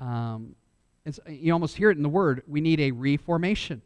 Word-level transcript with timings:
Um, 0.00 0.54
you 1.28 1.52
almost 1.52 1.76
hear 1.76 1.90
it 1.90 1.96
in 1.96 2.02
the 2.02 2.08
word. 2.08 2.42
We 2.46 2.60
need 2.60 2.80
a 2.80 2.90
reformation. 2.90 3.82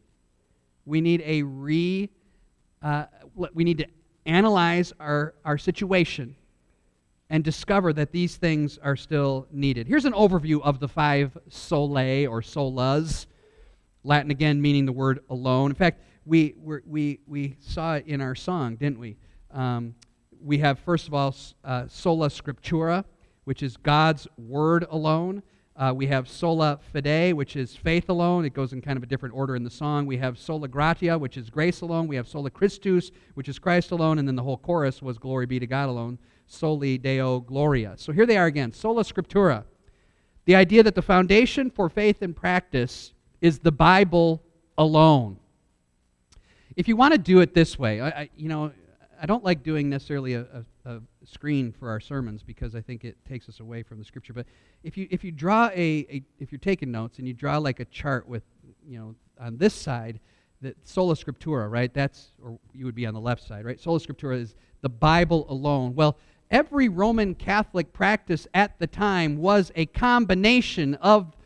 We 0.86 1.00
need 1.00 1.22
a 1.24 1.42
re. 1.42 2.10
Uh, 2.82 3.04
we 3.52 3.64
need 3.64 3.78
to 3.78 3.86
analyze 4.26 4.92
our, 4.98 5.34
our 5.44 5.58
situation 5.58 6.34
and 7.28 7.44
discover 7.44 7.92
that 7.92 8.10
these 8.10 8.36
things 8.36 8.78
are 8.78 8.96
still 8.96 9.46
needed. 9.52 9.86
Here's 9.86 10.04
an 10.04 10.14
overview 10.14 10.60
of 10.62 10.80
the 10.80 10.88
five 10.88 11.36
solae 11.48 12.28
or 12.28 12.40
solas. 12.40 13.26
Latin 14.02 14.30
again 14.30 14.60
meaning 14.60 14.86
the 14.86 14.92
word 14.92 15.20
alone. 15.28 15.70
In 15.70 15.76
fact, 15.76 16.00
we, 16.24 16.54
we, 16.58 17.20
we 17.26 17.56
saw 17.60 17.96
it 17.96 18.06
in 18.06 18.20
our 18.20 18.34
song, 18.34 18.76
didn't 18.76 18.98
we? 18.98 19.16
Um, 19.52 19.94
we 20.42 20.58
have, 20.58 20.78
first 20.80 21.06
of 21.06 21.14
all, 21.14 21.34
uh, 21.64 21.86
sola 21.88 22.28
scriptura, 22.28 23.04
which 23.44 23.62
is 23.62 23.76
God's 23.76 24.26
word 24.38 24.86
alone. 24.90 25.42
Uh, 25.80 25.94
we 25.94 26.06
have 26.06 26.28
sola 26.28 26.78
fide, 26.92 27.32
which 27.32 27.56
is 27.56 27.74
faith 27.74 28.10
alone. 28.10 28.44
It 28.44 28.52
goes 28.52 28.74
in 28.74 28.82
kind 28.82 28.98
of 28.98 29.02
a 29.02 29.06
different 29.06 29.34
order 29.34 29.56
in 29.56 29.64
the 29.64 29.70
song. 29.70 30.04
We 30.04 30.18
have 30.18 30.38
sola 30.38 30.68
gratia, 30.68 31.18
which 31.18 31.38
is 31.38 31.48
grace 31.48 31.80
alone. 31.80 32.06
We 32.06 32.16
have 32.16 32.28
sola 32.28 32.50
Christus, 32.50 33.10
which 33.32 33.48
is 33.48 33.58
Christ 33.58 33.90
alone. 33.90 34.18
And 34.18 34.28
then 34.28 34.36
the 34.36 34.42
whole 34.42 34.58
chorus 34.58 35.00
was 35.00 35.16
glory 35.16 35.46
be 35.46 35.58
to 35.58 35.66
God 35.66 35.88
alone, 35.88 36.18
soli 36.46 36.98
deo 36.98 37.40
gloria. 37.40 37.94
So 37.96 38.12
here 38.12 38.26
they 38.26 38.36
are 38.36 38.44
again 38.44 38.74
sola 38.74 39.04
scriptura. 39.04 39.64
The 40.44 40.54
idea 40.54 40.82
that 40.82 40.94
the 40.94 41.02
foundation 41.02 41.70
for 41.70 41.88
faith 41.88 42.20
and 42.20 42.36
practice 42.36 43.14
is 43.40 43.60
the 43.60 43.72
Bible 43.72 44.42
alone. 44.76 45.38
If 46.76 46.88
you 46.88 46.96
want 46.96 47.14
to 47.14 47.18
do 47.18 47.40
it 47.40 47.54
this 47.54 47.78
way, 47.78 48.02
I, 48.02 48.08
I 48.08 48.30
you 48.36 48.50
know, 48.50 48.70
I 49.18 49.24
don't 49.24 49.44
like 49.44 49.62
doing 49.62 49.88
necessarily 49.88 50.34
a, 50.34 50.40
a, 50.40 50.58
a, 50.58 50.64
screen 51.24 51.72
for 51.72 51.90
our 51.90 52.00
sermons 52.00 52.42
because 52.42 52.74
I 52.74 52.80
think 52.80 53.04
it 53.04 53.16
takes 53.28 53.48
us 53.48 53.60
away 53.60 53.82
from 53.82 53.98
the 53.98 54.04
scripture. 54.04 54.32
But 54.32 54.46
if 54.82 54.96
you 54.96 55.06
if 55.10 55.24
you 55.24 55.32
draw 55.32 55.68
a, 55.68 56.06
a 56.10 56.22
if 56.38 56.52
you're 56.52 56.58
taking 56.58 56.90
notes 56.90 57.18
and 57.18 57.28
you 57.28 57.34
draw 57.34 57.58
like 57.58 57.80
a 57.80 57.84
chart 57.86 58.28
with 58.28 58.42
you 58.86 58.98
know 58.98 59.14
on 59.38 59.58
this 59.58 59.74
side 59.74 60.20
that 60.62 60.76
sola 60.86 61.14
scriptura, 61.14 61.70
right? 61.70 61.92
That's 61.92 62.32
or 62.42 62.58
you 62.74 62.84
would 62.84 62.94
be 62.94 63.06
on 63.06 63.14
the 63.14 63.20
left 63.20 63.46
side, 63.46 63.64
right? 63.64 63.80
Sola 63.80 64.00
scriptura 64.00 64.40
is 64.40 64.54
the 64.82 64.88
Bible 64.88 65.46
alone. 65.48 65.94
Well, 65.94 66.16
every 66.50 66.88
Roman 66.88 67.34
Catholic 67.34 67.92
practice 67.92 68.46
at 68.54 68.78
the 68.78 68.86
time 68.86 69.38
was 69.38 69.72
a 69.76 69.86
combination 69.86 70.94
of 70.96 71.36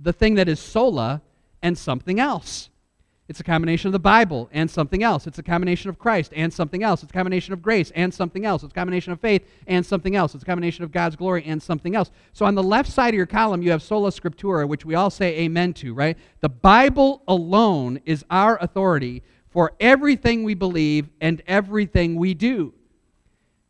the 0.00 0.12
thing 0.12 0.34
that 0.34 0.48
is 0.48 0.60
sola 0.60 1.22
and 1.62 1.76
something 1.76 2.18
else. 2.18 2.69
It's 3.30 3.38
a 3.38 3.44
combination 3.44 3.86
of 3.86 3.92
the 3.92 4.00
Bible 4.00 4.48
and 4.50 4.68
something 4.68 5.04
else. 5.04 5.28
It's 5.28 5.38
a 5.38 5.42
combination 5.44 5.88
of 5.88 6.00
Christ 6.00 6.32
and 6.34 6.52
something 6.52 6.82
else. 6.82 7.04
It's 7.04 7.12
a 7.12 7.14
combination 7.14 7.52
of 7.52 7.62
grace 7.62 7.92
and 7.92 8.12
something 8.12 8.44
else. 8.44 8.64
It's 8.64 8.72
a 8.72 8.74
combination 8.74 9.12
of 9.12 9.20
faith 9.20 9.46
and 9.68 9.86
something 9.86 10.16
else. 10.16 10.34
It's 10.34 10.42
a 10.42 10.46
combination 10.46 10.82
of 10.82 10.90
God's 10.90 11.14
glory 11.14 11.44
and 11.46 11.62
something 11.62 11.94
else. 11.94 12.10
So 12.32 12.44
on 12.44 12.56
the 12.56 12.62
left 12.64 12.90
side 12.90 13.14
of 13.14 13.16
your 13.16 13.26
column, 13.26 13.62
you 13.62 13.70
have 13.70 13.84
sola 13.84 14.10
scriptura, 14.10 14.66
which 14.66 14.84
we 14.84 14.96
all 14.96 15.10
say 15.10 15.38
amen 15.42 15.74
to, 15.74 15.94
right? 15.94 16.18
The 16.40 16.48
Bible 16.48 17.22
alone 17.28 18.00
is 18.04 18.24
our 18.30 18.58
authority 18.60 19.22
for 19.48 19.74
everything 19.78 20.42
we 20.42 20.54
believe 20.54 21.08
and 21.20 21.40
everything 21.46 22.16
we 22.16 22.34
do. 22.34 22.74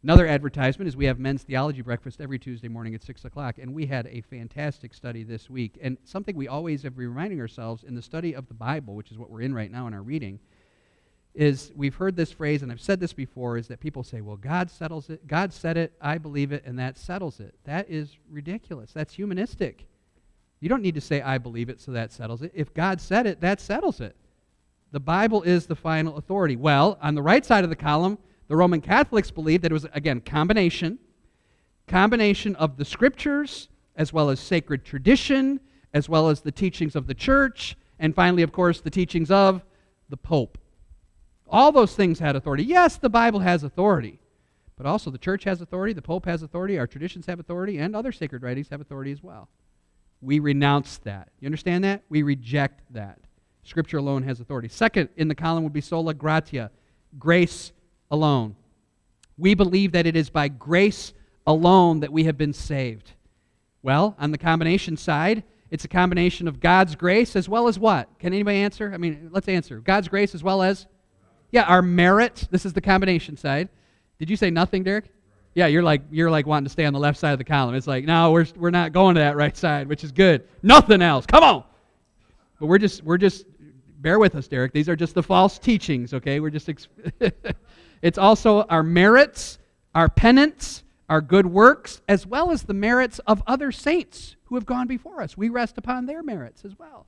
Another 0.03 0.27
advertisement 0.27 0.89
is 0.89 0.97
we 0.97 1.05
have 1.05 1.19
men's 1.19 1.43
theology 1.43 1.83
breakfast 1.83 2.23
every 2.23 2.39
Tuesday 2.39 2.69
morning 2.69 2.95
at 2.95 3.03
6 3.03 3.27
o'clock, 3.27 3.59
and 3.59 3.75
we 3.75 3.85
had 3.85 4.07
a 4.07 4.23
fantastic 4.23 4.95
study 4.95 5.25
this 5.25 5.51
week. 5.51 5.79
And 5.83 5.99
something 6.05 6.35
we 6.35 6.49
always 6.49 6.83
have 6.85 6.97
been 6.97 7.09
reminding 7.09 7.39
ourselves 7.39 7.85
in 7.85 7.95
the 7.95 8.01
study 8.01 8.35
of 8.35 8.49
the 8.49 8.55
Bible, 8.55 8.95
which 8.95 9.11
is 9.11 9.19
what 9.19 9.29
we're 9.29 9.43
in 9.43 9.53
right 9.53 9.71
now 9.71 9.87
in 9.87 9.93
our 9.93 10.01
reading, 10.01 10.41
is 11.35 11.71
we've 11.77 11.95
heard 11.95 12.17
this 12.17 12.33
phrase, 12.33 12.63
and 12.63 12.73
I've 12.73 12.81
said 12.81 12.99
this 12.99 13.13
before, 13.13 13.59
is 13.59 13.69
that 13.69 13.79
people 13.79 14.03
say, 14.03 14.23
well, 14.23 14.39
God 14.39 14.71
settles 14.71 15.11
it. 15.11 15.27
God 15.27 15.53
said 15.53 15.77
it, 15.77 15.93
I 16.01 16.17
believe 16.17 16.51
it, 16.51 16.65
and 16.65 16.79
that 16.79 16.97
settles 16.97 17.39
it. 17.39 17.55
That 17.65 17.91
is 17.91 18.17
ridiculous. 18.31 18.93
That's 18.93 19.13
humanistic. 19.13 19.87
You 20.61 20.71
don't 20.71 20.83
need 20.83 20.95
to 20.95 21.03
say, 21.03 21.21
I 21.21 21.37
believe 21.37 21.69
it, 21.69 21.79
so 21.79 21.93
that 21.93 22.11
settles 22.11 22.41
it. 22.41 22.53
If 22.55 22.73
God 22.73 23.03
said 23.03 23.27
it, 23.27 23.43
that 23.43 23.61
settles 23.61 24.01
it. 24.01 24.17
The 24.93 25.01
Bible 25.01 25.43
is 25.43 25.67
the 25.67 25.77
final 25.77 26.17
authority. 26.17 26.57
Well, 26.57 26.99
on 27.03 27.15
the 27.15 27.23
right 27.23 27.45
side 27.45 27.65
of 27.65 27.71
the 27.71 27.77
column, 27.77 28.17
the 28.51 28.57
Roman 28.57 28.81
Catholics 28.81 29.31
believed 29.31 29.63
that 29.63 29.71
it 29.71 29.75
was, 29.75 29.87
again, 29.93 30.21
combination, 30.21 30.99
combination 31.87 32.57
of 32.57 32.79
the 32.79 32.85
scriptures, 32.85 33.69
as 33.95 34.13
well 34.13 34.29
as 34.29 34.41
sacred 34.41 34.85
tradition, 34.85 35.61
as 35.95 36.09
well 36.09 36.29
as 36.29 36.41
the 36.41 36.51
teachings 36.51 36.97
of 36.97 37.07
the 37.07 37.15
church, 37.15 37.77
and 38.01 38.13
finally, 38.13 38.43
of 38.43 38.51
course, 38.51 38.81
the 38.81 38.91
teachings 38.91 39.31
of 39.31 39.63
the 40.09 40.17
Pope. 40.17 40.59
All 41.49 41.71
those 41.71 41.95
things 41.95 42.19
had 42.19 42.35
authority. 42.35 42.65
Yes, 42.65 42.97
the 42.97 43.09
Bible 43.09 43.39
has 43.39 43.63
authority, 43.63 44.19
but 44.77 44.85
also 44.85 45.13
the 45.13 45.19
church 45.19 45.45
has 45.45 45.61
authority, 45.61 45.93
the 45.93 46.03
Pope 46.03 46.27
has 46.27 46.43
authority, 46.43 46.77
our 46.77 46.89
traditions 46.89 47.27
have 47.27 47.39
authority, 47.39 47.79
and 47.79 47.95
other 47.95 48.11
sacred 48.11 48.43
writings 48.43 48.69
have 48.71 48.81
authority 48.81 49.13
as 49.13 49.23
well. 49.23 49.49
We 50.21 50.41
renounce 50.41 50.99
that. 51.05 51.29
You 51.39 51.47
understand 51.47 51.85
that? 51.85 52.03
We 52.09 52.25
reject 52.25 52.83
that. 52.95 53.21
Scripture 53.63 53.99
alone 53.99 54.25
has 54.25 54.41
authority. 54.41 54.67
Second 54.67 55.09
in 55.17 55.29
the 55.29 55.37
column 55.37 55.63
would 55.63 55.73
be 55.73 55.81
sola 55.81 56.15
gratia, 56.15 56.73
grace 57.17 57.71
alone. 58.11 58.57
We 59.39 59.55
believe 59.55 59.93
that 59.93 60.07
it 60.07 60.17
is 60.17 60.31
by 60.31 60.49
grace 60.49 61.13
alone 61.47 62.01
that 62.01 62.13
we 62.13 62.25
have 62.25 62.37
been 62.37 62.53
saved. 62.53 63.13
Well, 63.83 64.15
on 64.19 64.31
the 64.31 64.39
combination 64.39 64.97
side, 64.97 65.43
it's 65.71 65.85
a 65.85 65.89
combination 65.89 66.49
of 66.49 66.61
God's 66.61 66.95
grace 66.95 67.37
as 67.37 67.49
well 67.49 67.69
as 67.69 67.79
what? 67.79 68.09
Can 68.19 68.33
anybody 68.33 68.59
answer? 68.59 68.91
I 68.93 68.99
mean, 68.99 69.31
let's 69.33 69.49
answer. 69.49 69.79
God's 69.79 70.09
grace 70.09 70.35
as 70.35 70.43
well 70.43 70.63
as? 70.63 70.87
Yeah, 71.53 71.63
our 71.63 71.83
merit. 71.83 72.49
This 72.51 72.67
is 72.67 72.73
the 72.73 72.81
combination 72.81 73.37
side. 73.37 73.69
Did 74.19 74.29
you 74.29 74.37
say 74.37 74.51
nothing, 74.51 74.83
Derek? 74.83 75.07
Yeah, 75.55 75.67
you're 75.67 75.83
like 75.83 76.03
you're 76.11 76.31
like 76.31 76.47
wanting 76.47 76.65
to 76.65 76.71
stay 76.71 76.85
on 76.85 76.93
the 76.93 76.99
left 76.99 77.19
side 77.19 77.33
of 77.33 77.39
the 77.39 77.45
column. 77.45 77.75
It's 77.75 77.87
like, 77.87 78.05
no, 78.05 78.31
we're 78.31 78.47
we're 78.57 78.71
not 78.71 78.93
going 78.93 79.17
to 79.17 79.21
that 79.21 79.37
right 79.37 79.57
side, 79.57 79.89
which 79.89 80.05
is 80.05 80.13
good. 80.13 80.47
Nothing 80.63 81.03
else. 81.03 81.27
Come 81.27 81.43
on. 81.43 81.65
But 82.61 82.67
we're 82.67 82.79
just 82.79 83.03
we're 83.03 83.19
just 83.19 83.47
bear 84.01 84.19
with 84.19 84.35
us, 84.35 84.47
Derek. 84.47 84.73
These 84.73 84.89
are 84.89 84.97
just 84.97 85.15
the 85.15 85.23
false 85.23 85.59
teachings, 85.59 86.15
okay? 86.15 86.41
We're 86.41 86.51
just 86.51 86.69
It's 88.03 88.19
also 88.19 88.63
our 88.63 88.83
merits, 88.83 89.59
our 89.95 90.09
penance, 90.09 90.85
our 91.09 91.21
good 91.21 91.47
works, 91.47 92.01
as 92.09 92.27
well 92.27 92.51
as 92.51 92.63
the 92.63 92.75
merits 92.75 93.19
of 93.21 93.43
other 93.47 93.73
saints 93.73 94.37
who 94.45 94.55
have 94.55 94.67
gone 94.67 94.87
before 94.87 95.21
us. 95.21 95.37
We 95.37 95.49
rest 95.49 95.77
upon 95.77 96.07
their 96.07 96.23
merits 96.23 96.65
as 96.65 96.79
well, 96.79 97.07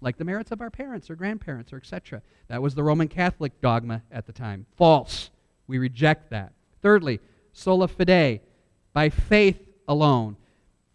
like 0.00 0.18
the 0.18 0.24
merits 0.24 0.52
of 0.52 0.60
our 0.60 0.70
parents 0.70 1.10
or 1.10 1.16
grandparents 1.16 1.72
or 1.72 1.76
etc. 1.76 2.22
That 2.48 2.62
was 2.62 2.74
the 2.74 2.84
Roman 2.84 3.08
Catholic 3.08 3.60
dogma 3.60 4.02
at 4.12 4.26
the 4.26 4.32
time. 4.32 4.66
False. 4.76 5.30
We 5.66 5.78
reject 5.78 6.30
that. 6.30 6.52
Thirdly, 6.82 7.20
sola 7.52 7.88
fide, 7.88 8.40
by 8.92 9.10
faith 9.10 9.60
alone. 9.86 10.36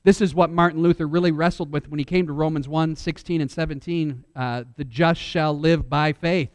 This 0.03 0.19
is 0.19 0.35
what 0.35 0.49
Martin 0.49 0.81
Luther 0.81 1.07
really 1.07 1.31
wrestled 1.31 1.71
with 1.71 1.89
when 1.89 1.97
he 1.97 2.05
came 2.05 2.27
to 2.27 2.33
Romans 2.33 2.67
1 2.67 2.95
16 2.95 3.41
and 3.41 3.49
17. 3.49 4.25
Uh, 4.35 4.63
the 4.75 4.83
just 4.83 5.21
shall 5.21 5.57
live 5.57 5.89
by 5.89 6.13
faith, 6.13 6.51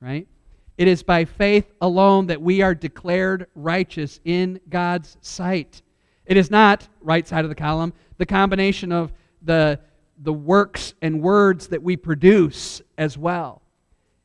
right? 0.00 0.28
It 0.78 0.86
is 0.86 1.02
by 1.02 1.24
faith 1.24 1.70
alone 1.80 2.28
that 2.28 2.40
we 2.40 2.62
are 2.62 2.74
declared 2.74 3.48
righteous 3.56 4.20
in 4.24 4.60
God's 4.70 5.16
sight. 5.20 5.82
It 6.24 6.36
is 6.36 6.52
not, 6.52 6.86
right 7.00 7.26
side 7.26 7.44
of 7.44 7.48
the 7.48 7.56
column, 7.56 7.92
the 8.16 8.26
combination 8.26 8.92
of 8.92 9.12
the, 9.42 9.80
the 10.22 10.32
works 10.32 10.94
and 11.02 11.20
words 11.20 11.66
that 11.68 11.82
we 11.82 11.96
produce 11.96 12.80
as 12.96 13.18
well. 13.18 13.60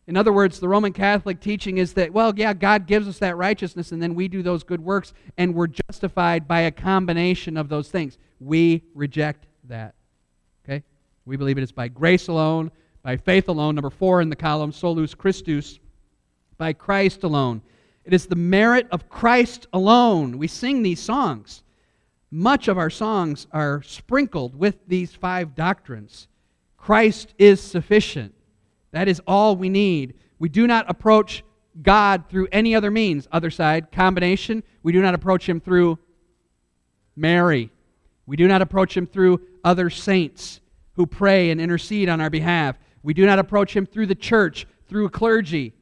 In 0.06 0.16
other 0.16 0.34
words, 0.34 0.60
the 0.60 0.68
Roman 0.68 0.94
Catholic 0.94 1.40
teaching 1.40 1.80
is 1.80 1.94
that, 1.94 2.14
well, 2.14 2.34
yeah, 2.36 2.54
God 2.54 2.86
gives 2.86 3.08
us 3.08 3.18
that 3.20 3.38
righteousness, 3.38 3.92
and 3.92 4.02
then 4.02 4.14
we 4.14 4.28
do 4.28 4.44
those 4.44 4.64
good 4.64 4.82
works, 4.82 5.14
and 5.38 5.56
we're 5.56 5.68
justified 5.68 6.48
by 6.48 6.62
a 6.62 6.72
combination 6.72 7.58
of 7.58 7.68
those 7.68 7.90
things. 7.90 8.20
We 8.40 8.84
reject 8.94 9.48
that. 9.70 9.96
Okay? 10.66 10.84
We 11.26 11.38
believe 11.38 11.58
it 11.58 11.64
is 11.64 11.72
by 11.72 11.88
grace 11.88 12.28
alone, 12.28 12.70
by 13.02 13.18
faith 13.18 13.48
alone. 13.48 13.76
Number 13.76 13.90
four 13.90 14.22
in 14.22 14.30
the 14.30 14.36
column, 14.36 14.72
solus 14.74 15.16
Christus, 15.16 15.80
by 16.58 16.74
Christ 16.74 17.24
alone. 17.24 17.62
It 18.06 18.14
is 18.14 18.28
the 18.28 18.36
merit 18.36 18.88
of 18.92 19.10
Christ 19.10 19.68
alone. 19.72 20.38
We 20.38 20.48
sing 20.48 20.84
these 20.84 21.00
songs. 21.00 21.64
Much 22.30 22.68
of 22.68 22.78
our 22.78 22.90
songs 22.90 23.48
are 23.52 23.82
sprinkled 23.84 24.56
with 24.56 24.76
these 24.88 25.14
five 25.14 25.56
doctrines. 25.56 26.28
Christ 26.78 27.34
is 27.38 27.62
sufficient. 27.62 28.34
That 28.92 29.08
is 29.08 29.22
all 29.26 29.56
we 29.56 29.70
need. 29.70 30.16
We 30.40 30.50
do 30.50 30.68
not 30.68 30.90
approach 30.90 31.44
God 31.82 32.26
through 32.30 32.48
any 32.52 32.76
other 32.76 32.92
means. 32.92 33.28
Other 33.32 33.50
side, 33.50 33.92
combination. 33.92 34.64
We 34.84 34.92
do 34.92 35.02
not 35.02 35.14
approach 35.14 35.48
Him 35.48 35.62
through 35.62 35.98
Mary. 37.16 37.72
We 38.26 38.36
do 38.36 38.48
not 38.48 38.62
approach 38.62 38.98
Him 38.98 39.08
through 39.08 39.42
other 39.64 39.90
saints 39.90 40.60
who 40.96 41.06
pray 41.06 41.52
and 41.52 41.62
intercede 41.62 42.10
on 42.10 42.22
our 42.22 42.30
behalf. 42.30 42.78
We 43.02 43.14
do 43.14 43.26
not 43.26 43.40
approach 43.40 43.76
Him 43.76 43.86
through 43.86 44.08
the 44.08 44.16
church, 44.16 44.68
through 44.88 45.10
clergy. 45.10 45.74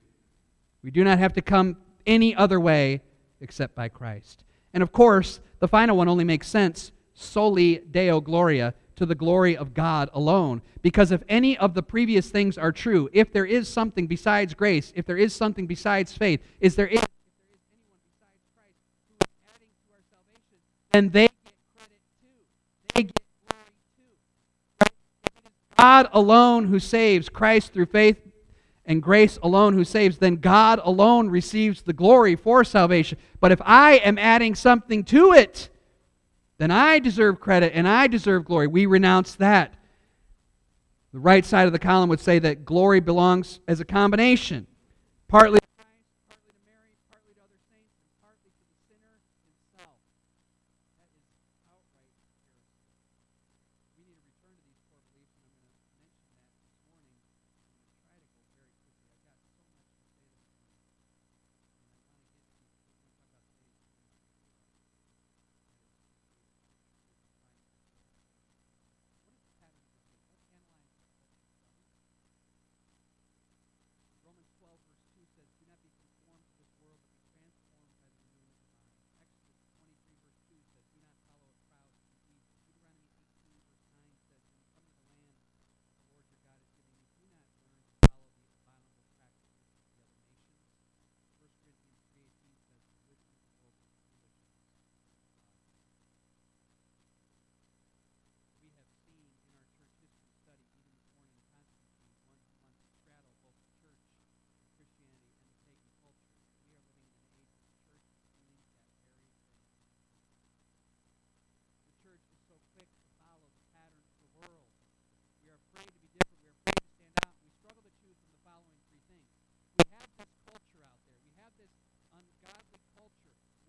We 0.83 0.91
do 0.91 1.03
not 1.03 1.19
have 1.19 1.33
to 1.33 1.41
come 1.41 1.77
any 2.05 2.35
other 2.35 2.59
way 2.59 3.01
except 3.39 3.75
by 3.75 3.89
Christ. 3.89 4.43
And 4.73 4.81
of 4.81 4.91
course, 4.91 5.39
the 5.59 5.67
final 5.67 5.97
one 5.97 6.07
only 6.07 6.23
makes 6.23 6.47
sense 6.47 6.91
soli 7.13 7.79
deo 7.91 8.19
gloria, 8.21 8.73
to 8.95 9.05
the 9.05 9.15
glory 9.15 9.57
of 9.57 9.73
God 9.73 10.09
alone. 10.13 10.61
Because 10.81 11.11
if 11.11 11.23
any 11.27 11.57
of 11.57 11.73
the 11.73 11.83
previous 11.83 12.29
things 12.29 12.57
are 12.57 12.71
true, 12.71 13.09
if 13.13 13.31
there 13.33 13.45
is 13.45 13.67
something 13.67 14.07
besides 14.07 14.53
grace, 14.53 14.93
if 14.95 15.05
there 15.05 15.17
is 15.17 15.33
something 15.33 15.65
besides 15.65 16.15
faith, 16.15 16.39
is 16.59 16.75
there, 16.75 16.87
is, 16.87 16.99
if 16.99 17.07
there 17.09 17.49
is 17.51 17.59
anyone 17.73 17.97
who 19.09 19.25
is 19.25 19.31
adding 19.55 19.67
to 19.73 19.93
our 19.93 20.03
salvation, 20.11 20.57
then 20.91 21.09
they 21.09 21.27
get 21.27 21.53
credit 21.77 22.01
too. 22.21 22.27
They 22.93 23.03
get 23.03 23.19
glory 23.47 23.65
too. 24.79 24.91
God 25.77 26.09
alone 26.13 26.67
who 26.67 26.79
saves, 26.79 27.27
Christ 27.27 27.73
through 27.73 27.87
faith 27.87 28.17
and 28.85 29.01
grace 29.01 29.37
alone 29.43 29.73
who 29.73 29.83
saves, 29.83 30.17
then 30.17 30.37
God 30.37 30.79
alone 30.83 31.29
receives 31.29 31.81
the 31.81 31.93
glory 31.93 32.35
for 32.35 32.63
salvation. 32.63 33.17
But 33.39 33.51
if 33.51 33.61
I 33.63 33.93
am 33.97 34.17
adding 34.17 34.55
something 34.55 35.03
to 35.05 35.33
it, 35.33 35.69
then 36.57 36.71
I 36.71 36.99
deserve 36.99 37.39
credit 37.39 37.73
and 37.75 37.87
I 37.87 38.07
deserve 38.07 38.45
glory. 38.45 38.67
We 38.67 38.85
renounce 38.85 39.35
that. 39.35 39.73
The 41.13 41.19
right 41.19 41.45
side 41.45 41.67
of 41.67 41.73
the 41.73 41.79
column 41.79 42.09
would 42.09 42.19
say 42.19 42.39
that 42.39 42.65
glory 42.65 42.99
belongs 42.99 43.59
as 43.67 43.79
a 43.79 43.85
combination, 43.85 44.67
partly 45.27 45.59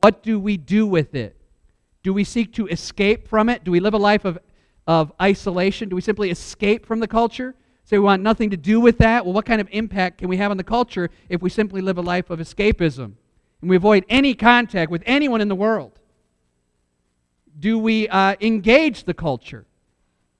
What 0.02 0.24
do 0.24 0.40
we 0.40 0.56
do 0.56 0.84
with 0.84 1.14
it? 1.14 1.36
Do 2.02 2.12
we 2.12 2.24
seek 2.24 2.52
to 2.54 2.66
escape 2.66 3.28
from 3.28 3.48
it? 3.48 3.62
Do 3.62 3.70
we 3.70 3.78
live 3.78 3.94
a 3.94 3.98
life 3.98 4.24
of, 4.24 4.36
of 4.84 5.12
isolation? 5.22 5.88
Do 5.88 5.94
we 5.94 6.02
simply 6.02 6.30
escape 6.30 6.84
from 6.84 6.98
the 6.98 7.06
culture? 7.06 7.54
Say 7.84 7.98
we 7.98 8.04
want 8.04 8.20
nothing 8.20 8.50
to 8.50 8.56
do 8.56 8.80
with 8.80 8.98
that? 8.98 9.24
Well, 9.24 9.32
what 9.32 9.46
kind 9.46 9.60
of 9.60 9.68
impact 9.70 10.18
can 10.18 10.28
we 10.28 10.38
have 10.38 10.50
on 10.50 10.56
the 10.56 10.64
culture 10.64 11.08
if 11.28 11.40
we 11.40 11.50
simply 11.50 11.80
live 11.80 11.98
a 11.98 12.00
life 12.00 12.30
of 12.30 12.40
escapism 12.40 13.12
and 13.60 13.70
we 13.70 13.76
avoid 13.76 14.04
any 14.08 14.34
contact 14.34 14.90
with 14.90 15.04
anyone 15.06 15.40
in 15.40 15.46
the 15.46 15.54
world? 15.54 15.92
Do 17.56 17.78
we 17.78 18.08
uh, 18.08 18.34
engage 18.40 19.04
the 19.04 19.14
culture? 19.14 19.66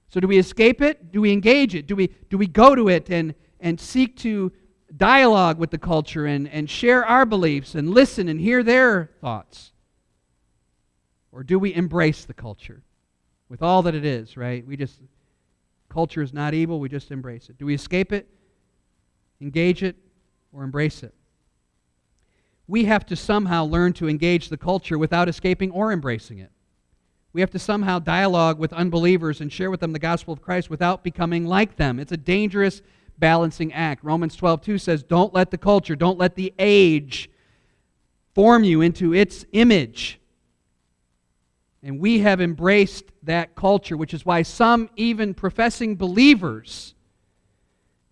So, 0.09 0.19
do 0.19 0.27
we 0.27 0.39
escape 0.39 0.81
it? 0.81 1.09
Do 1.13 1.21
we 1.21 1.31
engage 1.31 1.73
it? 1.73 1.87
Do 1.87 1.95
we, 1.95 2.09
do 2.29 2.37
we 2.37 2.47
go 2.47 2.75
to 2.75 2.89
it 2.89 3.09
and, 3.09 3.33
and 3.61 3.79
seek 3.79 4.17
to 4.17 4.51
dialogue 4.95 5.57
with 5.57 5.71
the 5.71 5.77
culture 5.77 6.25
and, 6.25 6.47
and 6.49 6.69
share 6.69 7.05
our 7.05 7.25
beliefs 7.25 7.75
and 7.75 7.89
listen 7.89 8.27
and 8.27 8.39
hear 8.39 8.63
their 8.63 9.09
thoughts? 9.21 9.71
Or 11.31 11.43
do 11.43 11.57
we 11.57 11.73
embrace 11.73 12.25
the 12.25 12.33
culture 12.33 12.83
with 13.49 13.61
all 13.61 13.81
that 13.83 13.95
it 13.95 14.05
is, 14.05 14.37
right? 14.37 14.65
We 14.65 14.77
just, 14.77 14.99
culture 15.89 16.21
is 16.21 16.33
not 16.33 16.53
evil, 16.53 16.79
we 16.79 16.89
just 16.89 17.11
embrace 17.11 17.49
it. 17.49 17.57
Do 17.57 17.65
we 17.65 17.73
escape 17.73 18.13
it, 18.13 18.27
engage 19.41 19.83
it, 19.83 19.95
or 20.51 20.63
embrace 20.63 21.01
it? 21.01 21.13
We 22.67 22.85
have 22.85 23.05
to 23.07 23.15
somehow 23.15 23.65
learn 23.65 23.93
to 23.93 24.07
engage 24.07 24.49
the 24.49 24.57
culture 24.57 24.97
without 24.97 25.27
escaping 25.27 25.71
or 25.71 25.91
embracing 25.91 26.37
it. 26.37 26.51
We 27.33 27.41
have 27.41 27.51
to 27.51 27.59
somehow 27.59 27.97
dialogue 27.97 28.59
with 28.59 28.71
unbelievers 28.71 29.41
and 29.41 29.51
share 29.51 29.71
with 29.71 29.79
them 29.79 29.91
the 29.91 29.99
gospel 29.99 30.33
of 30.33 30.41
Christ 30.41 30.69
without 30.69 31.03
becoming 31.03 31.45
like 31.45 31.77
them. 31.77 31.99
It's 31.99 32.11
a 32.11 32.17
dangerous 32.17 32.83
balancing 33.17 33.73
act. 33.73 34.03
Romans 34.03 34.35
12, 34.35 34.61
2 34.61 34.77
says, 34.77 35.03
Don't 35.03 35.33
let 35.33 35.51
the 35.51 35.57
culture, 35.57 35.95
don't 35.95 36.17
let 36.17 36.35
the 36.35 36.53
age 36.59 37.29
form 38.33 38.63
you 38.63 38.81
into 38.81 39.13
its 39.13 39.45
image. 39.51 40.19
And 41.83 41.99
we 41.99 42.19
have 42.19 42.39
embraced 42.39 43.05
that 43.23 43.55
culture, 43.55 43.97
which 43.97 44.13
is 44.13 44.25
why 44.25 44.41
some, 44.41 44.89
even 44.95 45.33
professing 45.33 45.95
believers, 45.95 46.95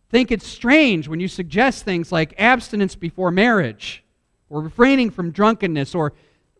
think 0.09 0.30
it's 0.30 0.45
strange 0.45 1.07
when 1.07 1.21
you 1.21 1.27
suggest 1.30 1.86
things 1.86 2.12
like 2.12 2.33
abstinence 2.38 2.95
before 2.95 3.31
marriage, 3.31 4.03
or 4.50 4.62
refraining 4.62 5.09
from 5.09 5.31
drunkenness, 5.31 5.95
or 5.95 6.13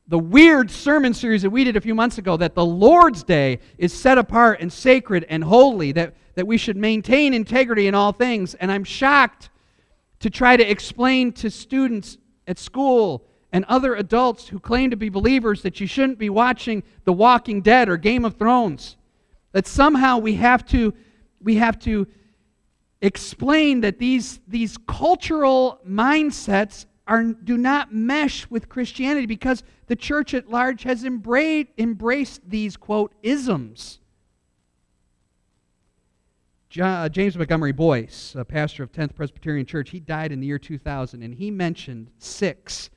the 0.08 0.18
weird 0.18 0.72
sermon 0.72 1.14
series 1.14 1.42
that 1.42 1.50
we 1.50 1.66
did 1.66 1.76
a 1.76 1.82
few 1.82 1.94
months 1.94 2.18
ago 2.18 2.38
that 2.38 2.56
the 2.56 2.66
Lord's 2.66 3.24
Day 3.24 3.60
is 3.78 3.94
set 3.94 4.18
apart 4.18 4.62
and 4.62 4.72
sacred 4.72 5.26
and 5.28 5.44
holy, 5.44 5.92
that 5.92 6.16
that 6.36 6.48
we 6.48 6.58
should 6.58 6.78
maintain 6.78 7.34
integrity 7.34 7.88
in 7.88 7.96
all 7.96 8.12
things. 8.12 8.54
And 8.56 8.72
I'm 8.72 8.84
shocked 8.84 9.50
to 10.20 10.30
try 10.30 10.56
to 10.56 10.70
explain 10.70 11.32
to 11.34 11.50
students 11.50 12.18
at 12.48 12.58
school 12.58 13.26
and 13.52 13.66
other 13.66 13.96
adults 13.96 14.48
who 14.48 14.60
claim 14.60 14.92
to 14.92 14.96
be 14.96 15.10
believers 15.10 15.62
that 15.64 15.80
you 15.80 15.88
shouldn't 15.88 16.20
be 16.20 16.30
watching 16.30 16.84
The 17.04 17.14
Walking 17.14 17.62
Dead 17.62 17.90
or 17.90 17.98
Game 17.98 18.24
of 18.24 18.36
Thrones. 18.36 18.98
That 19.52 19.68
somehow 19.68 20.20
we 20.20 20.36
have 20.36 20.66
to, 20.68 20.94
we 21.42 21.56
have 21.56 21.78
to 21.80 22.08
explain 23.02 23.82
that 23.82 24.00
these, 24.00 24.40
these 24.48 24.78
cultural 24.88 25.82
mindsets 25.88 26.86
are, 27.08 27.24
do 27.24 27.58
not 27.58 27.94
mesh 27.94 28.50
with 28.50 28.70
Christianity 28.70 29.26
because 29.26 29.64
the 29.88 29.96
church 29.96 30.34
at 30.34 30.50
large 30.50 30.84
has 30.84 31.04
embraced, 31.04 31.70
embraced 31.78 32.48
these, 32.50 32.78
quote, 32.78 33.14
isms. 33.22 34.00
Uh, 36.80 37.10
James 37.10 37.36
Montgomery 37.36 37.74
Boice, 37.74 38.34
a 38.38 38.46
pastor 38.46 38.82
of 38.82 38.94
10th 38.94 39.14
Presbyterian 39.14 39.66
Church, 39.66 39.90
he 39.90 40.00
died 40.00 40.32
in 40.32 40.40
the 40.40 40.48
year 40.48 40.60
2000, 40.60 41.22
and 41.22 41.34
he 41.34 41.52
mentioned 41.52 42.10
six 42.18 42.90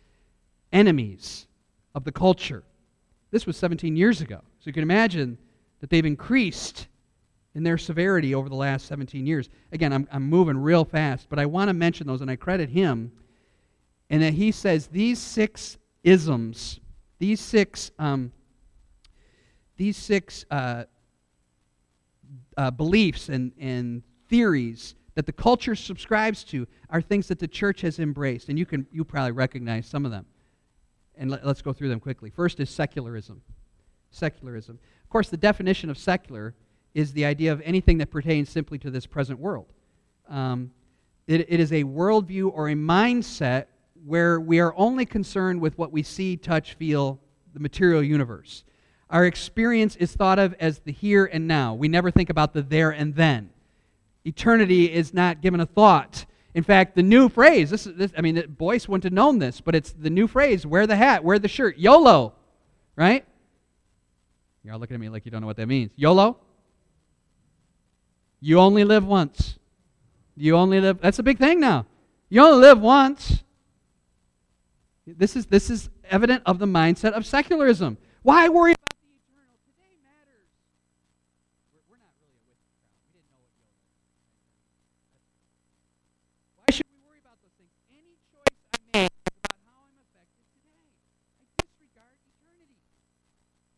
enemies 0.72 1.48
of 1.94 2.04
the 2.04 2.12
culture. 2.12 2.62
This 3.32 3.46
was 3.46 3.56
17 3.56 3.96
years 3.96 4.20
ago. 4.20 4.36
So 4.60 4.66
you 4.66 4.72
can 4.72 4.84
imagine 4.84 5.38
that 5.80 5.90
they've 5.90 6.06
increased 6.06 6.86
in 7.56 7.64
their 7.64 7.76
severity 7.76 8.32
over 8.32 8.48
the 8.48 8.54
last 8.54 8.86
17 8.86 9.26
years. 9.26 9.48
Again, 9.72 9.92
I'm, 9.92 10.06
I'm 10.12 10.22
moving 10.22 10.56
real 10.56 10.84
fast, 10.84 11.28
but 11.28 11.40
I 11.40 11.46
want 11.46 11.68
to 11.68 11.74
mention 11.74 12.06
those, 12.06 12.20
and 12.20 12.30
I 12.30 12.36
credit 12.36 12.68
him. 12.68 13.10
And 14.08 14.22
that 14.22 14.34
he 14.34 14.52
says 14.52 14.86
these 14.86 15.18
six 15.18 15.78
isms, 16.04 16.78
these 17.18 17.40
six, 17.40 17.90
um, 17.98 18.30
these 19.76 19.96
six 19.96 20.44
uh, 20.50 20.84
uh, 22.56 22.70
beliefs 22.70 23.28
and, 23.28 23.52
and 23.58 24.02
theories 24.28 24.94
that 25.14 25.26
the 25.26 25.32
culture 25.32 25.74
subscribes 25.74 26.44
to 26.44 26.66
are 26.90 27.00
things 27.00 27.28
that 27.28 27.38
the 27.38 27.48
church 27.48 27.80
has 27.82 27.98
embraced. 27.98 28.48
And 28.48 28.58
you, 28.58 28.66
can, 28.66 28.86
you 28.92 29.04
probably 29.04 29.32
recognize 29.32 29.86
some 29.86 30.04
of 30.04 30.10
them. 30.10 30.26
And 31.16 31.30
let, 31.30 31.44
us 31.44 31.62
go 31.62 31.72
through 31.72 31.88
them 31.88 32.00
quickly. 32.00 32.30
First 32.30 32.58
is 32.58 32.70
secularism. 32.70 33.40
Secularism. 34.10 34.78
Of 35.02 35.08
course, 35.08 35.28
the 35.28 35.36
definition 35.36 35.90
of 35.90 35.98
secular 35.98 36.54
is 36.94 37.12
the 37.12 37.24
idea 37.24 37.52
of 37.52 37.60
anything 37.64 37.98
that 37.98 38.10
pertains 38.10 38.50
simply 38.50 38.78
to 38.78 38.90
this 38.90 39.06
present 39.06 39.38
world. 39.38 39.72
Um, 40.28 40.72
it, 41.26 41.46
it 41.48 41.60
is 41.60 41.72
a 41.72 41.84
worldview 41.84 42.50
or 42.52 42.68
a 42.68 42.74
mindset 42.74 43.66
where 44.04 44.40
we 44.40 44.60
are 44.60 44.74
only 44.76 45.06
concerned 45.06 45.60
with 45.60 45.78
what 45.78 45.92
we 45.92 46.02
see, 46.02 46.36
touch, 46.36 46.74
feel, 46.74 47.20
the 47.54 47.60
material 47.60 48.02
universe. 48.02 48.64
Our 49.10 49.26
experience 49.26 49.96
is 49.96 50.12
thought 50.14 50.38
of 50.38 50.54
as 50.58 50.80
the 50.80 50.92
here 50.92 51.24
and 51.26 51.46
now. 51.46 51.74
We 51.74 51.88
never 51.88 52.10
think 52.10 52.30
about 52.30 52.52
the 52.52 52.62
there 52.62 52.90
and 52.90 53.14
then. 53.14 53.50
Eternity 54.24 54.92
is 54.92 55.12
not 55.12 55.42
given 55.42 55.60
a 55.60 55.66
thought. 55.66 56.24
In 56.54 56.62
fact, 56.62 56.94
the 56.94 57.02
new 57.02 57.28
phrase, 57.28 57.70
this, 57.70 57.84
this 57.84 58.12
I 58.16 58.20
mean, 58.20 58.42
Boice 58.56 58.88
wouldn't 58.88 59.04
have 59.04 59.12
known 59.12 59.38
this, 59.38 59.60
but 59.60 59.74
it's 59.74 59.92
the 59.92 60.10
new 60.10 60.26
phrase 60.26 60.64
wear 60.64 60.86
the 60.86 60.96
hat, 60.96 61.24
wear 61.24 61.38
the 61.38 61.48
shirt, 61.48 61.76
YOLO, 61.78 62.32
right? 62.96 63.24
You're 64.62 64.72
all 64.72 64.80
looking 64.80 64.94
at 64.94 65.00
me 65.00 65.08
like 65.08 65.24
you 65.24 65.30
don't 65.30 65.40
know 65.40 65.46
what 65.46 65.56
that 65.56 65.66
means. 65.66 65.90
YOLO? 65.96 66.38
You 68.40 68.60
only 68.60 68.84
live 68.84 69.04
once. 69.04 69.58
You 70.36 70.56
only 70.56 70.80
live, 70.80 71.00
that's 71.00 71.18
a 71.18 71.22
big 71.22 71.38
thing 71.38 71.60
now. 71.60 71.86
You 72.28 72.42
only 72.42 72.60
live 72.60 72.80
once. 72.80 73.42
This 75.06 75.36
is, 75.36 75.46
this 75.46 75.70
is 75.70 75.90
evident 76.08 76.42
of 76.46 76.58
the 76.58 76.66
mindset 76.66 77.12
of 77.12 77.26
secularism. 77.26 77.98
Why 78.22 78.48
worry 78.48 78.74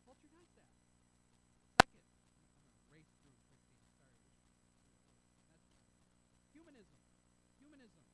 culture 0.06 0.30
does 0.30 0.48
that. 0.54 0.70
Second, 1.82 2.04
race 2.94 3.10
through 3.18 3.34
Humanism. 6.54 6.98
Humanism, 7.58 8.04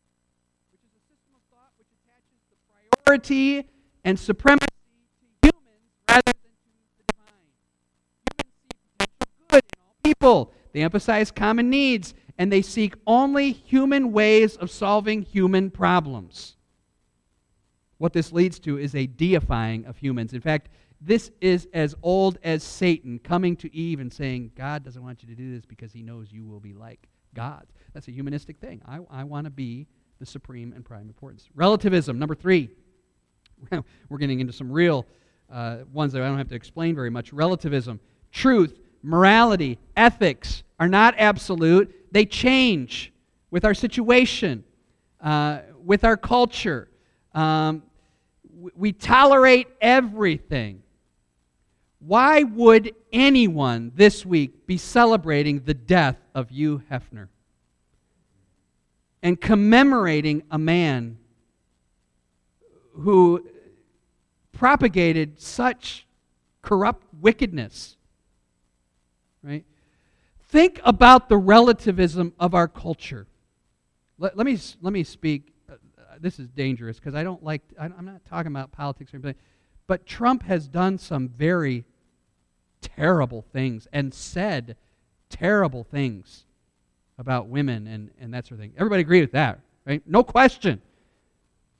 which 0.72 0.82
is 0.82 0.92
a 0.96 1.02
system 1.04 1.36
of 1.36 1.44
thought 1.52 1.76
which 1.76 1.92
attaches 1.92 2.40
the 2.50 2.56
priority 3.12 3.68
and 4.04 4.18
supremacy 4.18 4.66
to 5.42 5.50
humans 5.50 5.90
rather 6.08 6.22
than 6.24 6.34
to 6.34 6.68
the 6.96 7.12
divine. 7.12 7.34
Humans 8.38 8.54
see 8.56 8.68
potential 8.98 9.26
good 9.48 9.62
in 9.62 9.82
all 9.82 9.96
people. 10.02 10.52
They 10.72 10.82
emphasize 10.82 11.30
common 11.30 11.68
needs 11.68 12.14
and 12.38 12.50
they 12.50 12.62
seek 12.62 12.94
only 13.06 13.52
human 13.52 14.12
ways 14.12 14.56
of 14.56 14.70
solving 14.70 15.22
human 15.22 15.70
problems. 15.70 16.56
What 17.98 18.14
this 18.14 18.32
leads 18.32 18.58
to 18.60 18.78
is 18.78 18.94
a 18.94 19.06
deifying 19.06 19.84
of 19.84 19.98
humans. 19.98 20.32
In 20.32 20.40
fact, 20.40 20.70
this 21.00 21.30
is 21.40 21.68
as 21.74 21.94
old 22.02 22.38
as 22.42 22.62
Satan 22.62 23.18
coming 23.18 23.56
to 23.56 23.74
Eve 23.74 24.00
and 24.00 24.12
saying, 24.12 24.52
God 24.56 24.84
doesn't 24.84 25.02
want 25.02 25.22
you 25.22 25.28
to 25.28 25.34
do 25.34 25.54
this 25.54 25.66
because 25.66 25.92
he 25.92 26.02
knows 26.02 26.32
you 26.32 26.46
will 26.46 26.60
be 26.60 26.72
like 26.72 27.08
God. 27.34 27.66
That's 27.92 28.08
a 28.08 28.12
humanistic 28.12 28.58
thing. 28.58 28.80
I, 28.86 29.00
I 29.10 29.24
want 29.24 29.44
to 29.44 29.50
be 29.50 29.86
the 30.18 30.26
supreme 30.26 30.72
and 30.72 30.84
prime 30.84 31.08
importance. 31.08 31.48
Relativism, 31.54 32.18
number 32.18 32.34
three. 32.34 32.70
We're 34.08 34.18
getting 34.18 34.40
into 34.40 34.52
some 34.52 34.70
real 34.70 35.06
uh, 35.50 35.78
ones 35.92 36.12
that 36.12 36.22
I 36.22 36.28
don't 36.28 36.38
have 36.38 36.48
to 36.48 36.54
explain 36.54 36.94
very 36.94 37.10
much. 37.10 37.32
Relativism, 37.32 38.00
truth, 38.30 38.78
morality, 39.02 39.78
ethics 39.96 40.62
are 40.78 40.88
not 40.88 41.14
absolute, 41.18 41.94
they 42.10 42.24
change 42.24 43.12
with 43.50 43.64
our 43.64 43.74
situation, 43.74 44.64
uh, 45.20 45.60
with 45.84 46.04
our 46.04 46.16
culture. 46.16 46.88
Um, 47.34 47.82
we 48.76 48.92
tolerate 48.92 49.68
everything. 49.80 50.82
Why 51.98 52.42
would 52.42 52.94
anyone 53.12 53.92
this 53.94 54.26
week 54.26 54.66
be 54.66 54.76
celebrating 54.76 55.60
the 55.60 55.74
death 55.74 56.16
of 56.34 56.50
Hugh 56.50 56.82
Hefner 56.90 57.28
and 59.22 59.40
commemorating 59.40 60.42
a 60.50 60.58
man 60.58 61.18
who 62.94 63.46
propagated 64.62 65.40
such 65.40 66.06
corrupt 66.62 67.04
wickedness? 67.20 67.96
Right? 69.42 69.64
Think 70.50 70.80
about 70.84 71.28
the 71.28 71.36
relativism 71.36 72.32
of 72.38 72.54
our 72.54 72.68
culture. 72.68 73.26
Let, 74.18 74.36
let 74.36 74.46
me, 74.46 74.56
let 74.80 74.92
me 74.92 75.02
speak. 75.02 75.52
Uh, 75.68 75.74
this 76.20 76.38
is 76.38 76.46
dangerous 76.46 77.00
because 77.00 77.16
I 77.16 77.24
don't 77.24 77.42
like, 77.42 77.62
I'm 77.76 78.04
not 78.04 78.24
talking 78.30 78.52
about 78.52 78.70
politics 78.70 79.12
or 79.12 79.16
anything, 79.16 79.34
but 79.88 80.06
Trump 80.06 80.44
has 80.44 80.68
done 80.68 80.96
some 80.96 81.28
very 81.28 81.84
terrible 82.80 83.44
things 83.52 83.88
and 83.92 84.14
said 84.14 84.76
terrible 85.28 85.82
things 85.82 86.44
about 87.18 87.48
women 87.48 87.88
and, 87.88 88.10
and 88.20 88.32
that 88.32 88.46
sort 88.46 88.60
of 88.60 88.62
thing. 88.62 88.74
Everybody 88.76 89.00
agree 89.00 89.22
with 89.22 89.32
that, 89.32 89.58
right? 89.84 90.04
No 90.06 90.22
question. 90.22 90.80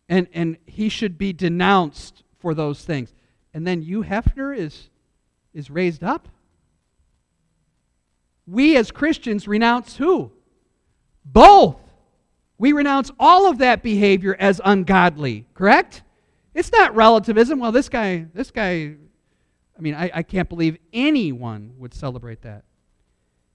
And, 0.09 0.27
and 0.35 0.57
he 0.67 0.89
should 0.89 1.17
be 1.17 1.33
denounced 1.33 2.22
for 2.43 2.55
those 2.55 2.85
things. 2.85 3.15
And 3.55 3.67
then 3.67 3.83
you, 3.83 4.03
Hefner 4.03 4.57
is, 4.57 4.91
is 5.55 5.71
raised 5.71 6.05
up? 6.05 6.29
We 8.47 8.77
as 8.77 8.91
Christians 8.91 9.49
renounce 9.49 9.97
who? 9.97 10.33
Both. 11.25 11.77
We 12.59 12.73
renounce 12.73 13.11
all 13.19 13.49
of 13.49 13.59
that 13.59 13.83
behavior 13.83 14.37
as 14.39 14.61
ungodly, 14.65 15.47
correct? 15.55 16.03
It's 16.55 16.71
not 16.71 16.95
relativism. 16.95 17.59
Well, 17.59 17.73
this 17.73 17.89
guy, 17.89 18.27
this 18.35 18.51
guy 18.51 18.97
I 19.77 19.81
mean, 19.81 19.95
I, 19.95 20.11
I 20.15 20.23
can't 20.23 20.49
believe 20.49 20.79
anyone 20.93 21.73
would 21.79 21.95
celebrate 21.95 22.43
that. 22.43 22.65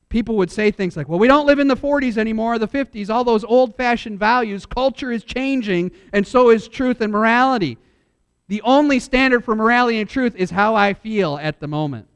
People 0.10 0.36
would 0.38 0.51
say 0.51 0.72
things 0.72 0.98
like, 0.98 1.08
well, 1.08 1.20
we 1.20 1.27
don't 1.27 1.46
live 1.46 1.60
in 1.60 1.67
the 1.67 1.75
40s 1.75 2.17
anymore, 2.17 2.58
the 2.60 2.67
50s, 2.67 3.10
all 3.10 3.24
those 3.24 3.44
old 3.44 3.75
fashioned 3.75 4.20
values. 4.20 4.65
Culture 4.65 5.12
is 5.12 5.24
changing, 5.24 5.91
and 6.13 6.25
so 6.25 6.50
is 6.50 6.67
truth 6.67 7.00
and 7.01 7.12
morality. 7.12 7.77
The 8.48 8.62
only 8.62 9.00
standard 9.00 9.44
for 9.44 9.56
morality 9.56 10.00
and 10.00 10.10
truth 10.10 10.36
is 10.36 10.51
how 10.51 10.75
I 10.75 10.94
feel 10.94 11.38
at 11.38 11.60
the 11.60 11.68
moment. 11.68 12.08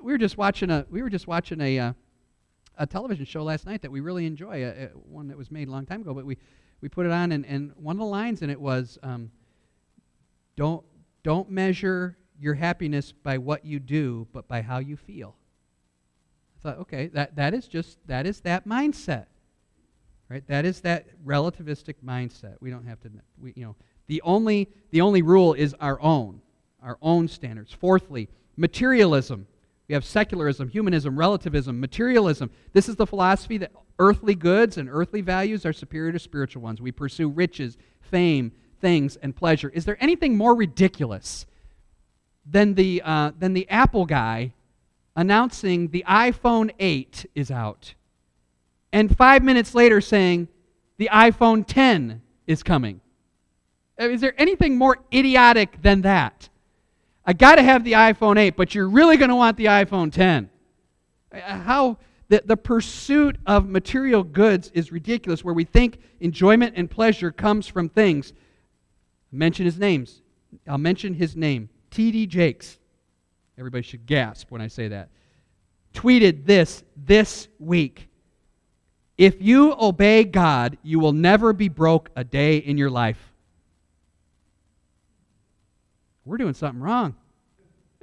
We 0.00 0.12
were 0.12 0.18
just 0.18 0.38
watching 0.38 0.70
a, 0.70 0.86
we 0.90 1.02
were 1.02 1.10
just 1.10 1.26
watching 1.26 1.60
a, 1.60 1.78
uh, 1.78 1.92
a 2.78 2.86
television 2.86 3.24
show 3.24 3.42
last 3.42 3.66
night 3.66 3.82
that 3.82 3.90
we 3.90 4.00
really 4.00 4.26
enjoy, 4.26 4.62
a, 4.62 4.84
a, 4.84 4.86
one 4.88 5.28
that 5.28 5.36
was 5.36 5.50
made 5.50 5.66
a 5.68 5.70
long 5.70 5.86
time 5.86 6.02
ago, 6.02 6.14
but 6.14 6.24
we, 6.24 6.38
we 6.80 6.88
put 6.88 7.06
it 7.06 7.12
on, 7.12 7.32
and, 7.32 7.44
and 7.46 7.72
one 7.76 7.96
of 7.96 8.00
the 8.00 8.06
lines 8.06 8.42
in 8.42 8.50
it 8.50 8.60
was, 8.60 8.98
um, 9.02 9.30
don't, 10.54 10.84
don't 11.24 11.50
measure 11.50 12.16
your 12.38 12.54
happiness 12.54 13.12
by 13.12 13.38
what 13.38 13.64
you 13.64 13.80
do, 13.80 14.28
but 14.32 14.46
by 14.46 14.62
how 14.62 14.78
you 14.78 14.96
feel. 14.96 15.34
I 16.58 16.62
thought, 16.62 16.78
okay, 16.78 17.08
that, 17.08 17.36
that 17.36 17.54
is 17.54 17.66
just 17.66 17.98
that 18.06 18.26
is 18.26 18.40
that 18.40 18.66
mindset. 18.66 19.26
Right? 20.28 20.46
That 20.48 20.64
is 20.64 20.80
that 20.80 21.06
relativistic 21.24 21.94
mindset. 22.04 22.56
We 22.60 22.70
don't 22.70 22.86
have 22.86 23.00
to 23.00 23.10
we, 23.40 23.52
you 23.54 23.64
know, 23.64 23.76
the 24.06 24.22
only 24.22 24.68
the 24.90 25.00
only 25.00 25.22
rule 25.22 25.52
is 25.52 25.74
our 25.80 26.00
own, 26.00 26.40
our 26.82 26.98
own 27.02 27.28
standards. 27.28 27.72
Fourthly, 27.72 28.28
materialism. 28.56 29.46
We 29.88 29.94
have 29.94 30.04
secularism, 30.04 30.68
humanism, 30.68 31.18
relativism, 31.18 31.78
materialism. 31.78 32.50
This 32.72 32.88
is 32.88 32.96
the 32.96 33.06
philosophy 33.06 33.58
that 33.58 33.72
earthly 33.98 34.34
goods 34.34 34.78
and 34.78 34.88
earthly 34.90 35.20
values 35.20 35.64
are 35.64 35.72
superior 35.72 36.12
to 36.12 36.18
spiritual 36.18 36.62
ones. 36.62 36.80
We 36.80 36.90
pursue 36.90 37.28
riches, 37.28 37.76
fame, 38.00 38.52
things, 38.80 39.16
and 39.16 39.34
pleasure. 39.34 39.68
Is 39.68 39.84
there 39.84 39.96
anything 40.00 40.36
more 40.36 40.56
ridiculous 40.56 41.46
than 42.44 42.74
the, 42.74 43.02
uh, 43.04 43.32
than 43.38 43.52
the 43.52 43.68
Apple 43.68 44.06
guy 44.06 44.52
announcing 45.16 45.88
the 45.88 46.04
iPhone 46.06 46.70
8 46.78 47.26
is 47.34 47.50
out. 47.50 47.94
And 48.92 49.16
five 49.16 49.42
minutes 49.42 49.74
later 49.74 50.00
saying 50.00 50.48
the 50.98 51.08
iPhone 51.12 51.66
10 51.66 52.22
is 52.46 52.62
coming. 52.62 53.00
Uh, 54.00 54.08
is 54.08 54.20
there 54.20 54.34
anything 54.38 54.76
more 54.76 54.98
idiotic 55.12 55.80
than 55.82 56.02
that? 56.02 56.48
I 57.24 57.32
got 57.32 57.56
to 57.56 57.62
have 57.62 57.82
the 57.82 57.92
iPhone 57.92 58.38
8, 58.38 58.56
but 58.56 58.74
you're 58.74 58.88
really 58.88 59.16
going 59.16 59.30
to 59.30 59.36
want 59.36 59.56
the 59.56 59.66
iPhone 59.66 60.12
10. 60.12 60.48
Uh, 61.32 61.40
how 61.40 61.98
the, 62.28 62.42
the 62.44 62.56
pursuit 62.56 63.36
of 63.46 63.68
material 63.68 64.22
goods 64.22 64.70
is 64.74 64.92
ridiculous, 64.92 65.44
where 65.44 65.54
we 65.54 65.64
think 65.64 65.98
enjoyment 66.20 66.74
and 66.76 66.90
pleasure 66.90 67.30
comes 67.30 67.66
from 67.66 67.88
things. 67.88 68.32
mention 69.32 69.64
his 69.64 69.78
names. 69.78 70.22
I'll 70.68 70.78
mention 70.78 71.14
his 71.14 71.36
name. 71.36 71.68
T.D. 71.90 72.26
Jakes, 72.26 72.78
everybody 73.58 73.82
should 73.82 74.06
gasp 74.06 74.50
when 74.50 74.60
I 74.60 74.68
say 74.68 74.88
that, 74.88 75.08
tweeted 75.94 76.46
this 76.46 76.84
this 76.96 77.48
week. 77.58 78.08
If 79.16 79.40
you 79.40 79.74
obey 79.80 80.24
God, 80.24 80.76
you 80.82 80.98
will 80.98 81.12
never 81.12 81.52
be 81.52 81.68
broke 81.68 82.10
a 82.16 82.22
day 82.22 82.58
in 82.58 82.76
your 82.76 82.90
life. 82.90 83.25
We're 86.26 86.36
doing 86.36 86.54
something 86.54 86.82
wrong. 86.82 87.14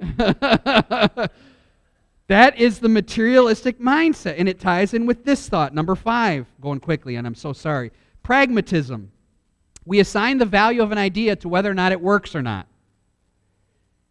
that 0.00 1.30
is 2.56 2.80
the 2.80 2.88
materialistic 2.88 3.78
mindset, 3.78 4.34
and 4.38 4.48
it 4.48 4.58
ties 4.58 4.94
in 4.94 5.06
with 5.06 5.24
this 5.24 5.48
thought. 5.48 5.72
Number 5.72 5.94
five, 5.94 6.46
going 6.60 6.80
quickly, 6.80 7.14
and 7.16 7.26
I'm 7.26 7.36
so 7.36 7.52
sorry. 7.52 7.92
Pragmatism. 8.24 9.12
We 9.84 10.00
assign 10.00 10.38
the 10.38 10.46
value 10.46 10.82
of 10.82 10.90
an 10.90 10.98
idea 10.98 11.36
to 11.36 11.48
whether 11.48 11.70
or 11.70 11.74
not 11.74 11.92
it 11.92 12.00
works 12.00 12.34
or 12.34 12.42
not 12.42 12.66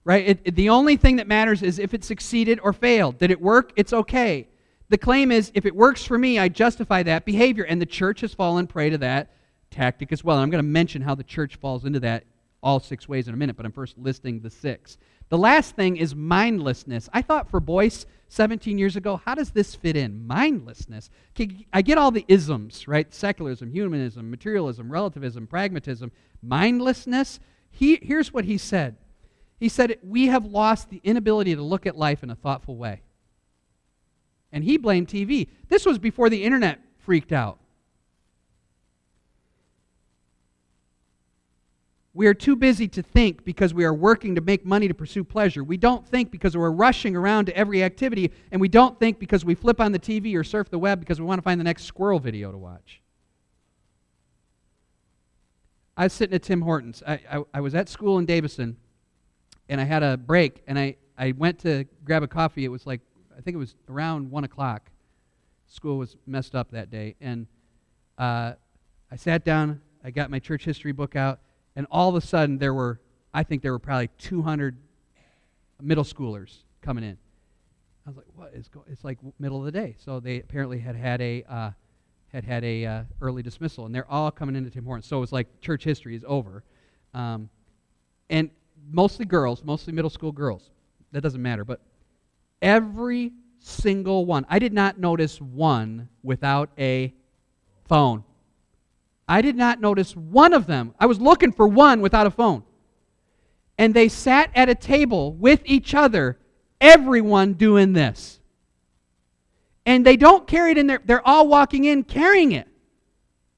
right? 0.03 0.27
It, 0.27 0.39
it, 0.43 0.55
the 0.55 0.69
only 0.69 0.97
thing 0.97 1.17
that 1.17 1.27
matters 1.27 1.61
is 1.63 1.79
if 1.79 1.93
it 1.93 2.03
succeeded 2.03 2.59
or 2.61 2.73
failed. 2.73 3.17
Did 3.17 3.31
it 3.31 3.41
work? 3.41 3.71
It's 3.75 3.93
okay. 3.93 4.47
The 4.89 4.97
claim 4.97 5.31
is 5.31 5.51
if 5.55 5.65
it 5.65 5.75
works 5.75 6.03
for 6.03 6.17
me, 6.17 6.37
I 6.37 6.49
justify 6.49 7.03
that 7.03 7.25
behavior. 7.25 7.63
And 7.63 7.81
the 7.81 7.85
church 7.85 8.21
has 8.21 8.33
fallen 8.33 8.67
prey 8.67 8.89
to 8.89 8.97
that 8.99 9.31
tactic 9.71 10.11
as 10.11 10.23
well. 10.23 10.37
And 10.37 10.43
I'm 10.43 10.49
going 10.49 10.63
to 10.63 10.69
mention 10.69 11.01
how 11.01 11.15
the 11.15 11.23
church 11.23 11.55
falls 11.55 11.85
into 11.85 11.99
that 12.01 12.25
all 12.63 12.79
six 12.79 13.07
ways 13.07 13.27
in 13.27 13.33
a 13.33 13.37
minute, 13.37 13.57
but 13.57 13.65
I'm 13.65 13.71
first 13.71 13.97
listing 13.97 14.39
the 14.39 14.49
six. 14.49 14.97
The 15.29 15.37
last 15.37 15.75
thing 15.75 15.97
is 15.97 16.15
mindlessness. 16.15 17.09
I 17.13 17.21
thought 17.21 17.49
for 17.49 17.59
Boice 17.59 18.05
17 18.29 18.77
years 18.77 18.95
ago, 18.95 19.21
how 19.23 19.35
does 19.35 19.51
this 19.51 19.75
fit 19.75 19.95
in? 19.95 20.25
Mindlessness. 20.25 21.09
I 21.71 21.81
get 21.81 21.97
all 21.97 22.11
the 22.11 22.25
isms, 22.27 22.87
right? 22.87 23.13
Secularism, 23.13 23.71
humanism, 23.71 24.31
materialism, 24.31 24.91
relativism, 24.91 25.45
pragmatism. 25.45 26.11
Mindlessness. 26.41 27.39
He, 27.69 27.99
here's 28.01 28.33
what 28.33 28.45
he 28.45 28.57
said 28.57 28.95
he 29.59 29.69
said, 29.69 29.97
We 30.03 30.27
have 30.27 30.45
lost 30.45 30.89
the 30.89 30.99
inability 31.03 31.55
to 31.55 31.61
look 31.61 31.85
at 31.85 31.97
life 31.97 32.21
in 32.21 32.29
a 32.29 32.35
thoughtful 32.35 32.75
way. 32.75 33.01
And 34.51 34.63
he 34.63 34.77
blamed 34.77 35.07
TV. 35.07 35.47
This 35.69 35.85
was 35.85 35.97
before 35.99 36.29
the 36.29 36.43
internet 36.43 36.79
freaked 36.97 37.31
out. 37.31 37.59
We 42.15 42.27
are 42.27 42.33
too 42.33 42.55
busy 42.55 42.87
to 42.89 43.01
think 43.01 43.43
because 43.43 43.73
we 43.73 43.83
are 43.85 43.93
working 43.93 44.35
to 44.35 44.41
make 44.41 44.65
money 44.65 44.87
to 44.87 44.93
pursue 44.93 45.23
pleasure. 45.23 45.63
We 45.63 45.77
don't 45.77 46.07
think 46.07 46.29
because 46.29 46.55
we're 46.55 46.69
rushing 46.69 47.15
around 47.15 47.45
to 47.45 47.57
every 47.57 47.83
activity, 47.83 48.31
and 48.51 48.61
we 48.61 48.67
don't 48.67 48.99
think 48.99 49.17
because 49.17 49.43
we 49.43 49.55
flip 49.55 49.81
on 49.81 49.91
the 49.91 49.99
TV 49.99 50.35
or 50.35 50.43
surf 50.43 50.69
the 50.69 50.77
web 50.77 50.99
because 50.99 51.19
we 51.19 51.25
want 51.25 51.39
to 51.39 51.43
find 51.43 51.59
the 51.59 51.63
next 51.63 51.85
squirrel 51.85 52.19
video 52.19 52.51
to 52.51 52.57
watch. 52.57 53.01
I 55.97 56.03
was 56.05 56.13
sitting 56.13 56.35
at 56.35 56.43
Tim 56.43 56.61
Hortons. 56.61 57.01
I, 57.05 57.19
I, 57.31 57.43
I 57.55 57.61
was 57.61 57.73
at 57.73 57.89
school 57.89 58.19
in 58.19 58.25
Davison, 58.25 58.77
and 59.67 59.81
I 59.81 59.83
had 59.83 60.03
a 60.03 60.15
break, 60.15 60.61
and 60.67 60.77
I, 60.77 60.97
I 61.17 61.31
went 61.31 61.59
to 61.59 61.85
grab 62.03 62.21
a 62.21 62.27
coffee. 62.27 62.63
It 62.63 62.69
was 62.69 62.85
like, 62.85 63.01
I 63.35 63.41
think 63.41 63.55
it 63.55 63.59
was 63.59 63.75
around 63.89 64.29
1 64.29 64.43
o'clock. 64.43 64.91
School 65.67 65.97
was 65.97 66.15
messed 66.27 66.53
up 66.53 66.69
that 66.71 66.91
day. 66.91 67.15
And 67.21 67.47
uh, 68.19 68.53
I 69.11 69.15
sat 69.15 69.43
down, 69.43 69.81
I 70.03 70.11
got 70.11 70.29
my 70.29 70.39
church 70.39 70.65
history 70.65 70.91
book 70.91 71.15
out, 71.15 71.39
and 71.75 71.87
all 71.91 72.09
of 72.09 72.15
a 72.15 72.25
sudden 72.25 72.57
there 72.57 72.73
were, 72.73 72.99
I 73.33 73.43
think 73.43 73.61
there 73.61 73.71
were 73.71 73.79
probably 73.79 74.09
200 74.17 74.77
middle 75.81 76.03
schoolers 76.03 76.57
coming 76.81 77.03
in. 77.03 77.17
I 78.05 78.09
was 78.09 78.17
like, 78.17 78.25
what 78.35 78.53
is 78.53 78.67
going? 78.67 78.85
It's 78.89 79.03
like 79.03 79.17
middle 79.39 79.59
of 79.59 79.65
the 79.65 79.71
day. 79.71 79.95
So 79.97 80.19
they 80.19 80.39
apparently 80.39 80.79
had 80.79 80.95
had 80.95 81.21
a 81.21 81.43
uh, 81.47 81.71
had 82.27 82.43
had 82.43 82.63
a 82.65 82.85
uh, 82.85 83.03
early 83.21 83.41
dismissal, 83.41 83.85
and 83.85 83.95
they're 83.95 84.09
all 84.11 84.29
coming 84.29 84.55
into 84.55 84.69
Tim 84.69 84.83
Hortons. 84.83 85.07
So 85.07 85.17
it 85.17 85.21
was 85.21 85.31
like 85.31 85.61
church 85.61 85.83
history 85.85 86.15
is 86.15 86.23
over, 86.27 86.63
um, 87.13 87.49
and 88.29 88.49
mostly 88.91 89.25
girls, 89.25 89.63
mostly 89.63 89.93
middle 89.93 90.09
school 90.09 90.33
girls. 90.33 90.69
That 91.13 91.21
doesn't 91.21 91.41
matter, 91.41 91.63
but 91.63 91.79
every 92.61 93.31
single 93.59 94.25
one. 94.25 94.45
I 94.49 94.59
did 94.59 94.73
not 94.73 94.99
notice 94.99 95.39
one 95.39 96.09
without 96.23 96.71
a 96.77 97.13
phone. 97.87 98.23
I 99.27 99.41
did 99.41 99.55
not 99.55 99.79
notice 99.79 100.15
one 100.15 100.53
of 100.53 100.67
them. 100.67 100.93
I 100.99 101.05
was 101.05 101.19
looking 101.19 101.51
for 101.51 101.67
one 101.67 102.01
without 102.01 102.27
a 102.27 102.31
phone. 102.31 102.63
And 103.77 103.93
they 103.93 104.07
sat 104.09 104.51
at 104.53 104.69
a 104.69 104.75
table 104.75 105.33
with 105.33 105.61
each 105.65 105.95
other, 105.95 106.37
everyone 106.79 107.53
doing 107.53 107.93
this. 107.93 108.39
And 109.85 110.05
they 110.05 110.15
don't 110.17 110.47
carry 110.47 110.71
it 110.71 110.77
in 110.77 110.87
there, 110.87 111.01
they're 111.03 111.27
all 111.27 111.47
walking 111.47 111.85
in 111.85 112.03
carrying 112.03 112.51
it. 112.51 112.67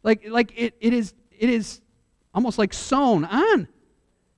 Like, 0.03 0.27
like 0.29 0.53
it, 0.55 0.75
it, 0.79 0.93
is, 0.93 1.13
it 1.37 1.49
is 1.49 1.81
almost 2.33 2.57
like 2.57 2.73
sewn 2.73 3.25
on. 3.25 3.67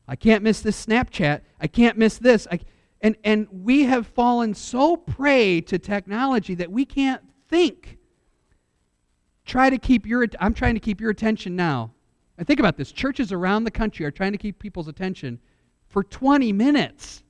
I 0.07 0.15
can't 0.15 0.43
miss 0.43 0.61
this 0.61 0.85
Snapchat. 0.85 1.41
I 1.59 1.67
can't 1.67 1.97
miss 1.97 2.17
this. 2.17 2.47
I, 2.49 2.59
and, 3.01 3.17
and 3.23 3.47
we 3.51 3.83
have 3.83 4.07
fallen 4.07 4.53
so 4.53 4.95
prey 4.95 5.61
to 5.61 5.77
technology 5.77 6.55
that 6.55 6.71
we 6.71 6.85
can't 6.85 7.21
think. 7.49 7.97
Try 9.47 9.69
to 9.69 9.77
keep 9.77 10.05
your, 10.05 10.27
I'm 10.39 10.53
trying 10.53 10.75
to 10.75 10.79
keep 10.79 11.01
your 11.01 11.09
attention 11.09 11.55
now. 11.55 11.91
And 12.37 12.45
think 12.45 12.59
about 12.59 12.77
this 12.77 12.91
churches 12.91 13.31
around 13.31 13.63
the 13.63 13.71
country 13.71 14.05
are 14.05 14.11
trying 14.11 14.33
to 14.33 14.37
keep 14.37 14.59
people's 14.59 14.87
attention 14.87 15.39
for 15.87 16.03
20 16.03 16.51
minutes 16.51 17.23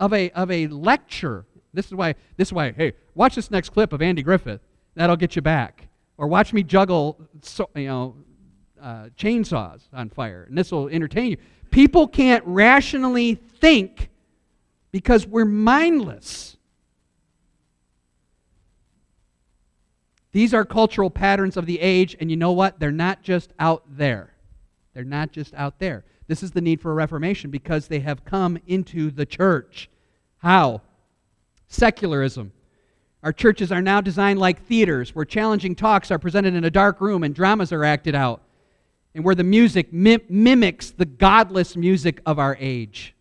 of 0.00 0.12
a, 0.12 0.30
of 0.32 0.50
a 0.50 0.66
lecture. 0.66 1.46
This 1.72 1.86
is 1.86 1.94
why, 1.94 2.16
this 2.36 2.48
is 2.48 2.52
why, 2.52 2.72
hey, 2.72 2.92
watch 3.14 3.36
this 3.36 3.50
next 3.50 3.70
clip 3.70 3.92
of 3.92 4.02
Andy 4.02 4.22
Griffith. 4.22 4.60
That'll 4.96 5.16
get 5.16 5.36
you 5.36 5.42
back. 5.42 5.88
Or 6.18 6.26
watch 6.26 6.52
me 6.52 6.62
juggle, 6.64 7.18
so, 7.40 7.70
you 7.74 7.86
know, 7.86 8.16
uh, 8.82 9.08
chainsaws 9.16 9.82
on 9.92 10.10
fire, 10.10 10.44
and 10.48 10.58
this 10.58 10.72
will 10.72 10.88
entertain 10.88 11.30
you. 11.30 11.36
People 11.70 12.08
can't 12.08 12.42
rationally 12.46 13.36
think 13.36 14.10
because 14.90 15.26
we're 15.26 15.44
mindless. 15.44 16.56
These 20.32 20.54
are 20.54 20.64
cultural 20.64 21.10
patterns 21.10 21.56
of 21.56 21.66
the 21.66 21.80
age, 21.80 22.16
and 22.20 22.30
you 22.30 22.36
know 22.36 22.52
what? 22.52 22.78
They're 22.78 22.92
not 22.92 23.22
just 23.22 23.52
out 23.58 23.82
there. 23.88 24.32
They're 24.94 25.04
not 25.04 25.32
just 25.32 25.54
out 25.54 25.78
there. 25.78 26.04
This 26.28 26.42
is 26.42 26.52
the 26.52 26.60
need 26.60 26.80
for 26.80 26.92
a 26.92 26.94
reformation 26.94 27.50
because 27.50 27.88
they 27.88 28.00
have 28.00 28.24
come 28.24 28.58
into 28.66 29.10
the 29.10 29.26
church. 29.26 29.90
How? 30.38 30.82
Secularism. 31.66 32.52
Our 33.22 33.32
churches 33.32 33.70
are 33.72 33.82
now 33.82 34.00
designed 34.00 34.38
like 34.38 34.64
theaters 34.64 35.14
where 35.14 35.24
challenging 35.24 35.74
talks 35.74 36.10
are 36.10 36.18
presented 36.18 36.54
in 36.54 36.64
a 36.64 36.70
dark 36.70 37.00
room 37.00 37.24
and 37.24 37.34
dramas 37.34 37.72
are 37.72 37.84
acted 37.84 38.14
out, 38.14 38.42
and 39.14 39.24
where 39.24 39.34
the 39.34 39.44
music 39.44 39.92
mim- 39.92 40.22
mimics 40.28 40.92
the 40.92 41.04
godless 41.04 41.76
music 41.76 42.20
of 42.24 42.38
our 42.38 42.56
age. 42.60 43.14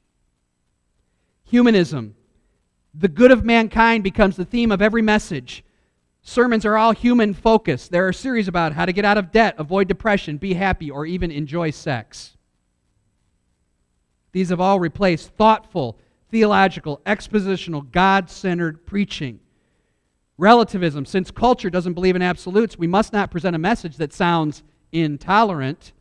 Humanism. 1.46 2.16
The 2.94 3.08
good 3.08 3.32
of 3.32 3.44
mankind 3.44 4.04
becomes 4.04 4.36
the 4.36 4.46
theme 4.46 4.72
of 4.72 4.82
every 4.82 5.02
message. 5.02 5.64
Sermons 6.30 6.64
are 6.64 6.78
all 6.78 6.92
human 6.92 7.34
focused. 7.34 7.90
There 7.90 8.08
are 8.08 8.14
series 8.14 8.48
about 8.48 8.74
how 8.74 8.86
to 8.86 8.94
get 8.94 9.04
out 9.04 9.18
of 9.18 9.32
debt, 9.32 9.56
avoid 9.58 9.88
depression, 9.88 10.38
be 10.38 10.54
happy, 10.54 10.92
or 10.92 11.08
even 11.08 11.32
enjoy 11.32 11.72
sex. 11.72 12.38
These 14.32 14.50
have 14.50 14.62
all 14.62 14.80
replaced 14.80 15.30
thoughtful, 15.32 15.98
theological, 16.30 17.02
expositional, 17.04 17.90
God 17.90 18.30
centered 18.30 18.86
preaching. 18.86 19.40
Relativism. 20.38 21.04
Since 21.08 21.32
culture 21.32 21.72
doesn't 21.72 21.96
believe 21.96 22.16
in 22.16 22.22
absolutes, 22.22 22.78
we 22.78 22.86
must 22.86 23.12
not 23.12 23.32
present 23.32 23.56
a 23.56 23.60
message 23.60 23.98
that 23.98 24.14
sounds 24.14 24.62
intolerant. 24.92 25.94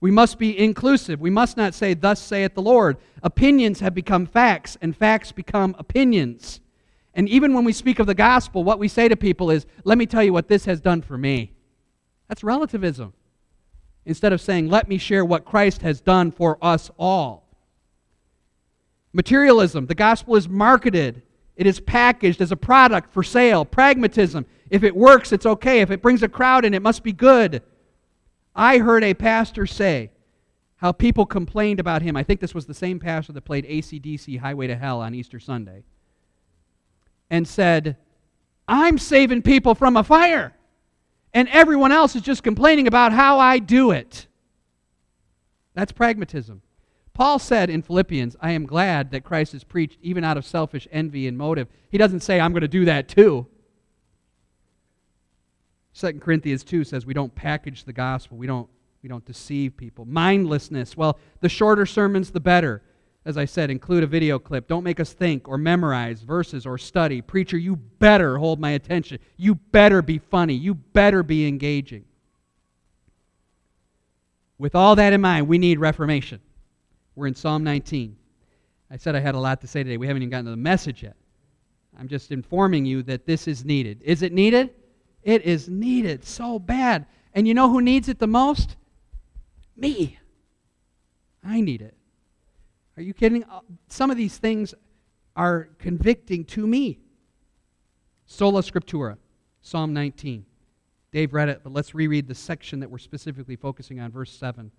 We 0.00 0.10
must 0.10 0.38
be 0.38 0.58
inclusive. 0.58 1.20
We 1.20 1.28
must 1.28 1.58
not 1.58 1.74
say, 1.74 1.92
Thus 1.92 2.18
saith 2.18 2.54
the 2.54 2.62
Lord. 2.62 2.96
Opinions 3.22 3.80
have 3.80 3.94
become 3.94 4.24
facts, 4.24 4.78
and 4.80 4.96
facts 4.96 5.32
become 5.32 5.76
opinions. 5.78 6.60
And 7.14 7.28
even 7.28 7.54
when 7.54 7.64
we 7.64 7.72
speak 7.72 7.98
of 7.98 8.06
the 8.06 8.14
gospel, 8.14 8.62
what 8.62 8.78
we 8.78 8.88
say 8.88 9.08
to 9.08 9.16
people 9.16 9.50
is, 9.50 9.66
Let 9.84 9.98
me 9.98 10.06
tell 10.06 10.22
you 10.22 10.32
what 10.32 10.48
this 10.48 10.64
has 10.66 10.80
done 10.80 11.02
for 11.02 11.18
me. 11.18 11.52
That's 12.28 12.44
relativism. 12.44 13.12
Instead 14.04 14.32
of 14.32 14.40
saying, 14.40 14.68
Let 14.68 14.88
me 14.88 14.98
share 14.98 15.24
what 15.24 15.44
Christ 15.44 15.82
has 15.82 16.00
done 16.00 16.30
for 16.30 16.58
us 16.62 16.90
all. 16.98 17.48
Materialism. 19.12 19.86
The 19.86 19.94
gospel 19.94 20.36
is 20.36 20.48
marketed, 20.48 21.22
it 21.56 21.66
is 21.66 21.80
packaged 21.80 22.40
as 22.40 22.52
a 22.52 22.56
product 22.56 23.12
for 23.12 23.22
sale. 23.22 23.64
Pragmatism. 23.64 24.46
If 24.70 24.84
it 24.84 24.94
works, 24.94 25.32
it's 25.32 25.46
okay. 25.46 25.80
If 25.80 25.90
it 25.90 26.00
brings 26.00 26.22
a 26.22 26.28
crowd 26.28 26.64
in, 26.64 26.74
it 26.74 26.82
must 26.82 27.02
be 27.02 27.12
good. 27.12 27.62
I 28.54 28.78
heard 28.78 29.02
a 29.02 29.14
pastor 29.14 29.66
say 29.66 30.10
how 30.76 30.92
people 30.92 31.26
complained 31.26 31.80
about 31.80 32.02
him. 32.02 32.16
I 32.16 32.22
think 32.22 32.40
this 32.40 32.54
was 32.54 32.66
the 32.66 32.74
same 32.74 32.98
pastor 32.98 33.32
that 33.32 33.42
played 33.42 33.66
ACDC 33.66 34.38
Highway 34.38 34.68
to 34.68 34.76
Hell 34.76 35.00
on 35.00 35.14
Easter 35.14 35.38
Sunday. 35.38 35.84
And 37.30 37.46
said, 37.46 37.96
I'm 38.66 38.98
saving 38.98 39.42
people 39.42 39.74
from 39.74 39.96
a 39.96 40.04
fire. 40.04 40.52
And 41.32 41.48
everyone 41.48 41.92
else 41.92 42.16
is 42.16 42.22
just 42.22 42.42
complaining 42.42 42.86
about 42.86 43.12
how 43.12 43.38
I 43.38 43.58
do 43.58 43.92
it. 43.92 44.26
That's 45.74 45.92
pragmatism. 45.92 46.62
Paul 47.14 47.38
said 47.38 47.70
in 47.70 47.82
Philippians, 47.82 48.36
I 48.40 48.52
am 48.52 48.66
glad 48.66 49.10
that 49.10 49.24
Christ 49.24 49.54
is 49.54 49.62
preached 49.62 49.98
even 50.02 50.24
out 50.24 50.36
of 50.36 50.44
selfish 50.44 50.88
envy 50.90 51.28
and 51.28 51.36
motive. 51.36 51.68
He 51.90 51.98
doesn't 51.98 52.20
say, 52.20 52.40
I'm 52.40 52.52
going 52.52 52.62
to 52.62 52.68
do 52.68 52.84
that 52.86 53.08
too. 53.08 53.46
2 55.94 56.14
Corinthians 56.14 56.64
2 56.64 56.84
says 56.84 57.04
we 57.04 57.14
don't 57.14 57.34
package 57.34 57.84
the 57.84 57.92
gospel, 57.92 58.36
we 58.38 58.46
don't, 58.46 58.68
we 59.02 59.08
don't 59.08 59.24
deceive 59.24 59.76
people. 59.76 60.04
Mindlessness. 60.04 60.96
Well, 60.96 61.18
the 61.40 61.48
shorter 61.48 61.84
sermons, 61.86 62.30
the 62.30 62.40
better. 62.40 62.82
As 63.24 63.36
I 63.36 63.44
said, 63.44 63.70
include 63.70 64.02
a 64.02 64.06
video 64.06 64.38
clip. 64.38 64.66
Don't 64.66 64.82
make 64.82 64.98
us 64.98 65.12
think 65.12 65.46
or 65.46 65.58
memorize 65.58 66.22
verses 66.22 66.64
or 66.64 66.78
study. 66.78 67.20
Preacher, 67.20 67.58
you 67.58 67.76
better 67.76 68.38
hold 68.38 68.58
my 68.58 68.70
attention. 68.70 69.18
You 69.36 69.56
better 69.56 70.00
be 70.00 70.18
funny. 70.18 70.54
You 70.54 70.74
better 70.74 71.22
be 71.22 71.46
engaging. 71.46 72.04
With 74.58 74.74
all 74.74 74.96
that 74.96 75.12
in 75.12 75.20
mind, 75.20 75.48
we 75.48 75.58
need 75.58 75.78
reformation. 75.78 76.40
We're 77.14 77.26
in 77.26 77.34
Psalm 77.34 77.62
19. 77.62 78.16
I 78.90 78.96
said 78.96 79.14
I 79.14 79.20
had 79.20 79.34
a 79.34 79.38
lot 79.38 79.60
to 79.60 79.66
say 79.66 79.82
today. 79.82 79.98
We 79.98 80.06
haven't 80.06 80.22
even 80.22 80.30
gotten 80.30 80.46
to 80.46 80.50
the 80.50 80.56
message 80.56 81.02
yet. 81.02 81.16
I'm 81.98 82.08
just 82.08 82.32
informing 82.32 82.86
you 82.86 83.02
that 83.02 83.26
this 83.26 83.46
is 83.46 83.64
needed. 83.64 84.00
Is 84.02 84.22
it 84.22 84.32
needed? 84.32 84.70
It 85.22 85.42
is 85.42 85.68
needed 85.68 86.24
so 86.24 86.58
bad. 86.58 87.06
And 87.34 87.46
you 87.46 87.52
know 87.52 87.68
who 87.68 87.82
needs 87.82 88.08
it 88.08 88.18
the 88.18 88.26
most? 88.26 88.76
Me. 89.76 90.18
I 91.44 91.60
need 91.60 91.82
it. 91.82 91.94
Are 93.00 93.02
you 93.02 93.14
kidding? 93.14 93.44
Uh, 93.44 93.60
some 93.88 94.10
of 94.10 94.18
these 94.18 94.36
things 94.36 94.74
are 95.34 95.70
convicting 95.78 96.44
to 96.44 96.66
me. 96.66 96.98
Sola 98.26 98.60
Scriptura, 98.60 99.16
Psalm 99.62 99.94
19. 99.94 100.44
Dave 101.10 101.32
read 101.32 101.48
it, 101.48 101.62
but 101.64 101.72
let's 101.72 101.94
reread 101.94 102.28
the 102.28 102.34
section 102.34 102.78
that 102.80 102.90
we're 102.90 102.98
specifically 102.98 103.56
focusing 103.56 104.00
on, 104.00 104.12
verse 104.12 104.30
7. 104.30 104.70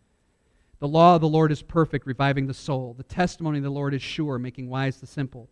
The 0.77 0.87
law 0.87 1.15
of 1.15 1.21
the 1.21 1.27
Lord 1.27 1.51
is 1.51 1.63
perfect, 1.63 2.05
reviving 2.05 2.45
the 2.45 2.53
soul. 2.53 2.93
The 2.95 3.01
testimony 3.01 3.57
of 3.57 3.63
the 3.63 3.71
Lord 3.71 3.95
is 3.95 4.03
sure, 4.03 4.37
making 4.37 4.69
wise 4.69 4.97
the 4.97 5.07
simple. 5.07 5.49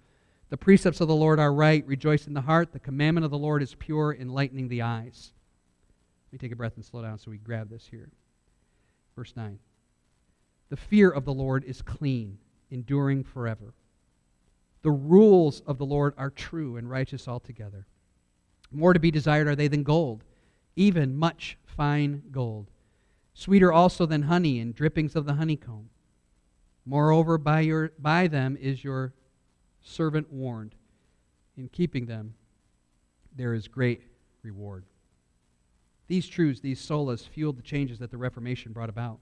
The 0.50 0.58
precepts 0.58 1.02
of 1.02 1.08
the 1.08 1.16
Lord 1.16 1.40
are 1.40 1.52
right, 1.52 1.84
rejoicing 1.88 2.36
the 2.36 2.42
heart. 2.42 2.72
The 2.72 2.80
commandment 2.80 3.26
of 3.26 3.32
the 3.32 3.38
Lord 3.40 3.64
is 3.64 3.74
pure, 3.74 4.14
enlightening 4.14 4.68
the 4.68 4.84
eyes. 4.84 5.34
Let 6.28 6.34
me 6.34 6.38
take 6.38 6.54
a 6.54 6.56
breath 6.56 6.76
and 6.76 6.86
slow 6.86 7.02
down 7.02 7.18
so 7.18 7.32
we 7.32 7.40
grab 7.40 7.72
this 7.72 7.88
here. 7.90 8.12
Verse 9.16 9.34
9. 9.36 9.58
The 10.70 10.78
fear 10.78 11.10
of 11.10 11.26
the 11.26 11.34
Lord 11.34 11.64
is 11.64 11.82
clean, 11.82 12.38
enduring 12.72 13.24
forever. 13.24 13.74
The 14.82 14.92
rules 14.92 15.62
of 15.62 15.78
the 15.78 15.86
Lord 15.86 16.14
are 16.18 16.30
true 16.30 16.78
and 16.78 16.90
righteous 16.90 17.28
altogether. 17.28 17.86
More 18.72 18.94
to 18.94 19.00
be 19.00 19.12
desired 19.12 19.48
are 19.48 19.56
they 19.56 19.68
than 19.68 19.84
gold, 19.84 20.24
even 20.76 21.18
much 21.18 21.58
fine 21.66 22.24
gold. 22.32 22.70
Sweeter 23.34 23.72
also 23.72 24.06
than 24.06 24.24
honey 24.24 24.60
and 24.60 24.74
drippings 24.74 25.16
of 25.16 25.26
the 25.26 25.36
honeycomb. 25.36 25.90
Moreover, 26.86 27.38
by, 27.38 27.62
your, 27.62 27.92
by 28.00 28.28
them 28.28 28.58
is 28.60 28.84
your 28.84 29.14
servant 29.82 30.32
warned. 30.32 30.76
In 31.58 31.68
keeping 31.70 32.06
them, 32.06 32.36
there 33.36 33.54
is 33.54 33.68
great 33.68 34.04
reward. 34.44 34.86
These 36.08 36.28
truths, 36.28 36.62
these 36.62 36.82
solas, 36.82 37.28
fueled 37.28 37.58
the 37.58 37.64
changes 37.64 38.00
that 38.00 38.12
the 38.12 38.18
Reformation 38.18 38.72
brought 38.72 38.90
about. 38.90 39.20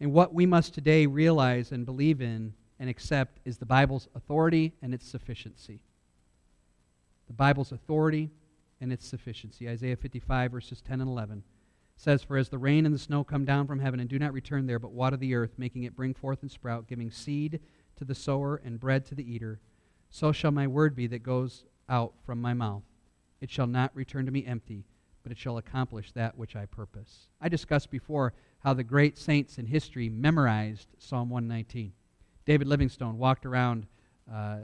And 0.00 0.12
what 0.12 0.34
we 0.34 0.46
must 0.46 0.74
today 0.74 1.06
realize 1.06 1.72
and 1.72 1.86
believe 1.86 2.20
in 2.20 2.52
and 2.78 2.90
accept 2.90 3.40
is 3.44 3.58
the 3.58 3.66
Bible's 3.66 4.08
authority 4.14 4.74
and 4.82 4.92
its 4.92 5.08
sufficiency. 5.08 5.80
The 7.26 7.32
Bible's 7.32 7.72
authority 7.72 8.30
and 8.80 8.92
its 8.92 9.06
sufficiency. 9.06 9.68
Isaiah 9.68 9.96
55, 9.96 10.52
verses 10.52 10.82
10 10.82 11.00
and 11.00 11.10
11 11.10 11.42
says, 11.96 12.22
For 12.22 12.36
as 12.36 12.50
the 12.50 12.58
rain 12.58 12.84
and 12.84 12.94
the 12.94 12.98
snow 12.98 13.24
come 13.24 13.44
down 13.44 13.66
from 13.66 13.80
heaven 13.80 14.00
and 14.00 14.08
do 14.08 14.18
not 14.18 14.34
return 14.34 14.66
there, 14.66 14.78
but 14.78 14.92
water 14.92 15.16
the 15.16 15.34
earth, 15.34 15.54
making 15.56 15.84
it 15.84 15.96
bring 15.96 16.12
forth 16.12 16.42
and 16.42 16.50
sprout, 16.50 16.86
giving 16.86 17.10
seed 17.10 17.60
to 17.96 18.04
the 18.04 18.14
sower 18.14 18.60
and 18.64 18.78
bread 18.78 19.06
to 19.06 19.14
the 19.14 19.28
eater, 19.28 19.60
so 20.10 20.30
shall 20.30 20.50
my 20.50 20.66
word 20.66 20.94
be 20.94 21.06
that 21.06 21.22
goes 21.22 21.64
out 21.88 22.12
from 22.24 22.40
my 22.40 22.52
mouth. 22.52 22.82
It 23.40 23.50
shall 23.50 23.66
not 23.66 23.94
return 23.94 24.26
to 24.26 24.32
me 24.32 24.44
empty, 24.44 24.84
but 25.22 25.32
it 25.32 25.38
shall 25.38 25.58
accomplish 25.58 26.12
that 26.12 26.36
which 26.36 26.54
I 26.54 26.66
purpose. 26.66 27.28
I 27.40 27.48
discussed 27.48 27.90
before 27.90 28.34
how 28.66 28.74
the 28.74 28.82
great 28.82 29.16
saints 29.16 29.58
in 29.58 29.66
history 29.66 30.08
memorized 30.08 30.88
Psalm 30.98 31.30
119. 31.30 31.92
David 32.44 32.66
Livingstone 32.66 33.16
walked 33.16 33.46
around 33.46 33.86
uh, 34.32 34.56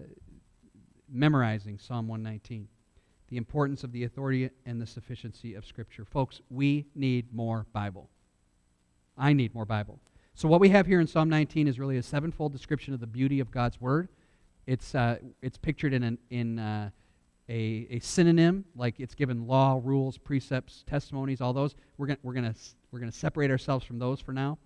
memorizing 1.09 1.79
Psalm 1.79 2.09
119 2.09 2.67
the 3.29 3.37
importance 3.37 3.85
of 3.85 3.93
the 3.93 4.03
authority 4.03 4.51
and 4.67 4.83
the 4.83 4.87
sufficiency 4.89 5.55
of 5.55 5.65
Scripture. 5.65 6.05
Folks, 6.05 6.41
we 6.51 6.85
need 6.97 7.33
more 7.33 7.65
Bible. 7.73 8.11
I 9.17 9.35
need 9.35 9.55
more 9.55 9.65
Bible. 9.65 10.01
So, 10.35 10.49
what 10.49 10.61
we 10.61 10.71
have 10.71 10.85
here 10.85 11.01
in 11.01 11.07
Psalm 11.07 11.29
19 11.29 11.69
is 11.69 11.79
really 11.79 11.97
a 11.97 12.03
sevenfold 12.03 12.51
description 12.51 12.95
of 12.95 12.99
the 12.99 13.07
beauty 13.07 13.39
of 13.39 13.53
God's 13.53 13.81
Word. 13.81 14.09
It's, 14.67 14.97
uh, 14.97 15.19
it's 15.43 15.59
pictured 15.59 15.95
in, 15.95 16.03
an, 16.03 16.19
in 16.29 16.59
uh, 16.59 16.91
a, 17.49 17.87
a 17.91 17.99
synonym, 18.01 18.65
like 18.77 19.01
it's 19.01 19.15
given 19.15 19.47
law, 19.47 19.81
rules, 19.83 20.19
precepts, 20.19 20.85
testimonies, 20.87 21.41
all 21.41 21.53
those. 21.53 21.75
We're 21.99 22.07
going 22.07 22.19
we're 22.23 22.35
gonna, 22.35 22.55
we're 22.91 23.01
gonna 23.01 23.13
separate 23.13 23.51
ourselves 23.51 23.85
from 23.85 23.99
those 23.99 24.21
for 24.21 24.33
now. 24.33 24.59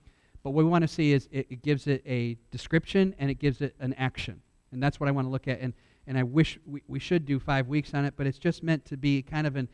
But 0.43 0.51
what 0.51 0.65
we 0.65 0.71
want 0.71 0.83
to 0.83 0.89
see 0.89 1.13
is 1.13 1.29
it, 1.33 1.47
it 1.51 1.63
gives 1.63 1.87
it 1.87 2.03
a 2.07 2.37
description 2.51 3.15
and 3.19 3.31
it 3.31 3.39
gives 3.39 3.61
it 3.61 3.75
an 3.81 3.95
action. 3.95 4.41
And 4.73 4.83
that's 4.83 5.01
what 5.01 5.09
I 5.09 5.13
want 5.13 5.27
to 5.27 5.31
look 5.31 5.49
at. 5.49 5.61
And 5.61 5.73
and 6.07 6.17
I 6.17 6.23
wish 6.23 6.59
we, 6.67 6.83
we 6.87 7.01
should 7.01 7.27
do 7.27 7.41
five 7.41 7.67
weeks 7.67 7.93
on 7.95 8.05
it, 8.05 8.15
but 8.17 8.27
it's 8.27 8.39
just 8.39 8.63
meant 8.63 8.85
to 8.87 8.97
be 8.97 9.23
kind 9.23 9.47
of 9.47 9.57
an 9.57 9.69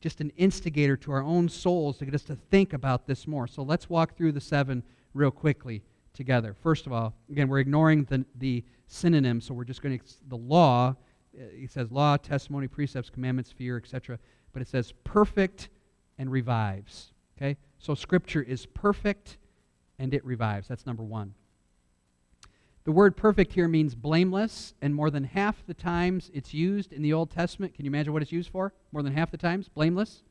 just 0.00 0.20
an 0.20 0.30
instigator 0.36 0.96
to 0.96 1.12
our 1.12 1.22
own 1.22 1.48
souls 1.48 1.98
to 1.98 2.04
get 2.04 2.14
us 2.14 2.22
to 2.22 2.36
think 2.50 2.72
about 2.72 3.06
this 3.06 3.26
more. 3.26 3.46
So 3.46 3.62
let's 3.62 3.90
walk 3.90 4.16
through 4.16 4.32
the 4.32 4.40
seven 4.40 4.82
real 5.12 5.30
quickly 5.30 5.82
together. 6.14 6.54
First 6.62 6.86
of 6.86 6.92
all, 6.92 7.14
again, 7.30 7.48
we're 7.48 7.58
ignoring 7.58 8.04
the, 8.04 8.24
the 8.36 8.64
synonyms, 8.86 9.46
so 9.46 9.54
we're 9.54 9.64
just 9.64 9.82
going 9.82 9.98
to, 9.98 10.04
the 10.28 10.36
law, 10.36 10.94
uh, 11.38 11.44
it 11.52 11.70
says 11.70 11.90
law, 11.90 12.16
testimony, 12.16 12.68
precepts, 12.68 13.10
commandments, 13.10 13.50
fear, 13.50 13.76
etc. 13.76 14.18
But 14.52 14.62
it 14.62 14.68
says 14.68 14.92
perfect 15.04 15.68
and 16.18 16.30
revives. 16.30 17.12
Okay? 17.36 17.56
So 17.78 17.94
Scripture 17.94 18.42
is 18.42 18.66
perfect 18.66 19.38
and 19.98 20.14
it 20.14 20.24
revives. 20.24 20.68
That's 20.68 20.86
number 20.86 21.02
one. 21.02 21.34
The 22.84 22.92
word 22.92 23.16
perfect 23.16 23.52
here 23.52 23.68
means 23.68 23.94
blameless, 23.94 24.72
and 24.80 24.94
more 24.94 25.10
than 25.10 25.24
half 25.24 25.62
the 25.66 25.74
times 25.74 26.30
it's 26.32 26.54
used 26.54 26.90
in 26.90 27.02
the 27.02 27.12
Old 27.12 27.30
Testament. 27.30 27.74
Can 27.74 27.84
you 27.84 27.90
imagine 27.90 28.14
what 28.14 28.22
it's 28.22 28.32
used 28.32 28.50
for? 28.50 28.72
More 28.92 29.02
than 29.02 29.12
half 29.12 29.30
the 29.30 29.36
times? 29.36 29.68
Blameless? 29.68 30.22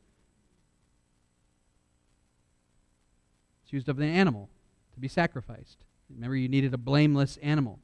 It's 3.64 3.74
used 3.74 3.90
of 3.90 4.00
an 4.00 4.10
animal 4.10 4.50
to 4.96 5.00
be 5.00 5.08
sacrificed. 5.08 5.78
Remember, 6.10 6.36
you 6.36 6.48
needed 6.48 6.74
a 6.74 6.80
blameless 6.80 7.38
animal. 7.44 7.78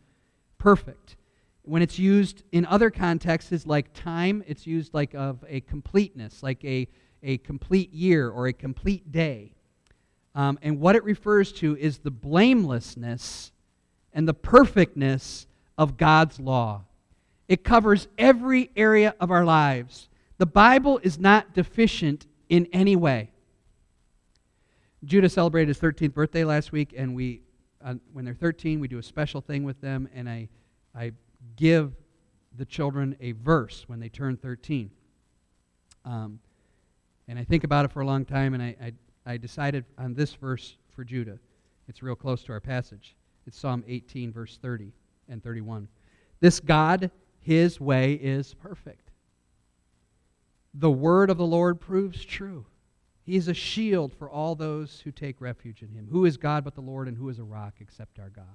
Perfect. 0.58 1.18
When 1.63 1.82
it's 1.82 1.97
used 1.97 2.43
in 2.52 2.65
other 2.65 2.89
contexts, 2.89 3.65
like 3.65 3.93
time, 3.93 4.43
it's 4.47 4.67
used 4.67 4.93
like 4.93 5.13
of 5.15 5.43
a 5.47 5.62
completeness, 5.62 6.43
like 6.43 6.63
a, 6.65 6.88
a 7.21 7.38
complete 7.39 7.93
year 7.93 8.30
or 8.30 8.47
a 8.47 8.54
complete 8.54 9.12
day. 9.12 9.54
Um, 10.36 10.60
and 10.62 10.80
what 10.80 10.95
it 10.95 11.04
refers 11.04 11.52
to 11.54 11.78
is 11.78 11.99
the 11.99 12.12
blamelessness 12.12 13.52
and 14.13 14.28
the 14.28 14.34
perfectness 14.34 15.47
of 15.78 15.97
God's 15.97 16.39
law. 16.39 16.84
It 17.47 17.63
covers 17.63 18.08
every 18.17 18.71
area 18.76 19.15
of 19.19 19.32
our 19.32 19.45
lives. 19.45 20.10
The 20.38 20.45
Bible 20.45 20.99
is 21.04 21.19
not 21.19 21.54
deficient 21.54 22.26
in 22.49 22.67
any 22.73 22.95
way. 22.95 23.32
Judah 25.06 25.30
celebrated 25.30 25.67
his 25.67 25.80
13th 25.80 26.13
birthday 26.13 26.43
last 26.43 26.71
week, 26.71 26.93
and 26.95 27.13
we, 27.13 27.41
uh, 27.84 27.95
when 28.13 28.26
they're 28.26 28.34
13, 28.34 28.80
we 28.80 28.88
do 28.88 28.97
a 28.97 29.04
special 29.04 29.41
thing 29.41 29.63
with 29.63 29.80
them, 29.82 30.08
and 30.15 30.30
I, 30.30 30.47
I 30.95 31.12
give 31.56 31.94
the 32.56 32.66
children 32.66 33.16
a 33.20 33.32
verse 33.32 33.84
when 33.88 34.00
they 34.00 34.10
turn 34.10 34.38
13. 34.38 34.89
Um, 36.06 36.39
and 37.28 37.39
I 37.39 37.44
think 37.44 37.63
about 37.63 37.86
it 37.86 37.92
for 37.92 38.02
a 38.02 38.06
long 38.06 38.26
time, 38.26 38.54
and 38.54 38.62
I, 38.62 38.76
I, 38.82 38.94
I 39.34 39.38
decided 39.38 39.86
on 39.98 40.13
this 40.13 40.34
verse 40.34 40.78
for 40.89 41.04
Judah. 41.04 41.39
It's 41.88 42.04
real 42.04 42.16
close 42.16 42.44
to 42.44 42.52
our 42.52 42.60
passage. 42.60 43.16
It's 43.46 43.58
Psalm 43.58 43.84
18, 43.88 44.32
verse 44.32 44.58
30 44.62 44.92
and 45.30 45.44
31. 45.44 45.88
This 46.39 46.60
God, 46.60 47.12
his 47.39 47.80
way 47.80 48.13
is 48.13 48.54
perfect. 48.54 49.12
The 50.74 50.92
word 50.92 51.30
of 51.30 51.38
the 51.38 51.46
Lord 51.46 51.80
proves 51.80 52.24
true. 52.24 52.66
He 53.26 53.38
is 53.38 53.48
a 53.48 53.54
shield 53.54 54.13
for 54.13 54.30
all 54.30 54.56
those 54.56 55.02
who 55.02 55.12
take 55.12 55.39
refuge 55.39 55.82
in 55.82 55.89
him. 55.89 56.08
Who 56.12 56.26
is 56.26 56.36
God 56.36 56.63
but 56.63 56.76
the 56.76 56.82
Lord, 56.82 57.08
and 57.08 57.18
who 57.18 57.30
is 57.30 57.39
a 57.39 57.44
rock 57.44 57.76
except 57.80 58.20
our 58.20 58.30
God? 58.30 58.46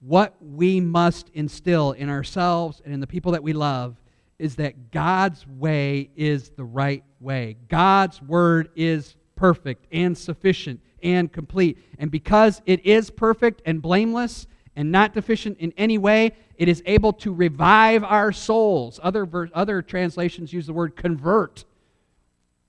What 0.00 0.34
we 0.40 0.80
must 0.80 1.30
instill 1.34 1.92
in 1.92 2.08
ourselves 2.08 2.82
and 2.84 2.92
in 2.92 3.00
the 3.00 3.06
people 3.06 3.32
that 3.32 3.42
we 3.42 3.52
love 3.52 3.96
is 4.38 4.56
that 4.56 4.90
God's 4.90 5.46
way 5.46 6.10
is 6.16 6.50
the 6.50 6.64
right 6.64 7.02
way. 7.20 7.56
God's 7.68 8.20
word 8.20 8.68
is 8.76 9.16
perfect 9.34 9.86
and 9.92 10.16
sufficient 10.16 10.80
and 11.02 11.32
complete. 11.32 11.78
And 11.98 12.10
because 12.10 12.60
it 12.66 12.84
is 12.84 13.10
perfect 13.10 13.62
and 13.64 13.80
blameless 13.80 14.46
and 14.74 14.92
not 14.92 15.14
deficient 15.14 15.58
in 15.58 15.72
any 15.76 15.96
way, 15.96 16.32
it 16.56 16.68
is 16.68 16.82
able 16.86 17.12
to 17.14 17.32
revive 17.32 18.04
our 18.04 18.32
souls. 18.32 19.00
Other, 19.02 19.24
ver- 19.24 19.50
other 19.54 19.82
translations 19.82 20.52
use 20.52 20.66
the 20.66 20.72
word 20.72 20.96
convert 20.96 21.64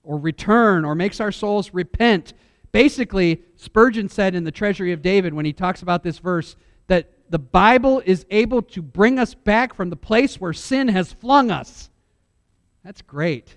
or 0.02 0.18
return 0.18 0.84
or 0.84 0.94
makes 0.94 1.20
our 1.20 1.32
souls 1.32 1.74
repent. 1.74 2.32
Basically, 2.72 3.42
Spurgeon 3.56 4.08
said 4.08 4.34
in 4.34 4.44
the 4.44 4.50
Treasury 4.50 4.92
of 4.92 5.02
David 5.02 5.34
when 5.34 5.44
he 5.44 5.52
talks 5.52 5.82
about 5.82 6.02
this 6.02 6.18
verse 6.18 6.56
that 6.86 7.10
the 7.30 7.38
Bible 7.38 8.02
is 8.04 8.26
able 8.30 8.62
to 8.62 8.82
bring 8.82 9.18
us 9.18 9.34
back 9.34 9.74
from 9.74 9.90
the 9.90 9.96
place 9.96 10.40
where 10.40 10.52
sin 10.52 10.88
has 10.88 11.12
flung 11.12 11.50
us. 11.50 11.90
That's 12.84 13.02
great. 13.02 13.56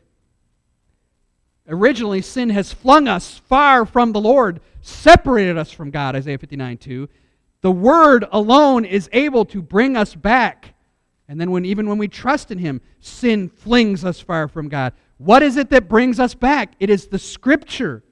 Originally, 1.68 2.22
sin 2.22 2.50
has 2.50 2.74
flung 2.74 3.08
us 3.08 3.38
far 3.38 3.86
from 3.86 4.12
the 4.12 4.20
Lord, 4.20 4.60
separated 4.82 5.58
us 5.58 5.72
from 5.72 5.92
God, 5.92 6.16
Isaiah 6.16 6.38
59 6.38 6.78
2. 6.78 7.10
The 7.62 7.72
Word 7.72 8.26
alone 8.32 8.84
is 8.84 9.10
able 9.14 9.46
to 9.46 9.62
bring 9.62 9.96
us 9.96 10.16
back. 10.16 10.74
And 11.28 11.40
then, 11.40 11.52
when, 11.52 11.64
even 11.64 11.88
when 11.88 11.98
we 11.98 12.08
trust 12.08 12.52
in 12.52 12.58
Him, 12.58 12.82
sin 13.00 13.48
flings 13.48 14.04
us 14.04 14.20
far 14.20 14.48
from 14.48 14.68
God. 14.68 14.94
What 15.18 15.44
is 15.44 15.56
it 15.56 15.70
that 15.70 15.88
brings 15.88 16.20
us 16.20 16.34
back? 16.34 16.74
It 16.80 16.90
is 16.90 17.08
the 17.08 17.20
Scripture. 17.20 18.04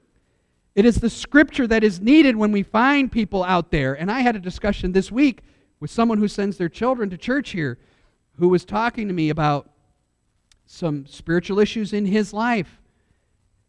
It 0.76 0.86
is 0.86 0.98
the 0.98 1.10
Scripture 1.10 1.68
that 1.68 1.84
is 1.84 2.00
needed 2.00 2.36
when 2.36 2.52
we 2.52 2.64
find 2.64 3.12
people 3.12 3.44
out 3.44 3.72
there. 3.72 3.94
And 3.94 4.12
I 4.12 4.22
had 4.22 4.36
a 4.36 4.40
discussion 4.40 4.92
this 4.92 5.12
week 5.12 5.42
with 5.80 5.92
someone 5.92 6.18
who 6.18 6.28
sends 6.28 6.58
their 6.58 6.70
children 6.70 7.10
to 7.10 7.18
church 7.18 7.52
here 7.52 7.78
who 8.38 8.50
was 8.50 8.64
talking 8.64 9.08
to 9.08 9.14
me 9.14 9.30
about 9.30 9.70
some 10.66 11.06
spiritual 11.06 11.60
issues 11.60 11.94
in 11.94 12.06
his 12.06 12.34
life. 12.34 12.80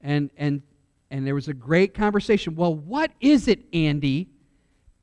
And, 0.00 0.30
and 0.36 0.62
and 1.10 1.26
there 1.26 1.34
was 1.34 1.48
a 1.48 1.54
great 1.54 1.92
conversation. 1.92 2.54
Well, 2.54 2.74
what 2.74 3.10
is 3.20 3.48
it, 3.48 3.64
Andy, 3.72 4.28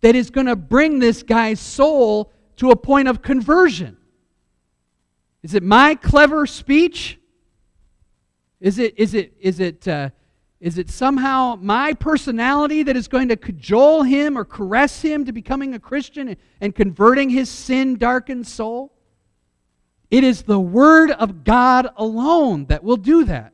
that 0.01 0.15
is 0.15 0.29
going 0.29 0.47
to 0.47 0.55
bring 0.55 0.99
this 0.99 1.21
guy's 1.21 1.59
soul 1.59 2.31
to 2.57 2.71
a 2.71 2.75
point 2.75 3.07
of 3.07 3.21
conversion? 3.21 3.97
Is 5.43 5.53
it 5.53 5.63
my 5.63 5.95
clever 5.95 6.45
speech? 6.45 7.19
Is 8.61 8.79
it, 8.79 8.97
is 8.97 9.13
it, 9.13 9.33
is 9.39 9.59
it, 9.59 9.87
uh, 9.87 10.09
is 10.59 10.77
it 10.77 10.89
somehow 10.89 11.57
my 11.61 11.93
personality 11.93 12.83
that 12.83 12.97
is 12.97 13.07
going 13.07 13.27
to 13.29 13.35
cajole 13.35 14.03
him 14.03 14.37
or 14.37 14.43
caress 14.43 15.01
him 15.01 15.25
to 15.25 15.31
becoming 15.31 15.75
a 15.75 15.79
Christian 15.79 16.35
and, 16.59 16.75
converting 16.75 17.29
his 17.29 17.49
sin 17.49 17.97
darkened 17.97 18.47
soul? 18.47 18.91
It 20.09 20.23
is 20.23 20.43
the 20.43 20.59
Word 20.59 21.11
of 21.11 21.43
God 21.43 21.89
alone 21.95 22.65
that 22.67 22.83
will 22.83 22.97
do 22.97 23.25
that 23.25 23.53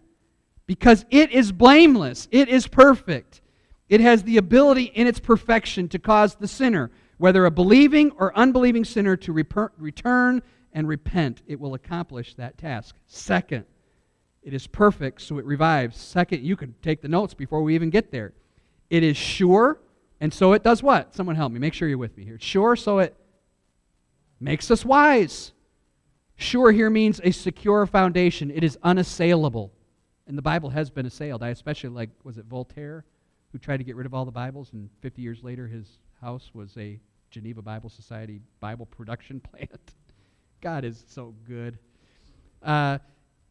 because 0.66 1.06
it 1.10 1.32
is 1.32 1.52
blameless, 1.52 2.28
it 2.32 2.48
is 2.48 2.68
perfect. 2.68 3.42
It 3.89 4.00
has 4.00 4.24
the 4.24 4.38
ability 4.38 4.86
in 4.86 5.06
its 5.06 5.20
perfection 5.20 5.89
to 5.89 6.00
cause 6.00 6.36
the 6.36 6.48
sinner, 6.48 6.89
whether 7.18 7.46
a 7.46 7.52
believing 7.52 8.12
or 8.12 8.36
unbelieving 8.36 8.86
sinner, 8.86 9.18
to 9.18 9.34
return 9.34 10.42
and 10.72 10.88
repent. 10.88 11.42
It 11.48 11.60
will 11.60 11.74
accomplish 11.74 12.34
that 12.36 12.58
task. 12.58 12.96
Second, 13.08 13.66
it 14.43 14.53
is 14.53 14.67
perfect, 14.67 15.21
so 15.21 15.38
it 15.38 15.45
revives. 15.45 15.97
Second, 15.97 16.43
you 16.43 16.56
can 16.56 16.75
take 16.82 17.01
the 17.01 17.08
notes 17.08 17.34
before 17.34 17.63
we 17.63 17.75
even 17.75 17.89
get 17.89 18.12
there. 18.12 18.34
It 18.89 19.03
is 19.03 19.17
sure, 19.17 19.79
and 20.19 20.34
so 20.34 20.53
it 20.53 20.63
does 20.63 20.84
what? 20.84 21.15
Someone 21.15 21.36
help 21.36 21.51
me. 21.51 21.60
Make 21.60 21.73
sure 21.73 21.88
you're 21.88 21.97
with 21.97 22.17
me 22.17 22.23
here. 22.23 22.38
sure, 22.39 22.75
so 22.75 22.99
it 22.99 23.15
makes 24.39 24.69
us 24.69 24.84
wise. 24.84 25.53
Sure 26.36 26.71
here 26.71 26.89
means 26.89 27.21
a 27.23 27.32
secure 27.32 27.86
foundation, 27.86 28.51
it 28.51 28.63
is 28.63 28.77
unassailable. 28.84 29.71
And 30.27 30.38
the 30.38 30.41
Bible 30.41 30.69
has 30.69 30.89
been 30.89 31.06
assailed. 31.06 31.43
I 31.43 31.49
especially 31.49 31.89
like, 31.89 32.10
was 32.23 32.38
it 32.38 32.45
Voltaire, 32.45 33.06
who 33.51 33.58
tried 33.58 33.77
to 33.77 33.84
get 33.84 33.95
rid 33.95 34.06
of 34.06 34.13
all 34.13 34.25
the 34.25 34.32
Bibles, 34.32 34.71
and 34.73 34.89
50 35.01 35.21
years 35.21 35.43
later 35.43 35.67
his 35.67 35.99
house 36.21 36.51
was 36.53 36.75
a 36.77 36.99
Geneva 37.29 37.62
Bible 37.62 37.89
Society 37.89 38.41
Bible 38.60 38.86
production 38.86 39.39
plant. 39.51 39.93
God 40.62 40.86
is 40.86 41.03
so 41.08 41.34
good. 41.47 41.77
Uh, 42.62 42.99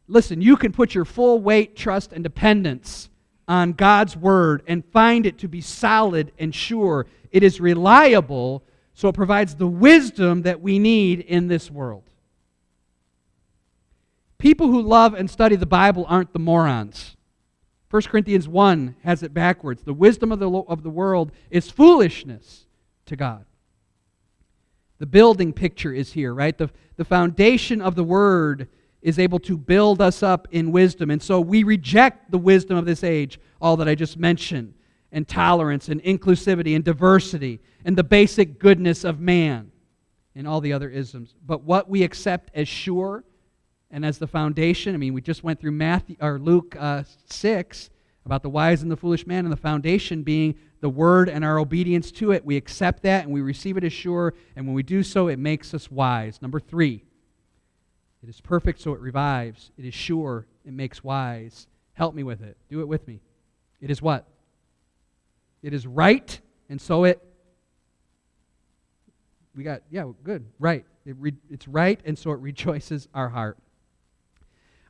listen, 0.07 0.41
you 0.41 0.57
can 0.57 0.71
put 0.71 0.93
your 0.93 1.05
full 1.05 1.39
weight, 1.39 1.75
trust, 1.75 2.11
and 2.13 2.23
dependence 2.23 3.09
on 3.47 3.73
God's 3.73 4.15
word 4.15 4.63
and 4.67 4.85
find 4.85 5.25
it 5.25 5.37
to 5.39 5.47
be 5.47 5.61
solid 5.61 6.31
and 6.37 6.53
sure. 6.53 7.05
It 7.31 7.43
is 7.43 7.59
reliable, 7.59 8.63
so 8.93 9.09
it 9.09 9.15
provides 9.15 9.55
the 9.55 9.67
wisdom 9.67 10.43
that 10.43 10.61
we 10.61 10.79
need 10.79 11.19
in 11.19 11.47
this 11.47 11.69
world. 11.69 12.03
People 14.37 14.67
who 14.67 14.81
love 14.81 15.13
and 15.13 15.29
study 15.29 15.55
the 15.55 15.65
Bible 15.65 16.05
aren't 16.07 16.33
the 16.33 16.39
morons. 16.39 17.15
1 17.89 18.01
Corinthians 18.03 18.47
1 18.47 18.95
has 19.03 19.23
it 19.23 19.33
backwards. 19.33 19.83
The 19.83 19.93
wisdom 19.93 20.31
of 20.31 20.39
the, 20.39 20.49
of 20.49 20.83
the 20.83 20.89
world 20.89 21.31
is 21.49 21.69
foolishness 21.69 22.65
to 23.05 23.15
God. 23.15 23.45
The 24.99 25.05
building 25.05 25.53
picture 25.53 25.93
is 25.93 26.13
here, 26.13 26.33
right? 26.33 26.57
The, 26.57 26.69
the 26.95 27.05
foundation 27.05 27.81
of 27.81 27.95
the 27.95 28.03
Word 28.03 28.67
is 29.03 29.19
able 29.19 29.39
to 29.39 29.57
build 29.57 30.01
us 30.01 30.23
up 30.23 30.47
in 30.51 30.71
wisdom. 30.71 31.11
And 31.11 31.21
so 31.21 31.39
we 31.39 31.63
reject 31.63 32.31
the 32.31 32.37
wisdom 32.37 32.77
of 32.77 32.85
this 32.85 33.03
age, 33.03 33.39
all 33.61 33.77
that 33.77 33.87
I 33.87 33.93
just 33.93 34.17
mentioned, 34.17 34.73
and 35.11 35.27
tolerance 35.27 35.89
and 35.89 36.01
inclusivity 36.03 36.75
and 36.75 36.83
diversity 36.83 37.59
and 37.85 37.95
the 37.95 38.03
basic 38.03 38.59
goodness 38.59 39.03
of 39.03 39.19
man 39.19 39.71
and 40.33 40.47
all 40.47 40.61
the 40.61 40.73
other 40.73 40.89
isms. 40.89 41.35
But 41.45 41.63
what 41.63 41.89
we 41.89 42.01
accept 42.01 42.49
as 42.55 42.67
sure 42.67 43.23
and 43.91 44.03
as 44.03 44.17
the 44.17 44.27
foundation. 44.27 44.95
I 44.95 44.97
mean, 44.97 45.13
we 45.13 45.21
just 45.21 45.43
went 45.43 45.61
through 45.61 45.71
Matthew 45.71 46.15
or 46.19 46.39
Luke 46.39 46.75
uh, 46.79 47.03
six 47.29 47.91
about 48.25 48.41
the 48.41 48.49
wise 48.49 48.81
and 48.81 48.91
the 48.91 48.97
foolish 48.97 49.27
man, 49.27 49.45
and 49.45 49.51
the 49.51 49.57
foundation 49.57 50.23
being 50.23 50.55
the 50.79 50.89
word 50.89 51.29
and 51.29 51.43
our 51.43 51.59
obedience 51.59 52.09
to 52.09 52.31
it. 52.31 52.43
We 52.45 52.55
accept 52.55 53.03
that 53.03 53.25
and 53.25 53.33
we 53.33 53.41
receive 53.41 53.77
it 53.77 53.83
as 53.83 53.93
sure, 53.93 54.33
and 54.55 54.65
when 54.65 54.73
we 54.73 54.83
do 54.83 55.03
so, 55.03 55.27
it 55.27 55.37
makes 55.37 55.73
us 55.73 55.91
wise. 55.91 56.41
Number 56.41 56.59
three, 56.59 57.03
it 58.23 58.29
is 58.29 58.39
perfect, 58.39 58.79
so 58.79 58.93
it 58.93 59.01
revives. 59.01 59.71
It 59.77 59.83
is 59.83 59.93
sure, 59.93 60.47
it 60.65 60.71
makes 60.71 61.03
wise. 61.03 61.67
Help 61.93 62.15
me 62.15 62.23
with 62.23 62.41
it. 62.41 62.55
Do 62.69 62.79
it 62.79 62.87
with 62.87 63.05
me. 63.05 63.19
It 63.81 63.91
is 63.91 64.01
what? 64.01 64.25
It 65.61 65.73
is 65.73 65.85
right, 65.85 66.39
and 66.69 66.79
so 66.79 67.03
it. 67.03 67.21
We 69.55 69.63
got, 69.63 69.81
yeah, 69.91 70.09
good, 70.23 70.45
right. 70.57 70.85
It 71.05 71.15
re, 71.19 71.33
it's 71.49 71.67
right, 71.67 71.99
and 72.05 72.17
so 72.17 72.31
it 72.31 72.39
rejoices 72.39 73.09
our 73.13 73.29
heart. 73.29 73.57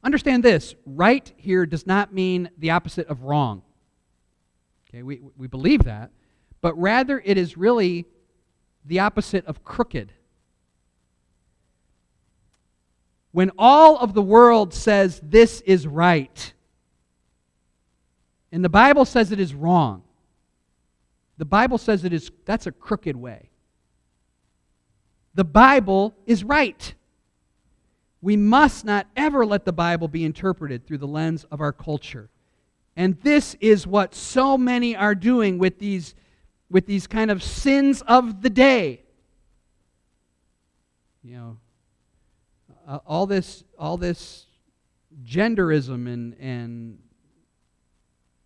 Understand 0.04 0.44
this 0.44 0.76
right 0.86 1.32
here 1.36 1.66
does 1.66 1.88
not 1.88 2.14
mean 2.14 2.50
the 2.58 2.70
opposite 2.72 3.08
of 3.08 3.24
wrong. 3.24 3.64
Okay, 4.90 5.02
we, 5.02 5.22
we 5.38 5.48
believe 5.48 5.86
that, 5.86 6.12
but 6.62 6.78
rather 6.80 7.20
it 7.26 7.38
is 7.38 7.58
really 7.58 8.06
the 8.86 9.00
opposite 9.00 9.46
of 9.48 9.64
crooked. 9.64 10.12
When 13.34 13.52
all 13.58 13.98
of 13.98 14.14
the 14.14 14.22
world 14.22 14.74
says 14.74 15.20
this 15.22 15.60
is 15.62 15.86
right, 15.86 16.54
and 18.52 18.64
the 18.64 18.70
Bible 18.70 19.04
says 19.04 19.32
it 19.32 19.40
is 19.40 19.54
wrong, 19.54 20.04
the 21.38 21.46
Bible 21.46 21.78
says 21.78 22.06
it 22.06 22.14
is 22.14 22.32
that's 22.46 22.68
a 22.68 22.72
crooked 22.72 23.18
way. 23.18 23.50
The 25.36 25.44
Bible 25.44 26.16
is 26.26 26.46
right 26.46 26.94
we 28.24 28.38
must 28.38 28.86
not 28.86 29.06
ever 29.18 29.46
let 29.46 29.66
the 29.66 29.74
Bible 29.74 30.08
be 30.08 30.24
interpreted 30.24 30.88
through 30.88 31.00
the 31.00 31.08
lens 31.08 31.44
of 31.52 31.60
our 31.60 31.74
culture. 31.74 32.30
And 32.96 33.20
this 33.22 33.58
is 33.60 33.86
what 33.86 34.16
so 34.16 34.58
many 34.58 34.96
are 34.96 35.14
doing 35.14 35.58
with 35.58 35.78
these, 35.78 36.16
with 36.70 36.86
these 36.86 37.06
kind 37.06 37.30
of 37.30 37.44
sins 37.44 38.02
of 38.04 38.42
the 38.42 38.50
day. 38.50 39.04
You 41.22 41.36
know, 41.36 41.58
uh, 42.88 43.00
all 43.06 43.26
this, 43.26 43.64
all 43.78 43.98
this 43.98 44.46
genderism 45.24 46.12
and, 46.12 46.36
and, 46.40 47.00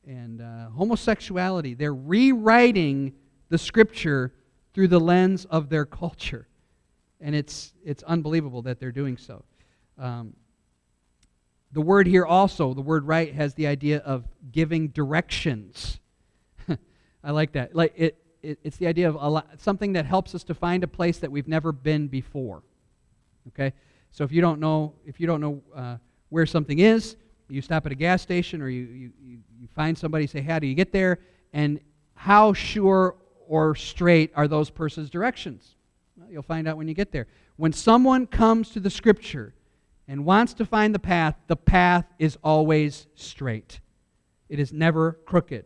and 0.06 0.42
uh, 0.42 0.70
homosexuality, 0.70 1.74
they're 1.74 1.94
rewriting 1.94 3.14
the 3.50 3.58
scripture 3.58 4.34
through 4.74 4.88
the 4.88 5.00
lens 5.00 5.46
of 5.46 5.70
their 5.70 5.86
culture. 5.86 6.48
And 7.20 7.34
it's, 7.36 7.74
it's 7.84 8.04
unbelievable 8.04 8.62
that 8.64 8.80
they're 8.80 8.92
doing 8.92 9.18
so. 9.18 9.44
Um, 9.98 10.34
the 11.72 11.82
word 11.82 12.08
here 12.08 12.26
also, 12.26 12.74
the 12.74 12.82
word 12.82 13.06
right, 13.06 13.34
has 13.34 13.54
the 13.56 13.68
idea 13.68 13.98
of 14.00 14.26
giving 14.52 14.90
directions. 14.90 16.00
I 17.24 17.32
like 17.32 17.54
that. 17.54 17.76
Like 17.76 17.94
it, 17.96 18.18
it, 18.42 18.60
it's 18.64 18.78
the 18.78 18.88
idea 18.88 19.10
of 19.10 19.16
lot, 19.16 19.48
something 19.58 19.94
that 19.94 20.06
helps 20.06 20.34
us 20.34 20.44
to 20.46 20.54
find 20.54 20.84
a 20.84 20.88
place 20.88 21.18
that 21.20 21.32
we've 21.32 21.48
never 21.48 21.72
been 21.72 22.08
before. 22.08 22.64
Okay, 23.50 23.74
so 24.18 24.24
if 24.24 24.32
you 24.32 24.42
don't 24.42 24.60
know, 24.60 24.94
if 25.06 25.20
you 25.20 25.28
don't 25.28 25.40
know 25.40 25.62
uh, 25.76 25.98
where 26.30 26.48
something 26.48 26.80
is, 26.80 27.18
you 27.50 27.62
stop 27.62 27.86
at 27.86 27.92
a 27.92 27.96
gas 27.96 28.24
station 28.24 28.64
or 28.64 28.68
you, 28.68 28.86
you, 28.86 29.12
you 29.62 29.68
find 29.76 29.96
somebody, 29.96 30.26
say, 30.26 30.42
"How 30.42 30.58
do 30.58 30.66
you 30.66 30.74
get 30.74 30.92
there?" 30.92 31.20
And 31.54 31.80
how 32.16 32.54
sure 32.54 33.14
or 33.48 33.76
straight 33.76 34.32
are 34.36 34.48
those 34.48 34.72
persons' 34.72 35.12
directions? 35.12 35.76
Well, 36.16 36.32
you'll 36.32 36.42
find 36.42 36.68
out 36.68 36.78
when 36.78 36.88
you 36.88 36.96
get 36.96 37.12
there. 37.12 37.28
When 37.58 37.72
someone 37.72 38.26
comes 38.26 38.72
to 38.72 38.80
the 38.80 38.90
Scripture 38.90 39.54
and 40.08 40.26
wants 40.26 40.56
to 40.56 40.66
find 40.66 40.96
the 40.96 41.00
path, 41.00 41.36
the 41.46 41.56
path 41.56 42.06
is 42.18 42.40
always 42.44 43.06
straight. 43.14 43.82
It 44.50 44.60
is 44.60 44.74
never 44.74 45.12
crooked. 45.28 45.66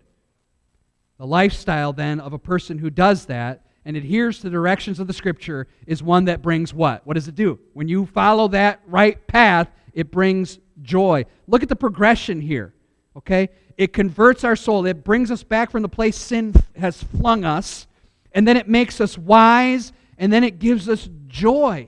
The 1.18 1.26
lifestyle, 1.26 1.94
then, 1.94 2.20
of 2.20 2.34
a 2.34 2.40
person 2.40 2.80
who 2.80 2.90
does 2.90 3.28
that 3.28 3.66
and 3.86 3.98
adheres 3.98 4.38
to 4.38 4.44
the 4.44 4.50
directions 4.50 5.00
of 5.00 5.08
the 5.08 5.13
Scripture 5.13 5.67
is 5.88 6.04
one 6.04 6.26
that 6.26 6.41
brings 6.41 6.74
what? 6.74 7.06
What 7.06 7.15
does 7.15 7.28
it 7.28 7.36
do? 7.36 7.60
When 7.74 7.88
you 7.88 8.06
follow 8.06 8.48
that 8.50 8.82
right 8.86 9.26
path, 9.28 9.70
it 9.94 10.12
brings 10.12 10.60
joy. 10.82 11.26
Look 11.48 11.63
at 11.63 11.70
the 11.70 11.76
progression 11.76 12.41
here, 12.41 12.74
okay? 13.17 13.50
It 13.78 13.94
converts 13.94 14.44
our 14.44 14.56
soul, 14.56 14.86
it 14.86 15.04
brings 15.04 15.32
us 15.32 15.44
back 15.44 15.72
from 15.72 15.82
the 15.82 15.89
place 15.89 16.17
sin 16.17 16.54
has 16.78 17.02
flung 17.02 17.44
us, 17.44 17.88
and 18.32 18.48
then 18.48 18.58
it 18.58 18.67
makes 18.67 19.02
us 19.02 19.17
wise, 19.17 19.91
and 20.17 20.32
then 20.32 20.44
it 20.44 20.60
gives 20.60 20.88
us 20.88 21.10
joy. 21.28 21.88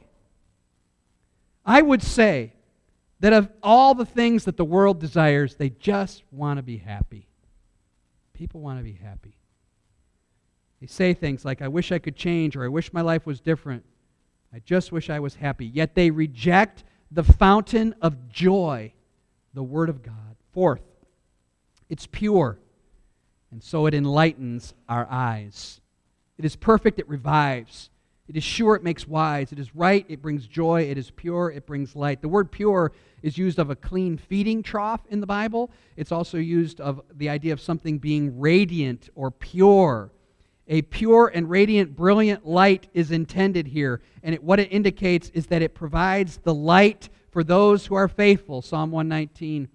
I 1.65 1.81
would 1.81 2.01
say 2.01 2.53
that 3.19 3.31
of 3.31 3.49
all 3.61 3.93
the 3.93 4.05
things 4.05 4.45
that 4.45 4.57
the 4.57 4.65
world 4.65 4.99
desires, 4.99 5.55
they 5.55 5.69
just 5.69 6.23
want 6.31 6.57
to 6.57 6.63
be 6.63 6.77
happy. 6.77 7.27
People 8.33 8.59
want 8.59 8.79
to 8.79 8.83
be 8.83 8.93
happy. 9.01 9.37
They 10.83 10.87
say 10.87 11.13
things 11.13 11.45
like, 11.45 11.61
I 11.61 11.69
wish 11.69 11.93
I 11.93 11.97
could 11.97 12.17
change, 12.17 12.57
or 12.57 12.65
I 12.65 12.67
wish 12.67 12.91
my 12.91 12.99
life 12.99 13.25
was 13.25 13.39
different. 13.39 13.85
I 14.53 14.59
just 14.59 14.91
wish 14.91 15.09
I 15.09 15.21
was 15.21 15.35
happy. 15.35 15.65
Yet 15.65 15.95
they 15.95 16.11
reject 16.11 16.83
the 17.09 17.23
fountain 17.23 17.95
of 18.01 18.27
joy, 18.27 18.91
the 19.53 19.63
Word 19.63 19.87
of 19.87 20.03
God. 20.03 20.35
Fourth, 20.51 20.81
it's 21.87 22.05
pure, 22.05 22.59
and 23.49 23.63
so 23.63 23.85
it 23.85 23.93
enlightens 23.93 24.73
our 24.89 25.07
eyes. 25.09 25.79
It 26.37 26.43
is 26.43 26.57
perfect, 26.57 26.99
it 26.99 27.07
revives. 27.07 27.89
It 28.27 28.35
is 28.35 28.43
sure, 28.43 28.75
it 28.75 28.83
makes 28.83 29.07
wise. 29.07 29.53
It 29.53 29.59
is 29.59 29.73
right, 29.73 30.05
it 30.09 30.21
brings 30.21 30.47
joy. 30.47 30.81
It 30.81 30.97
is 30.97 31.11
pure, 31.11 31.49
it 31.49 31.65
brings 31.65 31.95
light. 31.95 32.21
The 32.21 32.27
word 32.27 32.51
pure 32.51 32.91
is 33.21 33.37
used 33.37 33.57
of 33.57 33.69
a 33.69 33.75
clean 33.77 34.17
feeding 34.17 34.61
trough 34.61 35.05
in 35.09 35.21
the 35.21 35.27
Bible. 35.27 35.71
It's 35.95 36.11
also 36.11 36.37
used 36.37 36.81
of 36.81 36.99
the 37.15 37.29
idea 37.29 37.53
of 37.53 37.61
something 37.61 37.99
being 37.99 38.37
radiant 38.37 39.09
or 39.15 39.31
pure. 39.31 40.11
A 40.67 40.81
pure 40.83 41.31
and 41.33 41.49
radiant, 41.49 41.95
brilliant 41.95 42.45
light 42.45 42.87
is 42.93 43.11
intended 43.11 43.67
here. 43.67 44.01
And 44.21 44.33
it, 44.35 44.43
what 44.43 44.59
it 44.59 44.71
indicates 44.71 45.29
is 45.33 45.47
that 45.47 45.61
it 45.61 45.73
provides 45.73 46.37
the 46.37 46.53
light 46.53 47.09
for 47.31 47.43
those 47.43 47.85
who 47.85 47.95
are 47.95 48.07
faithful. 48.07 48.61
Psalm 48.61 48.91
119 48.91 49.67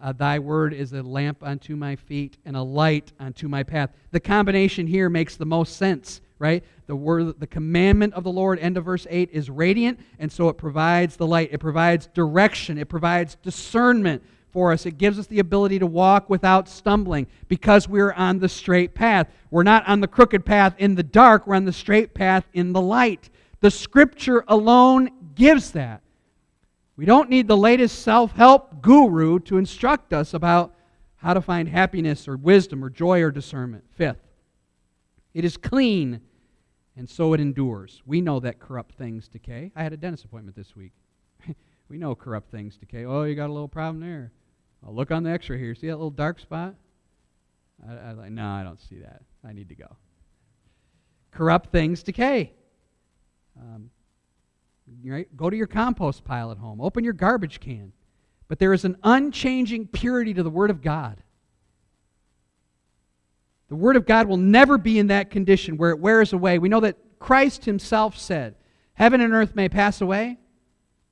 uh, 0.00 0.12
Thy 0.12 0.38
word 0.38 0.74
is 0.74 0.92
a 0.92 1.02
lamp 1.02 1.42
unto 1.42 1.76
my 1.76 1.96
feet 1.96 2.36
and 2.44 2.56
a 2.56 2.62
light 2.62 3.12
unto 3.18 3.48
my 3.48 3.62
path. 3.62 3.90
The 4.10 4.20
combination 4.20 4.86
here 4.86 5.08
makes 5.08 5.36
the 5.36 5.46
most 5.46 5.76
sense 5.76 6.20
right? 6.38 6.64
The 6.86 6.96
word, 6.96 7.40
the 7.40 7.46
commandment 7.46 8.14
of 8.14 8.24
the 8.24 8.30
Lord, 8.30 8.58
end 8.58 8.76
of 8.76 8.84
verse 8.84 9.06
8, 9.08 9.30
is 9.32 9.48
radiant, 9.48 10.00
and 10.18 10.30
so 10.30 10.48
it 10.48 10.58
provides 10.58 11.16
the 11.16 11.26
light. 11.26 11.50
It 11.52 11.58
provides 11.58 12.08
direction. 12.08 12.76
It 12.76 12.88
provides 12.88 13.36
discernment 13.36 14.22
for 14.54 14.72
us. 14.72 14.86
It 14.86 14.96
gives 14.96 15.18
us 15.18 15.26
the 15.26 15.40
ability 15.40 15.80
to 15.80 15.86
walk 15.86 16.30
without 16.30 16.68
stumbling 16.68 17.26
because 17.48 17.86
we're 17.88 18.12
on 18.12 18.38
the 18.38 18.48
straight 18.48 18.94
path. 18.94 19.28
We're 19.50 19.64
not 19.64 19.86
on 19.86 20.00
the 20.00 20.08
crooked 20.08 20.46
path 20.46 20.74
in 20.78 20.94
the 20.94 21.02
dark, 21.02 21.46
we're 21.46 21.56
on 21.56 21.66
the 21.66 21.72
straight 21.72 22.14
path 22.14 22.48
in 22.54 22.72
the 22.72 22.80
light. 22.80 23.28
The 23.60 23.70
scripture 23.70 24.44
alone 24.48 25.10
gives 25.34 25.72
that. 25.72 26.00
We 26.96 27.04
don't 27.04 27.28
need 27.28 27.48
the 27.48 27.56
latest 27.56 27.98
self 27.98 28.32
help 28.32 28.80
guru 28.80 29.40
to 29.40 29.58
instruct 29.58 30.12
us 30.12 30.32
about 30.32 30.72
how 31.16 31.34
to 31.34 31.40
find 31.40 31.68
happiness 31.68 32.28
or 32.28 32.36
wisdom 32.36 32.84
or 32.84 32.90
joy 32.90 33.22
or 33.22 33.32
discernment. 33.32 33.84
Fifth, 33.96 34.22
it 35.32 35.44
is 35.44 35.56
clean, 35.56 36.20
and 36.96 37.10
so 37.10 37.32
it 37.32 37.40
endures. 37.40 38.02
We 38.06 38.20
know 38.20 38.38
that 38.40 38.60
corrupt 38.60 38.94
things 38.94 39.26
decay. 39.26 39.72
I 39.74 39.82
had 39.82 39.92
a 39.92 39.96
dentist 39.96 40.24
appointment 40.24 40.56
this 40.56 40.76
week. 40.76 40.92
we 41.88 41.98
know 41.98 42.14
corrupt 42.14 42.52
things 42.52 42.76
decay. 42.76 43.04
Oh, 43.04 43.24
you 43.24 43.34
got 43.34 43.50
a 43.50 43.52
little 43.52 43.66
problem 43.66 43.98
there. 43.98 44.30
I'll 44.86 44.94
look 44.94 45.10
on 45.10 45.22
the 45.22 45.30
x 45.30 45.48
ray 45.48 45.58
here. 45.58 45.74
See 45.74 45.86
that 45.86 45.96
little 45.96 46.10
dark 46.10 46.38
spot? 46.40 46.74
I, 47.88 48.10
I 48.10 48.12
like, 48.12 48.30
no, 48.30 48.46
I 48.46 48.62
don't 48.62 48.80
see 48.80 48.98
that. 48.98 49.22
I 49.46 49.52
need 49.52 49.68
to 49.70 49.74
go. 49.74 49.96
Corrupt 51.30 51.70
things 51.70 52.02
decay. 52.02 52.52
Um, 53.58 53.90
right? 55.04 55.34
Go 55.36 55.50
to 55.50 55.56
your 55.56 55.66
compost 55.66 56.24
pile 56.24 56.50
at 56.50 56.58
home. 56.58 56.80
Open 56.80 57.04
your 57.04 57.12
garbage 57.12 57.60
can. 57.60 57.92
But 58.48 58.58
there 58.58 58.72
is 58.72 58.84
an 58.84 58.96
unchanging 59.02 59.88
purity 59.88 60.34
to 60.34 60.42
the 60.42 60.50
Word 60.50 60.70
of 60.70 60.82
God. 60.82 61.22
The 63.68 63.74
Word 63.74 63.96
of 63.96 64.06
God 64.06 64.28
will 64.28 64.36
never 64.36 64.76
be 64.76 64.98
in 64.98 65.06
that 65.06 65.30
condition 65.30 65.78
where 65.78 65.90
it 65.90 65.98
wears 65.98 66.32
away. 66.32 66.58
We 66.58 66.68
know 66.68 66.80
that 66.80 66.98
Christ 67.18 67.64
Himself 67.64 68.18
said, 68.18 68.54
Heaven 68.92 69.20
and 69.20 69.32
earth 69.32 69.56
may 69.56 69.68
pass 69.68 70.00
away, 70.00 70.38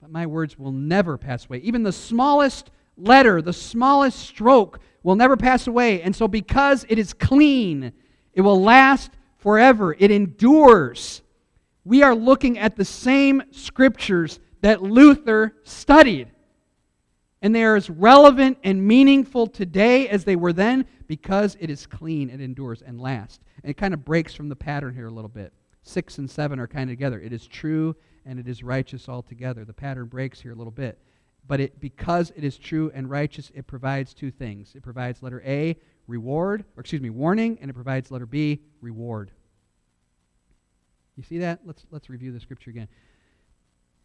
but 0.01 0.11
my 0.11 0.27
words 0.27 0.59
will 0.59 0.73
never 0.73 1.17
pass 1.17 1.47
away. 1.47 1.59
Even 1.59 1.83
the 1.83 1.93
smallest 1.93 2.71
letter, 2.97 3.43
the 3.43 3.53
smallest 3.53 4.19
stroke 4.19 4.81
will 5.03 5.17
never 5.17 5.37
pass 5.37 5.67
away. 5.67 6.03
And 6.03 6.15
so, 6.15 6.29
because 6.29 6.87
it 6.89 6.99
is 6.99 7.13
clean, 7.13 7.93
it 8.33 8.41
will 8.41 8.63
last 8.63 9.11
forever, 9.39 9.95
it 9.99 10.11
endures. 10.11 11.23
We 11.85 12.03
are 12.03 12.15
looking 12.15 12.59
at 12.59 12.77
the 12.77 12.85
same 12.85 13.43
scriptures 13.51 14.39
that 14.61 14.83
Luther 14.83 15.57
studied. 15.65 16.29
And 17.43 17.53
they 17.53 17.65
are 17.65 17.75
as 17.75 17.91
relevant 17.91 18.59
and 18.63 18.87
meaningful 18.87 19.49
today 19.49 20.09
as 20.09 20.23
they 20.23 20.37
were 20.37 20.53
then 20.53 20.87
because 21.09 21.57
it 21.59 21.71
is 21.71 21.87
clean, 21.87 22.31
it 22.31 22.41
endures, 22.41 22.83
and 22.83 23.01
lasts. 23.01 23.41
And 23.65 23.71
it 23.71 23.75
kind 23.75 23.93
of 23.93 24.05
breaks 24.05 24.33
from 24.33 24.49
the 24.49 24.55
pattern 24.55 24.95
here 24.95 25.09
a 25.09 25.11
little 25.11 25.29
bit. 25.29 25.53
Six 25.83 26.19
and 26.19 26.31
seven 26.31 26.61
are 26.61 26.69
kind 26.69 26.89
of 26.89 26.97
together. 26.97 27.21
It 27.21 27.33
is 27.33 27.49
true 27.49 27.97
and 28.25 28.39
it 28.39 28.47
is 28.47 28.63
righteous 28.63 29.09
altogether. 29.09 29.65
The 29.65 29.73
pattern 29.73 30.07
breaks 30.07 30.41
here 30.41 30.53
a 30.53 30.55
little 30.55 30.71
bit. 30.71 31.01
But 31.47 31.61
it, 31.61 31.81
because 31.81 32.33
it 32.37 32.45
is 32.45 32.57
true 32.57 32.91
and 32.95 33.11
righteous, 33.11 33.51
it 33.55 33.67
provides 33.67 34.15
two 34.15 34.31
things. 34.31 34.75
It 34.75 34.83
provides 34.83 35.23
letter 35.23 35.43
A, 35.45 35.77
reward, 36.07 36.65
or 36.77 36.81
excuse 36.81 37.03
me, 37.03 37.11
warning, 37.11 37.59
and 37.61 37.71
it 37.71 37.75
provides 37.75 38.11
letter 38.11 38.27
B, 38.27 38.61
reward. 38.81 39.31
You 41.17 41.23
see 41.23 41.39
that? 41.39 41.61
Let's, 41.65 41.85
let's 41.91 42.09
review 42.09 42.33
the 42.33 42.41
scripture 42.41 42.71
again. 42.71 42.89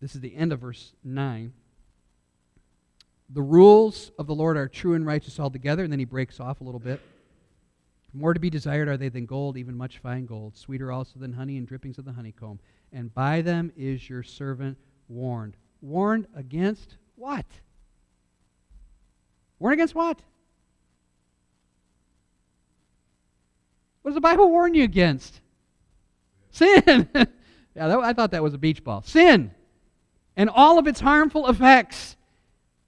This 0.01 0.15
is 0.15 0.21
the 0.21 0.35
end 0.35 0.51
of 0.51 0.59
verse 0.59 0.93
9. 1.03 1.53
The 3.29 3.41
rules 3.41 4.11
of 4.17 4.27
the 4.27 4.35
Lord 4.35 4.57
are 4.57 4.67
true 4.67 4.93
and 4.93 5.05
righteous 5.05 5.39
altogether, 5.39 5.83
and 5.83 5.91
then 5.91 5.99
he 5.99 6.05
breaks 6.05 6.39
off 6.39 6.61
a 6.61 6.63
little 6.63 6.79
bit. 6.79 7.01
More 8.13 8.33
to 8.33 8.39
be 8.39 8.49
desired 8.49 8.87
are 8.87 8.97
they 8.97 9.09
than 9.09 9.25
gold, 9.25 9.57
even 9.57 9.75
much 9.75 9.99
fine 9.99 10.25
gold, 10.25 10.55
sweeter 10.55 10.91
also 10.91 11.19
than 11.19 11.33
honey 11.33 11.57
and 11.57 11.67
drippings 11.67 11.97
of 11.97 12.05
the 12.05 12.13
honeycomb. 12.13 12.59
And 12.93 13.13
by 13.13 13.41
them 13.41 13.71
is 13.75 14.09
your 14.09 14.23
servant 14.23 14.77
warned. 15.07 15.57
Warned 15.81 16.27
against 16.35 16.97
what? 17.17 17.45
Warned 19.59 19.73
against 19.73 19.95
what? 19.95 20.21
What 24.01 24.11
does 24.11 24.15
the 24.15 24.21
Bible 24.21 24.49
warn 24.49 24.73
you 24.73 24.83
against? 24.83 25.41
Sin. 26.51 27.09
yeah, 27.15 27.25
that, 27.75 27.99
I 27.99 28.13
thought 28.13 28.31
that 28.31 28.41
was 28.41 28.53
a 28.53 28.57
beach 28.57 28.83
ball. 28.83 29.01
Sin 29.01 29.51
and 30.37 30.49
all 30.51 30.77
of 30.79 30.87
its 30.87 31.01
harmful 31.01 31.49
effects 31.49 32.15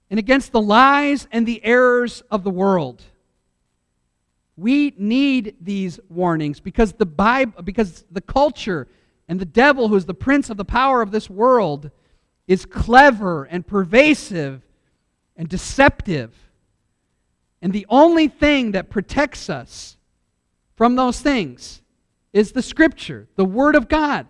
and 0.08 0.18
against 0.18 0.52
the 0.52 0.60
lies 0.60 1.28
and 1.30 1.46
the 1.46 1.62
errors 1.64 2.22
of 2.30 2.44
the 2.44 2.50
world. 2.50 3.02
We 4.56 4.94
need 4.96 5.56
these 5.60 5.98
warnings 6.08 6.60
because 6.60 6.92
the 6.92 7.06
Bible 7.06 7.62
because 7.62 8.04
the 8.10 8.20
culture 8.20 8.86
and 9.28 9.40
the 9.40 9.44
devil 9.44 9.88
who 9.88 9.96
is 9.96 10.06
the 10.06 10.14
prince 10.14 10.48
of 10.48 10.56
the 10.56 10.64
power 10.64 11.02
of 11.02 11.10
this 11.10 11.28
world 11.28 11.90
is 12.50 12.66
clever 12.66 13.44
and 13.44 13.64
pervasive 13.64 14.60
and 15.36 15.48
deceptive. 15.48 16.36
And 17.62 17.72
the 17.72 17.86
only 17.88 18.26
thing 18.26 18.72
that 18.72 18.90
protects 18.90 19.48
us 19.48 19.96
from 20.74 20.96
those 20.96 21.20
things 21.20 21.80
is 22.32 22.50
the 22.50 22.60
scripture, 22.60 23.28
the 23.36 23.44
word 23.44 23.76
of 23.76 23.86
God. 23.86 24.26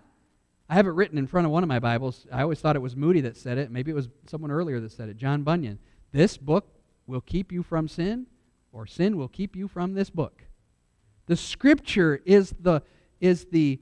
I 0.69 0.75
have 0.75 0.85
it 0.85 0.91
written 0.91 1.17
in 1.17 1.25
front 1.25 1.47
of 1.47 1.51
one 1.51 1.63
of 1.63 1.67
my 1.67 1.79
Bibles. 1.79 2.27
I 2.31 2.43
always 2.43 2.59
thought 2.59 2.75
it 2.75 2.81
was 2.83 2.95
Moody 2.95 3.21
that 3.21 3.37
said 3.37 3.57
it. 3.57 3.71
Maybe 3.71 3.89
it 3.89 3.95
was 3.95 4.07
someone 4.27 4.51
earlier 4.51 4.79
that 4.79 4.91
said 4.91 5.09
it, 5.09 5.17
John 5.17 5.41
Bunyan. 5.41 5.79
This 6.11 6.37
book 6.37 6.67
will 7.07 7.21
keep 7.21 7.51
you 7.51 7.63
from 7.63 7.87
sin, 7.87 8.27
or 8.71 8.85
sin 8.85 9.17
will 9.17 9.29
keep 9.29 9.55
you 9.55 9.67
from 9.67 9.95
this 9.95 10.11
book. 10.11 10.43
The 11.25 11.35
scripture 11.35 12.21
is 12.23 12.53
the, 12.59 12.83
is 13.19 13.45
the, 13.45 13.79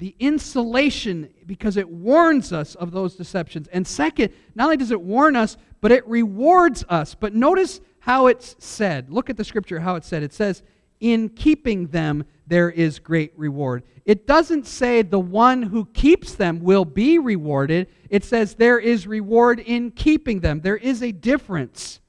the 0.00 0.16
insulation 0.18 1.28
because 1.46 1.76
it 1.76 1.88
warns 1.88 2.54
us 2.54 2.74
of 2.74 2.90
those 2.90 3.16
deceptions. 3.16 3.68
And 3.68 3.86
second, 3.86 4.32
not 4.54 4.64
only 4.64 4.78
does 4.78 4.90
it 4.90 5.00
warn 5.00 5.36
us, 5.36 5.58
but 5.82 5.92
it 5.92 6.08
rewards 6.08 6.84
us. 6.88 7.14
But 7.14 7.34
notice 7.34 7.82
how 8.00 8.26
it's 8.26 8.56
said. 8.58 9.10
Look 9.10 9.28
at 9.28 9.36
the 9.36 9.44
scripture, 9.44 9.78
how 9.78 9.96
it's 9.96 10.08
said. 10.08 10.22
It 10.22 10.32
says, 10.32 10.62
In 11.00 11.28
keeping 11.28 11.88
them, 11.88 12.24
there 12.46 12.70
is 12.70 12.98
great 12.98 13.34
reward. 13.36 13.82
It 14.06 14.26
doesn't 14.26 14.66
say 14.66 15.02
the 15.02 15.20
one 15.20 15.62
who 15.62 15.84
keeps 15.84 16.34
them 16.34 16.60
will 16.60 16.86
be 16.86 17.18
rewarded. 17.18 17.88
It 18.08 18.24
says 18.24 18.54
there 18.54 18.78
is 18.78 19.06
reward 19.06 19.60
in 19.60 19.90
keeping 19.90 20.40
them. 20.40 20.62
There 20.62 20.78
is 20.78 21.02
a 21.02 21.12
difference. 21.12 22.00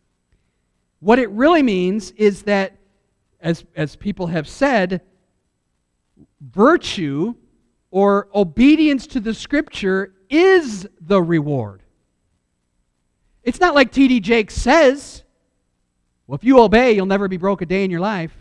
What 1.02 1.20
it 1.20 1.30
really 1.32 1.62
means 1.62 2.12
is 2.12 2.44
that, 2.44 2.78
as, 3.42 3.66
as 3.76 3.98
people 3.98 4.28
have 4.28 4.48
said, 4.48 5.02
virtue 6.40 7.36
or 7.92 8.30
obedience 8.34 9.06
to 9.08 9.20
the 9.20 9.34
scripture 9.34 10.14
is 10.30 10.88
the 11.02 11.22
reward. 11.22 11.84
It's 13.44 13.60
not 13.60 13.76
like 13.76 13.92
T.D. 13.92 14.22
Jakes 14.22 14.56
says, 14.56 15.24
well, 16.26 16.36
if 16.36 16.44
you 16.44 16.60
obey, 16.60 16.94
you'll 16.94 17.06
never 17.06 17.28
be 17.28 17.38
broke 17.38 17.62
a 17.62 17.66
day 17.66 17.84
in 17.84 17.92
your 17.92 18.00
life. 18.00 18.34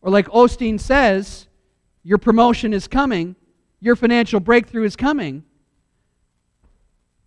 Or 0.00 0.10
like 0.10 0.28
Osteen 0.28 0.78
says, 0.78 1.48
your 2.04 2.18
promotion 2.18 2.72
is 2.72 2.86
coming, 2.86 3.34
your 3.80 3.96
financial 3.96 4.40
breakthrough 4.40 4.84
is 4.84 4.94
coming. 4.94 5.44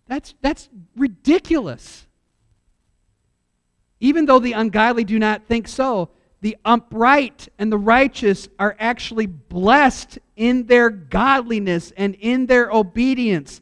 That's, 0.06 0.34
that's 0.40 0.68
ridiculous. 0.96 2.06
Even 3.98 4.26
though 4.26 4.38
the 4.38 4.52
ungodly 4.52 5.04
do 5.04 5.18
not 5.18 5.46
think 5.46 5.68
so, 5.68 6.10
the 6.40 6.56
upright 6.64 7.48
and 7.58 7.72
the 7.72 7.78
righteous 7.78 8.48
are 8.58 8.76
actually 8.78 9.26
blessed 9.26 10.18
in 10.36 10.66
their 10.66 10.90
godliness 10.90 11.92
and 11.96 12.14
in 12.16 12.46
their 12.46 12.70
obedience. 12.70 13.60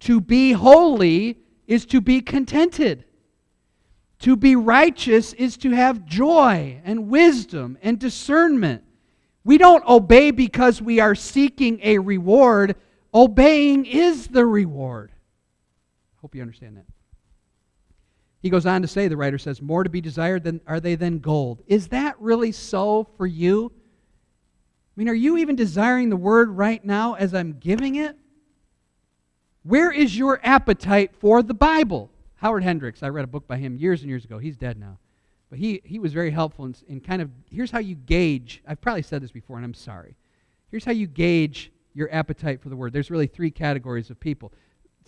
To 0.00 0.20
be 0.20 0.52
holy 0.52 1.38
is 1.66 1.86
to 1.86 2.00
be 2.00 2.20
contented. 2.20 3.04
To 4.20 4.36
be 4.36 4.56
righteous 4.56 5.32
is 5.34 5.56
to 5.58 5.70
have 5.70 6.06
joy 6.06 6.80
and 6.84 7.08
wisdom 7.08 7.78
and 7.82 7.98
discernment. 7.98 8.82
We 9.44 9.58
don't 9.58 9.84
obey 9.86 10.30
because 10.30 10.80
we 10.80 11.00
are 11.00 11.14
seeking 11.14 11.78
a 11.82 11.98
reward. 11.98 12.76
Obeying 13.12 13.84
is 13.84 14.28
the 14.28 14.46
reward. 14.46 15.12
Hope 16.22 16.34
you 16.34 16.40
understand 16.40 16.78
that. 16.78 16.86
He 18.44 18.50
goes 18.50 18.66
on 18.66 18.82
to 18.82 18.88
say, 18.88 19.08
the 19.08 19.16
writer 19.16 19.38
says, 19.38 19.62
More 19.62 19.82
to 19.84 19.88
be 19.88 20.02
desired 20.02 20.44
than 20.44 20.60
are 20.66 20.78
they 20.78 20.96
than 20.96 21.18
gold. 21.18 21.62
Is 21.66 21.88
that 21.88 22.14
really 22.20 22.52
so 22.52 23.08
for 23.16 23.26
you? 23.26 23.72
I 23.74 24.92
mean, 24.96 25.08
are 25.08 25.14
you 25.14 25.38
even 25.38 25.56
desiring 25.56 26.10
the 26.10 26.16
word 26.18 26.50
right 26.50 26.84
now 26.84 27.14
as 27.14 27.32
I'm 27.32 27.54
giving 27.58 27.94
it? 27.94 28.18
Where 29.62 29.90
is 29.90 30.18
your 30.18 30.40
appetite 30.44 31.16
for 31.18 31.42
the 31.42 31.54
Bible? 31.54 32.10
Howard 32.34 32.64
Hendricks, 32.64 33.02
I 33.02 33.08
read 33.08 33.24
a 33.24 33.28
book 33.28 33.48
by 33.48 33.56
him 33.56 33.78
years 33.78 34.02
and 34.02 34.10
years 34.10 34.26
ago. 34.26 34.36
He's 34.36 34.58
dead 34.58 34.78
now. 34.78 34.98
But 35.48 35.58
he, 35.58 35.80
he 35.82 35.98
was 35.98 36.12
very 36.12 36.30
helpful 36.30 36.66
in, 36.66 36.74
in 36.86 37.00
kind 37.00 37.22
of 37.22 37.30
here's 37.50 37.70
how 37.70 37.78
you 37.78 37.94
gauge. 37.94 38.62
I've 38.68 38.82
probably 38.82 39.00
said 39.00 39.22
this 39.22 39.32
before, 39.32 39.56
and 39.56 39.64
I'm 39.64 39.72
sorry. 39.72 40.16
Here's 40.70 40.84
how 40.84 40.92
you 40.92 41.06
gauge 41.06 41.72
your 41.94 42.12
appetite 42.12 42.60
for 42.60 42.68
the 42.68 42.76
word. 42.76 42.92
There's 42.92 43.10
really 43.10 43.26
three 43.26 43.50
categories 43.50 44.10
of 44.10 44.20
people. 44.20 44.52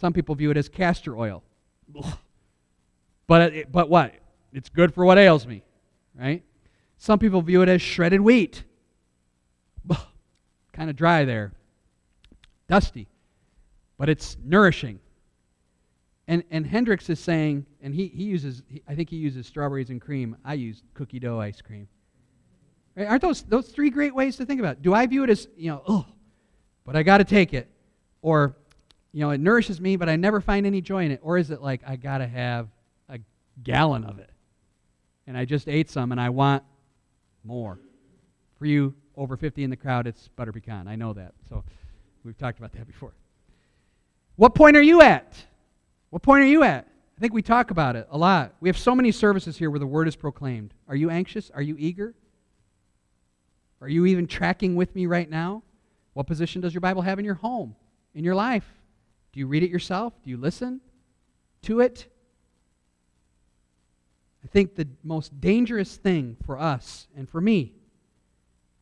Some 0.01 0.15
people 0.15 0.35
view 0.35 0.51
it 0.51 0.57
as 0.57 0.71
castor 0.71 1.19
oil. 1.19 1.43
But, 3.27 3.55
it, 3.55 3.73
but 3.73 3.89
what? 3.89 4.15
It's 4.53 4.69
good 4.69 4.95
for 4.95 5.05
what 5.05 5.19
ails 5.19 5.47
me, 5.47 5.63
right? 6.19 6.43
Some 6.99 7.19
people 7.19 7.43
view 7.43 7.63
it 7.63 7.69
as 7.69 7.83
shredded 7.83 8.21
wheat. 8.21 8.65
kind 10.73 10.91
of 10.91 10.97
dry 10.97 11.25
there, 11.25 11.53
dusty, 12.69 13.09
but 13.99 14.09
it's 14.09 14.37
nourishing. 14.45 15.01
And, 16.29 16.43
and 16.51 16.67
Hendricks 16.67 17.09
is 17.09 17.21
saying, 17.21 17.67
and 17.81 17.95
he, 17.95 18.09
he 18.09 18.25
uses, 18.25 18.63
he, 18.67 18.83
I 18.89 18.95
think 18.95 19.11
he 19.11 19.17
uses 19.17 19.47
strawberries 19.47 19.91
and 19.91 20.01
cream. 20.01 20.37
I 20.45 20.55
use 20.55 20.83
cookie 20.95 21.21
dough 21.21 21.41
ice 21.41 21.61
cream. 21.63 21.87
Right? 22.97 23.07
Aren't 23.07 23.23
those, 23.23 23.43
those 23.43 23.69
three 23.69 23.91
great 23.91 24.15
ways 24.15 24.37
to 24.37 24.45
think 24.45 24.59
about 24.59 24.77
it? 24.77 24.83
Do 24.83 24.93
I 24.93 25.07
view 25.07 25.23
it 25.23 25.31
as, 25.31 25.47
you 25.57 25.71
know, 25.71 25.83
oh, 25.87 26.07
but 26.85 26.97
I 26.97 27.03
got 27.05 27.19
to 27.19 27.25
take 27.25 27.55
it? 27.55 27.71
Or, 28.23 28.57
you 29.13 29.21
know, 29.21 29.31
it 29.31 29.41
nourishes 29.41 29.81
me, 29.81 29.97
but 29.97 30.09
I 30.09 30.17
never 30.17 30.41
find 30.41 30.67
any 30.67 30.81
joy 30.81 31.05
in 31.05 31.13
it? 31.13 31.21
Or 31.23 31.39
is 31.39 31.51
it 31.51 31.63
like, 31.63 31.83
I 31.87 31.95
got 31.95 32.19
to 32.19 32.27
have 32.27 32.69
gallon 33.63 34.05
of 34.05 34.19
it? 34.19 34.31
And 35.27 35.37
I 35.37 35.45
just 35.45 35.69
ate 35.69 35.91
some 35.91 36.13
and 36.13 36.21
I 36.21 36.31
want 36.31 36.63
more. 37.45 37.79
For 38.59 38.67
you 38.67 38.95
over 39.17 39.37
50 39.37 39.65
in 39.65 39.71
the 39.71 39.77
crowd, 39.77 40.07
it's 40.07 40.29
butter 40.29 40.53
pecan. 40.53 40.89
I 40.89 40.97
know 40.97 41.13
that. 41.13 41.35
So 41.49 41.65
we've 42.25 42.39
talked 42.39 42.59
about 42.59 42.73
that 42.73 42.87
before. 42.87 43.13
What 44.37 44.55
point 44.55 44.77
are 44.77 44.83
you 44.83 45.03
at? 45.03 45.35
What 46.11 46.23
point 46.23 46.43
are 46.43 46.47
you 46.47 46.63
at? 46.63 46.87
I 47.17 47.21
think 47.21 47.33
we 47.33 47.43
talk 47.43 47.71
about 47.71 47.97
it 47.97 48.07
a 48.11 48.19
lot. 48.19 48.55
We 48.61 48.69
have 48.69 48.77
so 48.77 48.95
many 48.95 49.11
services 49.11 49.57
here 49.57 49.71
where 49.71 49.79
the 49.79 49.87
word 49.87 50.07
is 50.07 50.17
proclaimed. 50.17 50.75
Are 50.87 50.97
you 50.97 51.09
anxious? 51.09 51.51
Are 51.55 51.63
you 51.63 51.77
eager? 51.79 52.15
Are 53.81 53.89
you 53.89 54.07
even 54.07 54.27
tracking 54.27 54.77
with 54.77 54.95
me 54.95 55.07
right 55.07 55.29
now? 55.29 55.63
What 56.13 56.27
position 56.27 56.61
does 56.61 56.75
your 56.75 56.81
Bible 56.81 57.03
have 57.03 57.19
in 57.19 57.25
your 57.25 57.35
home, 57.35 57.75
in 58.15 58.25
your 58.25 58.35
life? 58.35 58.67
Do 59.33 59.41
you 59.41 59.47
read 59.47 59.63
it 59.63 59.71
yourself? 59.71 60.13
Do 60.23 60.31
you 60.31 60.37
listen 60.37 60.81
to 61.63 61.81
it? 61.81 62.07
I 64.47 64.49
think 64.49 64.77
the 64.77 64.87
most 65.03 65.41
dangerous 65.41 65.97
thing 65.97 66.37
for 66.47 66.57
us 66.57 67.09
and 67.17 67.29
for 67.29 67.41
me 67.41 67.73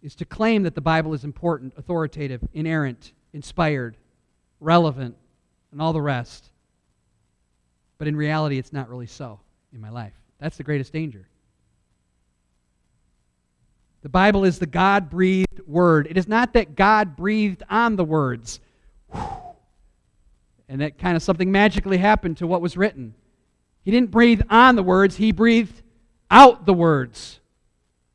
is 0.03 0.15
to 0.17 0.27
claim 0.27 0.65
that 0.65 0.75
the 0.75 0.83
Bible 0.83 1.15
is 1.15 1.25
important, 1.25 1.73
authoritative, 1.79 2.43
inerrant, 2.53 3.15
inspired, 3.33 3.97
relevant, 4.61 5.17
and 5.73 5.81
all 5.81 5.95
the 5.95 6.03
rest. 6.03 6.51
But 7.97 8.09
in 8.09 8.15
reality, 8.15 8.59
it's 8.59 8.75
not 8.75 8.91
really 8.91 9.07
so 9.07 9.41
in 9.73 9.81
my 9.81 9.89
life. 9.89 10.12
That's 10.39 10.59
the 10.59 10.65
greatest 10.65 10.93
danger. 10.93 11.27
The 14.03 14.11
Bible 14.11 14.45
is 14.45 14.59
the 14.59 14.67
God 14.67 15.09
breathed 15.09 15.61
word. 15.67 16.09
It 16.11 16.19
is 16.19 16.29
not 16.29 16.53
that 16.53 16.77
God 16.77 17.17
breathed 17.17 17.62
on 17.71 17.97
the 17.97 18.05
words 18.05 18.61
and 19.15 20.83
that 20.83 20.99
kind 20.99 21.17
of 21.17 21.23
something 21.23 21.51
magically 21.51 21.97
happened 21.97 22.37
to 22.37 22.47
what 22.47 22.61
was 22.61 22.77
written. 22.77 23.15
He 23.85 23.91
didn't 23.91 24.11
breathe 24.11 24.43
on 24.49 24.76
the 24.76 24.82
words, 24.82 25.16
he 25.16 25.32
breathed 25.32 25.82
out 26.30 26.66
the 26.66 26.74
words. 26.74 27.41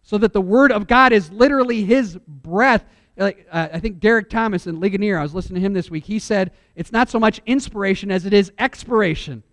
So 0.02 0.18
that 0.18 0.34
the 0.34 0.42
word 0.42 0.72
of 0.72 0.88
God 0.88 1.14
is 1.14 1.32
literally 1.32 1.86
his 1.86 2.18
breath. 2.28 2.84
Like, 3.16 3.46
uh, 3.52 3.68
I 3.74 3.80
think 3.80 4.00
Derek 4.00 4.30
Thomas 4.30 4.66
in 4.66 4.80
Ligonier, 4.80 5.20
I 5.20 5.22
was 5.22 5.36
listening 5.36 5.62
to 5.62 5.66
him 5.66 5.74
this 5.74 5.92
week, 5.92 6.06
he 6.06 6.18
said 6.18 6.52
it's 6.76 6.92
not 6.92 7.10
so 7.10 7.20
much 7.20 7.42
inspiration 7.46 8.10
as 8.10 8.26
it 8.26 8.34
is 8.34 8.52
expiration. 8.58 9.44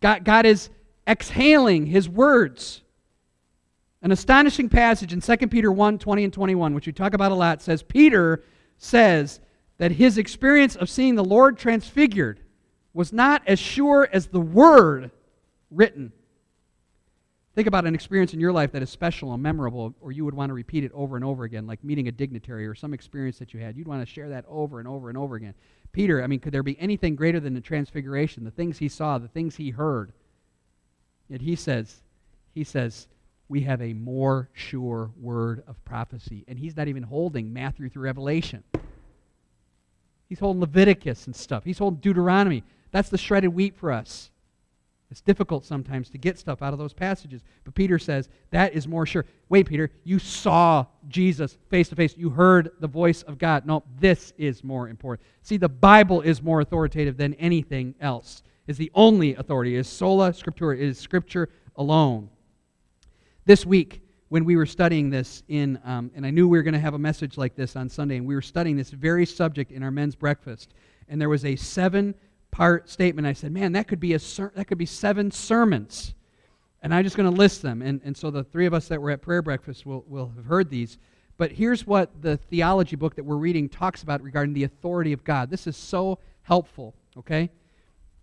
God, 0.00 0.24
God 0.24 0.46
is 0.46 0.70
exhaling 1.06 1.86
his 1.86 2.08
words. 2.08 2.82
An 4.00 4.12
astonishing 4.12 4.68
passage 4.68 5.12
in 5.12 5.20
2 5.20 5.36
Peter 5.48 5.70
1 5.70 5.98
20 5.98 6.24
and 6.24 6.32
21, 6.32 6.74
which 6.74 6.86
we 6.86 6.92
talk 6.92 7.12
about 7.12 7.32
a 7.32 7.34
lot, 7.34 7.60
says 7.60 7.82
Peter 7.82 8.42
says 8.78 9.40
that 9.78 9.92
his 9.92 10.16
experience 10.16 10.76
of 10.76 10.88
seeing 10.88 11.16
the 11.16 11.24
Lord 11.24 11.58
transfigured 11.58 12.40
was 12.94 13.12
not 13.12 13.42
as 13.46 13.58
sure 13.58 14.08
as 14.10 14.28
the 14.28 14.40
word 14.40 15.10
written. 15.70 16.12
Think 17.54 17.68
about 17.68 17.86
an 17.86 17.94
experience 17.94 18.34
in 18.34 18.40
your 18.40 18.52
life 18.52 18.72
that 18.72 18.82
is 18.82 18.90
special 18.90 19.32
and 19.32 19.42
memorable, 19.42 19.94
or 20.00 20.12
you 20.12 20.26
would 20.26 20.34
want 20.34 20.50
to 20.50 20.54
repeat 20.54 20.84
it 20.84 20.92
over 20.92 21.16
and 21.16 21.24
over 21.24 21.44
again, 21.44 21.66
like 21.66 21.82
meeting 21.82 22.06
a 22.06 22.12
dignitary 22.12 22.66
or 22.66 22.74
some 22.74 22.92
experience 22.92 23.38
that 23.38 23.54
you 23.54 23.60
had. 23.60 23.76
You'd 23.76 23.88
want 23.88 24.06
to 24.06 24.12
share 24.12 24.28
that 24.28 24.44
over 24.46 24.78
and 24.78 24.86
over 24.86 25.08
and 25.08 25.16
over 25.16 25.36
again. 25.36 25.54
Peter, 25.92 26.22
I 26.22 26.26
mean, 26.26 26.40
could 26.40 26.52
there 26.52 26.62
be 26.62 26.78
anything 26.78 27.16
greater 27.16 27.40
than 27.40 27.54
the 27.54 27.62
transfiguration, 27.62 28.44
the 28.44 28.50
things 28.50 28.76
he 28.76 28.88
saw, 28.88 29.16
the 29.16 29.28
things 29.28 29.56
he 29.56 29.70
heard? 29.70 30.12
Yet 31.30 31.40
he 31.40 31.56
says, 31.56 32.02
he 32.52 32.62
says, 32.62 33.08
we 33.48 33.62
have 33.62 33.80
a 33.80 33.94
more 33.94 34.50
sure 34.52 35.10
word 35.18 35.62
of 35.66 35.82
prophecy. 35.86 36.44
And 36.48 36.58
he's 36.58 36.76
not 36.76 36.88
even 36.88 37.04
holding 37.04 37.54
Matthew 37.54 37.88
through 37.88 38.02
Revelation. 38.02 38.64
He's 40.28 40.40
holding 40.40 40.60
Leviticus 40.60 41.26
and 41.26 41.34
stuff. 41.34 41.64
He's 41.64 41.78
holding 41.78 42.00
Deuteronomy. 42.00 42.64
That's 42.90 43.08
the 43.08 43.18
shredded 43.18 43.54
wheat 43.54 43.76
for 43.76 43.92
us. 43.92 44.30
It's 45.10 45.20
difficult 45.20 45.64
sometimes 45.64 46.10
to 46.10 46.18
get 46.18 46.38
stuff 46.38 46.62
out 46.62 46.72
of 46.72 46.78
those 46.78 46.92
passages. 46.92 47.42
But 47.64 47.74
Peter 47.74 47.98
says 47.98 48.28
that 48.50 48.74
is 48.74 48.88
more 48.88 49.06
sure. 49.06 49.24
Wait, 49.48 49.68
Peter, 49.68 49.90
you 50.02 50.18
saw 50.18 50.86
Jesus 51.08 51.56
face 51.70 51.88
to 51.90 51.96
face. 51.96 52.16
You 52.16 52.30
heard 52.30 52.72
the 52.80 52.88
voice 52.88 53.22
of 53.22 53.38
God. 53.38 53.66
No, 53.66 53.84
this 54.00 54.32
is 54.36 54.64
more 54.64 54.88
important. 54.88 55.26
See, 55.42 55.58
the 55.58 55.68
Bible 55.68 56.22
is 56.22 56.42
more 56.42 56.60
authoritative 56.60 57.16
than 57.16 57.34
anything 57.34 57.94
else. 58.00 58.42
Is 58.66 58.78
the 58.78 58.90
only 58.94 59.36
authority. 59.36 59.76
It 59.76 59.80
is 59.80 59.88
sola 59.88 60.32
scriptura. 60.32 60.74
It 60.74 60.80
is 60.80 60.98
scripture 60.98 61.48
alone. 61.76 62.28
This 63.44 63.64
week, 63.64 64.02
when 64.28 64.44
we 64.44 64.56
were 64.56 64.66
studying 64.66 65.08
this 65.08 65.44
in, 65.46 65.78
um, 65.84 66.10
and 66.16 66.26
I 66.26 66.30
knew 66.30 66.48
we 66.48 66.58
were 66.58 66.64
going 66.64 66.74
to 66.74 66.80
have 66.80 66.94
a 66.94 66.98
message 66.98 67.38
like 67.38 67.54
this 67.54 67.76
on 67.76 67.88
Sunday, 67.88 68.16
and 68.16 68.26
we 68.26 68.34
were 68.34 68.42
studying 68.42 68.76
this 68.76 68.90
very 68.90 69.24
subject 69.24 69.70
in 69.70 69.84
our 69.84 69.92
men's 69.92 70.16
breakfast, 70.16 70.74
and 71.08 71.20
there 71.20 71.28
was 71.28 71.44
a 71.44 71.54
seven 71.54 72.12
part 72.56 72.88
statement. 72.88 73.26
I 73.26 73.34
said, 73.34 73.52
man, 73.52 73.72
that 73.72 73.86
could 73.86 74.00
be, 74.00 74.14
a 74.14 74.18
ser- 74.18 74.50
that 74.56 74.66
could 74.66 74.78
be 74.78 74.86
seven 74.86 75.30
sermons. 75.30 76.14
And 76.82 76.94
I'm 76.94 77.04
just 77.04 77.14
going 77.14 77.30
to 77.30 77.36
list 77.36 77.60
them. 77.60 77.82
And, 77.82 78.00
and 78.02 78.16
so 78.16 78.30
the 78.30 78.44
three 78.44 78.64
of 78.64 78.72
us 78.72 78.88
that 78.88 79.02
were 79.02 79.10
at 79.10 79.20
prayer 79.20 79.42
breakfast 79.42 79.84
will, 79.84 80.04
will 80.08 80.32
have 80.34 80.46
heard 80.46 80.70
these. 80.70 80.96
But 81.36 81.52
here's 81.52 81.86
what 81.86 82.22
the 82.22 82.38
theology 82.38 82.96
book 82.96 83.14
that 83.16 83.24
we're 83.24 83.36
reading 83.36 83.68
talks 83.68 84.02
about 84.02 84.22
regarding 84.22 84.54
the 84.54 84.64
authority 84.64 85.12
of 85.12 85.22
God. 85.22 85.50
This 85.50 85.66
is 85.66 85.76
so 85.76 86.18
helpful, 86.44 86.94
okay? 87.18 87.50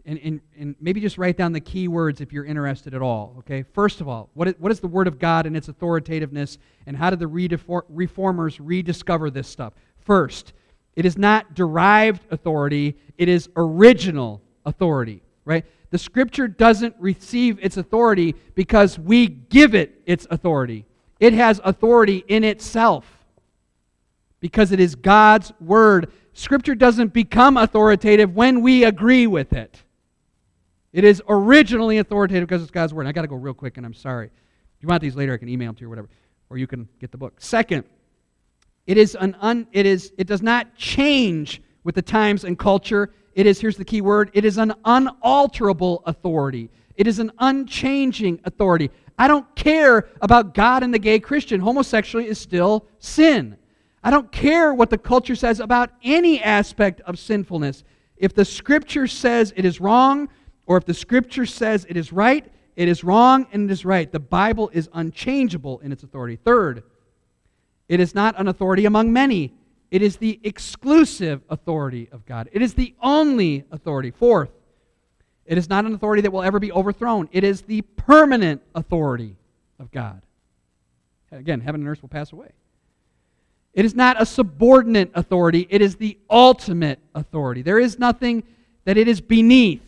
And, 0.03 0.19
and, 0.23 0.41
and 0.57 0.75
maybe 0.81 0.99
just 0.99 1.19
write 1.19 1.37
down 1.37 1.53
the 1.53 1.59
key 1.59 1.87
words 1.87 2.19
if 2.19 2.33
you're 2.33 2.43
interested 2.43 2.95
at 2.95 3.03
all, 3.03 3.35
okay? 3.37 3.61
First 3.61 4.01
of 4.01 4.07
all, 4.07 4.31
what 4.33 4.47
is, 4.47 4.55
what 4.57 4.71
is 4.71 4.79
the 4.79 4.87
Word 4.87 5.05
of 5.05 5.19
God 5.19 5.45
and 5.45 5.55
its 5.55 5.67
authoritativeness, 5.67 6.57
and 6.87 6.97
how 6.97 7.11
did 7.11 7.19
the 7.19 7.27
reformers 7.27 8.59
rediscover 8.59 9.29
this 9.29 9.47
stuff? 9.47 9.73
First, 9.99 10.53
it 10.95 11.05
is 11.05 11.17
not 11.17 11.53
derived 11.53 12.23
authority, 12.31 12.97
it 13.17 13.29
is 13.29 13.49
original 13.55 14.41
authority, 14.65 15.21
right? 15.45 15.65
The 15.89 15.97
scripture 15.97 16.47
doesn't 16.47 16.95
receive 16.99 17.59
its 17.61 17.77
authority 17.77 18.35
because 18.55 18.97
we 18.97 19.27
give 19.27 19.75
it 19.75 20.01
its 20.05 20.25
authority. 20.29 20.85
It 21.19 21.33
has 21.33 21.61
authority 21.63 22.23
in 22.27 22.43
itself 22.43 23.05
because 24.39 24.71
it 24.71 24.79
is 24.79 24.95
God's 24.95 25.53
word. 25.61 26.11
Scripture 26.33 26.75
doesn't 26.75 27.13
become 27.13 27.57
authoritative 27.57 28.35
when 28.35 28.61
we 28.61 28.83
agree 28.83 29.27
with 29.27 29.53
it. 29.53 29.81
It 30.91 31.03
is 31.03 31.21
originally 31.27 31.97
authoritative 31.97 32.47
because 32.47 32.61
it's 32.61 32.71
God's 32.71 32.93
word. 32.93 33.07
I 33.07 33.11
got 33.11 33.21
to 33.21 33.27
go 33.27 33.35
real 33.35 33.53
quick, 33.53 33.77
and 33.77 33.85
I'm 33.85 33.93
sorry. 33.93 34.27
If 34.27 34.81
you 34.81 34.87
want 34.87 35.01
these 35.01 35.15
later, 35.15 35.33
I 35.33 35.37
can 35.37 35.49
email 35.49 35.69
them 35.69 35.75
to 35.75 35.81
you 35.81 35.87
or 35.87 35.89
whatever, 35.89 36.09
or 36.49 36.57
you 36.57 36.67
can 36.67 36.87
get 36.99 37.11
the 37.11 37.17
book. 37.17 37.35
Second, 37.39 37.83
it 38.85 38.97
is 38.97 39.15
an 39.15 39.35
un, 39.39 39.67
it 39.71 39.85
is 39.85 40.11
it 40.17 40.27
does 40.27 40.41
not 40.41 40.75
change 40.75 41.61
with 41.83 41.95
the 41.95 42.01
times 42.01 42.43
and 42.43 42.57
culture. 42.57 43.13
It 43.33 43.45
is 43.45 43.59
here's 43.59 43.77
the 43.77 43.85
key 43.85 44.01
word. 44.01 44.29
It 44.33 44.45
is 44.45 44.57
an 44.57 44.73
unalterable 44.85 46.03
authority. 46.05 46.69
It 46.95 47.07
is 47.07 47.19
an 47.19 47.31
unchanging 47.39 48.39
authority. 48.43 48.91
I 49.17 49.27
don't 49.27 49.53
care 49.55 50.09
about 50.21 50.53
God 50.53 50.83
and 50.83 50.93
the 50.93 50.99
gay 50.99 51.19
Christian. 51.19 51.59
Homosexuality 51.59 52.29
is 52.29 52.39
still 52.39 52.85
sin. 52.99 53.57
I 54.03 54.11
don't 54.11 54.31
care 54.31 54.73
what 54.73 54.89
the 54.89 54.97
culture 54.97 55.35
says 55.35 55.59
about 55.59 55.91
any 56.03 56.41
aspect 56.41 57.01
of 57.01 57.17
sinfulness. 57.17 57.83
If 58.17 58.33
the 58.33 58.45
scripture 58.45 59.07
says 59.07 59.53
it 59.55 59.65
is 59.65 59.79
wrong, 59.79 60.29
or 60.65 60.77
if 60.77 60.85
the 60.85 60.93
scripture 60.93 61.45
says 61.45 61.85
it 61.89 61.97
is 61.97 62.11
right, 62.11 62.45
it 62.75 62.87
is 62.87 63.03
wrong 63.03 63.47
and 63.51 63.69
it 63.69 63.73
is 63.73 63.85
right. 63.85 64.11
The 64.11 64.19
Bible 64.19 64.69
is 64.73 64.89
unchangeable 64.93 65.79
in 65.79 65.91
its 65.91 66.03
authority. 66.03 66.35
Third, 66.35 66.83
it 67.93 67.99
is 67.99 68.15
not 68.15 68.39
an 68.39 68.47
authority 68.47 68.85
among 68.85 69.13
many. 69.13 69.53
It 69.91 70.01
is 70.01 70.17
the 70.17 70.39
exclusive 70.43 71.43
authority 71.47 72.09
of 72.11 72.25
God. 72.25 72.49
It 72.51 72.63
is 72.63 72.73
the 72.73 72.95
only 72.99 73.65
authority. 73.69 74.09
Fourth, 74.09 74.49
it 75.45 75.59
is 75.59 75.69
not 75.69 75.85
an 75.85 75.93
authority 75.93 76.23
that 76.23 76.31
will 76.31 76.41
ever 76.41 76.59
be 76.59 76.71
overthrown. 76.71 77.29
It 77.31 77.43
is 77.43 77.61
the 77.61 77.83
permanent 77.83 78.63
authority 78.73 79.35
of 79.77 79.91
God. 79.91 80.23
Again, 81.31 81.61
heaven 81.61 81.81
and 81.81 81.87
earth 81.87 82.01
will 82.01 82.09
pass 82.09 82.31
away. 82.31 82.49
It 83.75 83.85
is 83.85 83.93
not 83.93 84.19
a 84.19 84.25
subordinate 84.25 85.11
authority, 85.13 85.67
it 85.69 85.83
is 85.83 85.97
the 85.97 86.17
ultimate 86.31 86.97
authority. 87.13 87.61
There 87.61 87.77
is 87.77 87.99
nothing 87.99 88.41
that 88.85 88.97
it 88.97 89.07
is 89.07 89.21
beneath. 89.21 89.83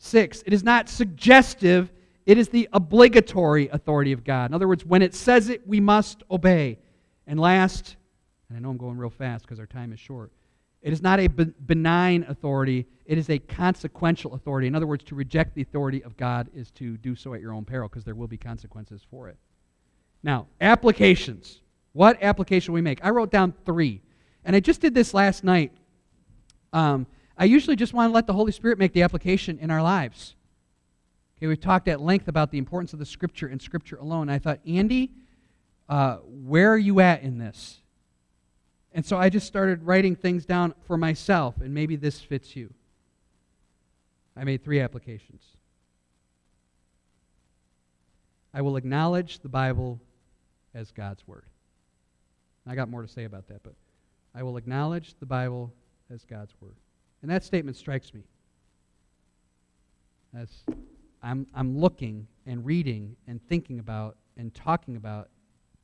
Six, 0.00 0.42
it 0.44 0.52
is 0.52 0.64
not 0.64 0.88
suggestive, 0.88 1.92
it 2.26 2.36
is 2.36 2.48
the 2.48 2.68
obligatory 2.72 3.68
authority 3.68 4.10
of 4.10 4.24
God. 4.24 4.50
In 4.50 4.54
other 4.54 4.66
words, 4.66 4.84
when 4.84 5.02
it 5.02 5.14
says 5.14 5.48
it, 5.48 5.68
we 5.68 5.78
must 5.78 6.24
obey. 6.32 6.78
And 7.26 7.40
last, 7.40 7.96
and 8.48 8.56
I 8.56 8.60
know 8.60 8.70
I'm 8.70 8.76
going 8.76 8.96
real 8.96 9.10
fast 9.10 9.44
because 9.44 9.58
our 9.58 9.66
time 9.66 9.92
is 9.92 10.00
short, 10.00 10.30
it 10.82 10.92
is 10.92 11.02
not 11.02 11.18
a 11.18 11.26
benign 11.28 12.24
authority, 12.28 12.86
it 13.06 13.18
is 13.18 13.28
a 13.28 13.38
consequential 13.38 14.34
authority. 14.34 14.68
In 14.68 14.74
other 14.74 14.86
words, 14.86 15.04
to 15.04 15.14
reject 15.14 15.54
the 15.54 15.62
authority 15.62 16.02
of 16.04 16.16
God 16.16 16.48
is 16.54 16.70
to 16.72 16.96
do 16.98 17.16
so 17.16 17.34
at 17.34 17.40
your 17.40 17.52
own 17.52 17.64
peril 17.64 17.88
because 17.88 18.04
there 18.04 18.14
will 18.14 18.28
be 18.28 18.36
consequences 18.36 19.02
for 19.10 19.28
it. 19.28 19.36
Now, 20.22 20.46
applications. 20.60 21.60
What 21.92 22.22
application 22.22 22.74
we 22.74 22.82
make? 22.82 23.04
I 23.04 23.10
wrote 23.10 23.30
down 23.30 23.54
three. 23.64 24.02
And 24.44 24.54
I 24.54 24.60
just 24.60 24.80
did 24.80 24.94
this 24.94 25.12
last 25.12 25.42
night. 25.42 25.72
Um, 26.72 27.06
I 27.36 27.46
usually 27.46 27.74
just 27.74 27.92
want 27.92 28.10
to 28.10 28.14
let 28.14 28.26
the 28.26 28.32
Holy 28.32 28.52
Spirit 28.52 28.78
make 28.78 28.92
the 28.92 29.02
application 29.02 29.58
in 29.58 29.70
our 29.70 29.82
lives. 29.82 30.36
Okay, 31.36 31.48
we've 31.48 31.60
talked 31.60 31.88
at 31.88 32.00
length 32.00 32.28
about 32.28 32.50
the 32.50 32.58
importance 32.58 32.92
of 32.92 32.98
the 32.98 33.06
Scripture 33.06 33.48
and 33.48 33.60
Scripture 33.60 33.96
alone. 33.96 34.28
I 34.28 34.38
thought, 34.38 34.60
Andy, 34.66 35.10
uh, 35.88 36.16
where 36.16 36.72
are 36.72 36.78
you 36.78 37.00
at 37.00 37.22
in 37.22 37.38
this? 37.38 37.80
And 38.92 39.04
so 39.04 39.18
I 39.18 39.28
just 39.28 39.46
started 39.46 39.82
writing 39.82 40.16
things 40.16 40.46
down 40.46 40.74
for 40.86 40.96
myself, 40.96 41.60
and 41.60 41.74
maybe 41.74 41.96
this 41.96 42.20
fits 42.20 42.56
you. 42.56 42.72
I 44.36 44.44
made 44.44 44.64
three 44.64 44.80
applications. 44.80 45.42
I 48.54 48.62
will 48.62 48.76
acknowledge 48.76 49.40
the 49.40 49.48
Bible 49.48 50.00
as 50.74 50.92
God's 50.92 51.26
Word. 51.26 51.44
I 52.66 52.74
got 52.74 52.88
more 52.88 53.02
to 53.02 53.08
say 53.08 53.24
about 53.24 53.48
that, 53.48 53.62
but 53.62 53.74
I 54.34 54.42
will 54.42 54.56
acknowledge 54.56 55.14
the 55.20 55.26
Bible 55.26 55.72
as 56.10 56.24
God's 56.24 56.54
Word. 56.60 56.76
And 57.22 57.30
that 57.30 57.44
statement 57.44 57.76
strikes 57.76 58.12
me. 58.12 58.22
As 60.34 60.48
I'm, 61.22 61.46
I'm 61.54 61.78
looking 61.78 62.26
and 62.46 62.64
reading 62.64 63.16
and 63.26 63.40
thinking 63.48 63.78
about 63.78 64.16
and 64.36 64.54
talking 64.54 64.96
about 64.96 65.28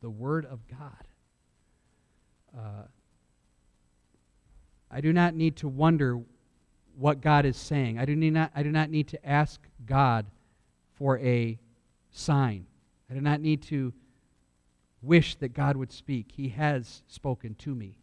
the 0.02 0.10
Word 0.10 0.44
of 0.44 0.60
God. 0.68 1.06
Uh, 2.56 2.82
I 4.90 5.00
do 5.00 5.12
not 5.12 5.34
need 5.34 5.56
to 5.56 5.68
wonder 5.68 6.20
what 6.98 7.22
God 7.22 7.46
is 7.46 7.56
saying. 7.56 7.98
I 7.98 8.04
do, 8.04 8.14
not, 8.14 8.50
I 8.54 8.62
do 8.62 8.70
not 8.70 8.90
need 8.90 9.08
to 9.08 9.26
ask 9.26 9.60
God 9.86 10.26
for 10.98 11.18
a 11.20 11.58
sign. 12.10 12.66
I 13.10 13.14
do 13.14 13.20
not 13.20 13.40
need 13.40 13.62
to 13.64 13.94
wish 15.00 15.36
that 15.36 15.54
God 15.54 15.76
would 15.76 15.90
speak. 15.90 16.30
He 16.32 16.50
has 16.50 17.02
spoken 17.08 17.54
to 17.56 17.74
me. 17.74 17.96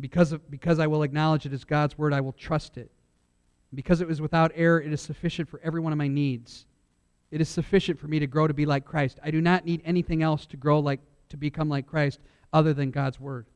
Because, 0.00 0.32
of, 0.32 0.50
because 0.50 0.78
I 0.78 0.86
will 0.86 1.02
acknowledge 1.02 1.46
it 1.46 1.52
as 1.52 1.64
God's 1.64 1.96
word, 1.96 2.12
I 2.12 2.20
will 2.22 2.32
trust 2.32 2.76
it. 2.76 2.90
Because 3.74 4.00
it 4.00 4.08
was 4.08 4.20
without 4.20 4.52
error, 4.54 4.80
it 4.80 4.92
is 4.92 5.00
sufficient 5.00 5.48
for 5.48 5.60
every 5.62 5.80
one 5.80 5.92
of 5.92 5.98
my 5.98 6.08
needs. 6.08 6.66
It 7.30 7.40
is 7.40 7.48
sufficient 7.48 7.98
for 7.98 8.08
me 8.08 8.18
to 8.18 8.26
grow 8.26 8.46
to 8.46 8.54
be 8.54 8.66
like 8.66 8.84
Christ. 8.84 9.18
I 9.22 9.30
do 9.30 9.40
not 9.40 9.64
need 9.64 9.82
anything 9.84 10.22
else 10.22 10.46
to 10.46 10.56
grow 10.56 10.80
like 10.80 11.00
to 11.30 11.36
become 11.36 11.68
like 11.68 11.86
Christ 11.86 12.20
other 12.52 12.72
than 12.72 12.90
God's 12.90 13.18
word. 13.18 13.46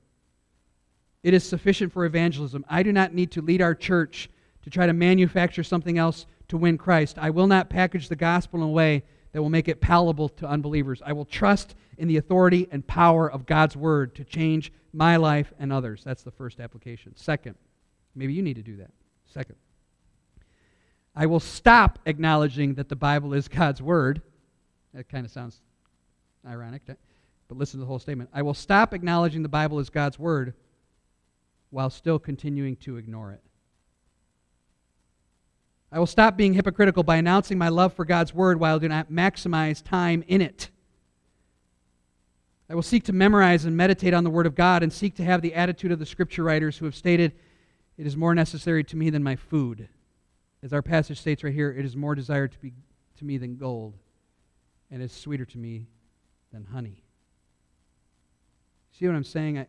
It 1.22 1.34
is 1.34 1.44
sufficient 1.44 1.92
for 1.92 2.04
evangelism. 2.04 2.64
I 2.68 2.82
do 2.82 2.92
not 2.92 3.14
need 3.14 3.30
to 3.32 3.42
lead 3.42 3.62
our 3.62 3.74
church 3.74 4.28
to 4.62 4.70
try 4.70 4.86
to 4.86 4.92
manufacture 4.92 5.62
something 5.62 5.98
else 5.98 6.26
to 6.48 6.56
win 6.56 6.78
Christ. 6.78 7.18
I 7.18 7.30
will 7.30 7.46
not 7.46 7.70
package 7.70 8.08
the 8.08 8.16
gospel 8.16 8.60
in 8.60 8.66
a 8.66 8.70
way 8.70 9.02
that 9.32 9.40
will 9.40 9.50
make 9.50 9.68
it 9.68 9.80
palatable 9.80 10.28
to 10.30 10.48
unbelievers. 10.48 11.02
I 11.04 11.12
will 11.12 11.24
trust 11.24 11.76
in 11.98 12.08
the 12.08 12.16
authority 12.16 12.66
and 12.72 12.86
power 12.86 13.30
of 13.30 13.46
God's 13.46 13.76
word 13.76 14.14
to 14.16 14.24
change 14.24 14.72
my 14.92 15.16
life 15.16 15.52
and 15.58 15.72
others. 15.72 16.02
That's 16.04 16.22
the 16.22 16.32
first 16.32 16.58
application. 16.58 17.14
Second, 17.14 17.54
maybe 18.14 18.32
you 18.32 18.42
need 18.42 18.56
to 18.56 18.62
do 18.62 18.76
that. 18.78 18.90
Second, 19.26 19.56
I 21.14 21.26
will 21.26 21.40
stop 21.40 21.98
acknowledging 22.06 22.74
that 22.74 22.88
the 22.88 22.96
Bible 22.96 23.34
is 23.34 23.48
God's 23.48 23.82
word. 23.82 24.22
That 24.94 25.08
kind 25.08 25.24
of 25.24 25.32
sounds 25.32 25.61
ironic, 26.46 26.82
but 26.86 26.96
listen 27.50 27.78
to 27.78 27.82
the 27.82 27.86
whole 27.86 27.98
statement. 27.98 28.30
I 28.32 28.42
will 28.42 28.54
stop 28.54 28.94
acknowledging 28.94 29.42
the 29.42 29.48
Bible 29.48 29.78
is 29.78 29.90
God's 29.90 30.18
word 30.18 30.54
while 31.70 31.90
still 31.90 32.18
continuing 32.18 32.76
to 32.76 32.96
ignore 32.96 33.32
it. 33.32 33.42
I 35.92 35.98
will 35.98 36.06
stop 36.06 36.36
being 36.36 36.54
hypocritical 36.54 37.02
by 37.02 37.16
announcing 37.16 37.58
my 37.58 37.68
love 37.68 37.92
for 37.94 38.04
God's 38.04 38.32
word 38.32 38.61
while 38.61 38.76
I 38.76 38.78
do 38.78 38.88
not 38.88 39.11
maximize 39.11 39.82
time 39.82 40.22
in 40.28 40.40
it. 40.40 40.70
I 42.68 42.76
will 42.76 42.82
seek 42.82 43.02
to 43.04 43.12
memorize 43.12 43.64
and 43.64 43.76
meditate 43.76 44.14
on 44.14 44.22
the 44.22 44.30
word 44.30 44.46
of 44.46 44.54
God 44.54 44.84
and 44.84 44.92
seek 44.92 45.16
to 45.16 45.24
have 45.24 45.42
the 45.42 45.54
attitude 45.54 45.90
of 45.90 45.98
the 45.98 46.06
scripture 46.06 46.44
writers 46.44 46.78
who 46.78 46.84
have 46.84 46.94
stated, 46.94 47.32
It 47.98 48.06
is 48.06 48.16
more 48.16 48.32
necessary 48.32 48.84
to 48.84 48.96
me 48.96 49.11
than 49.11 49.24
my 49.24 49.34
food. 49.34 49.88
As 50.62 50.72
our 50.72 50.82
passage 50.82 51.18
states 51.18 51.42
right 51.42 51.54
here, 51.54 51.70
it 51.70 51.84
is 51.84 51.96
more 51.96 52.14
desired 52.14 52.52
to, 52.52 52.58
be, 52.58 52.72
to 53.18 53.24
me 53.24 53.38
than 53.38 53.56
gold, 53.56 53.94
and 54.90 55.02
is 55.02 55.12
sweeter 55.12 55.44
to 55.46 55.58
me 55.58 55.86
than 56.52 56.64
honey. 56.64 57.02
See 58.92 59.06
what 59.06 59.16
I'm 59.16 59.24
saying? 59.24 59.58
I, 59.58 59.66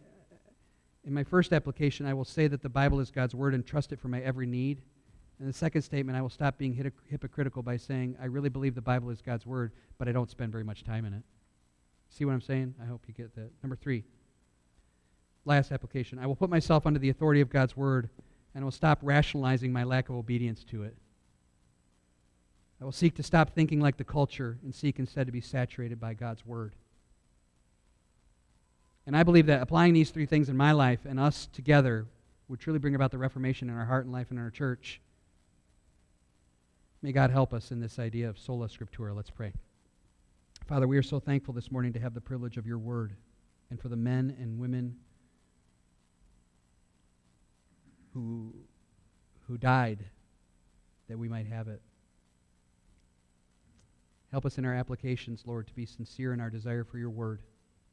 in 1.04 1.14
my 1.14 1.24
first 1.24 1.54
application, 1.54 2.06
I 2.06 2.14
will 2.14 2.26
say 2.26 2.48
that 2.48 2.62
the 2.62 2.70
Bible 2.70 3.00
is 3.00 3.10
God's 3.10 3.34
word 3.34 3.54
and 3.54 3.66
trust 3.66 3.92
it 3.92 4.00
for 4.00 4.08
my 4.08 4.20
every 4.22 4.46
need. 4.46 4.82
In 5.40 5.48
the 5.48 5.54
second 5.54 5.82
statement, 5.82 6.18
I 6.18 6.22
will 6.22 6.30
stop 6.30 6.58
being 6.58 6.74
hypocritical 7.10 7.64
by 7.64 7.78
saying, 7.78 8.16
I 8.22 8.26
really 8.26 8.50
believe 8.50 8.76
the 8.76 8.82
Bible 8.82 9.10
is 9.10 9.22
God's 9.22 9.46
word, 9.46 9.72
but 9.98 10.08
I 10.08 10.12
don't 10.12 10.30
spend 10.30 10.52
very 10.52 10.64
much 10.64 10.84
time 10.84 11.06
in 11.06 11.14
it. 11.14 11.24
See 12.10 12.26
what 12.26 12.34
I'm 12.34 12.42
saying? 12.42 12.76
I 12.82 12.86
hope 12.86 13.02
you 13.08 13.14
get 13.14 13.34
that. 13.36 13.50
Number 13.64 13.76
three, 13.76 14.04
last 15.46 15.72
application. 15.72 16.20
I 16.20 16.28
will 16.28 16.36
put 16.36 16.50
myself 16.50 16.86
under 16.86 17.00
the 17.00 17.10
authority 17.10 17.42
of 17.42 17.50
God's 17.50 17.76
word 17.76 18.10
and 18.54 18.64
I 18.64 18.66
will 18.66 18.72
stop 18.72 19.00
rationalizing 19.02 19.72
my 19.72 19.84
lack 19.84 20.10
of 20.10 20.16
obedience 20.16 20.64
to 20.66 20.84
it. 20.84 20.96
I 22.82 22.84
will 22.84 22.92
seek 22.92 23.16
to 23.16 23.24
stop 23.24 23.54
thinking 23.54 23.80
like 23.80 23.98
the 23.98 24.04
culture 24.04 24.58
and 24.64 24.74
seek 24.74 24.98
instead 24.98 25.28
to 25.28 25.32
be 25.32 25.42
saturated 25.42 26.00
by 26.00 26.16
God's 26.16 26.46
word. 26.46 26.74
And 29.06 29.16
I 29.16 29.24
believe 29.24 29.46
that 29.48 29.62
applying 29.62 29.94
these 29.94 30.10
three 30.10 30.26
things 30.26 30.50
in 30.50 30.58
my 30.58 30.72
life 30.72 31.02
and 31.06 31.20
us 31.20 31.48
together 31.54 32.08
would 32.48 32.60
truly 32.60 32.80
bring 32.80 32.96
about 32.96 33.12
the 33.12 33.18
reformation 33.18 33.70
in 33.70 33.76
our 33.76 33.86
heart 33.86 34.06
and 34.06 34.14
life 34.14 34.30
and 34.30 34.40
in 34.40 34.44
our 34.44 34.52
church. 34.52 35.00
May 37.02 37.12
God 37.12 37.32
help 37.32 37.54
us 37.54 37.72
in 37.72 37.80
this 37.80 37.98
idea 37.98 38.30
of 38.30 38.38
sola 38.38 38.68
scriptura. 38.68 39.16
Let's 39.16 39.30
pray. 39.30 39.54
Father, 40.68 40.88
we 40.88 40.98
are 40.98 41.04
so 41.04 41.20
thankful 41.20 41.54
this 41.54 41.72
morning 41.72 41.94
to 41.94 42.00
have 42.00 42.14
the 42.14 42.22
privilege 42.22 42.58
of 42.58 42.68
your 42.68 42.78
word 42.78 43.14
and 43.70 43.80
for 43.80 43.90
the 43.90 43.96
men 43.96 44.36
and 44.40 44.60
women 44.60 44.96
who, 48.14 48.54
who 49.48 49.58
died 49.58 50.00
that 51.10 51.18
we 51.18 51.28
might 51.28 51.48
have 51.48 51.68
it. 51.68 51.82
Help 54.32 54.46
us 54.46 54.58
in 54.58 54.66
our 54.66 54.74
applications, 54.74 55.44
Lord, 55.46 55.68
to 55.68 55.74
be 55.74 55.86
sincere 55.86 56.34
in 56.34 56.40
our 56.40 56.50
desire 56.50 56.84
for 56.84 56.98
your 56.98 57.10
word. 57.10 57.42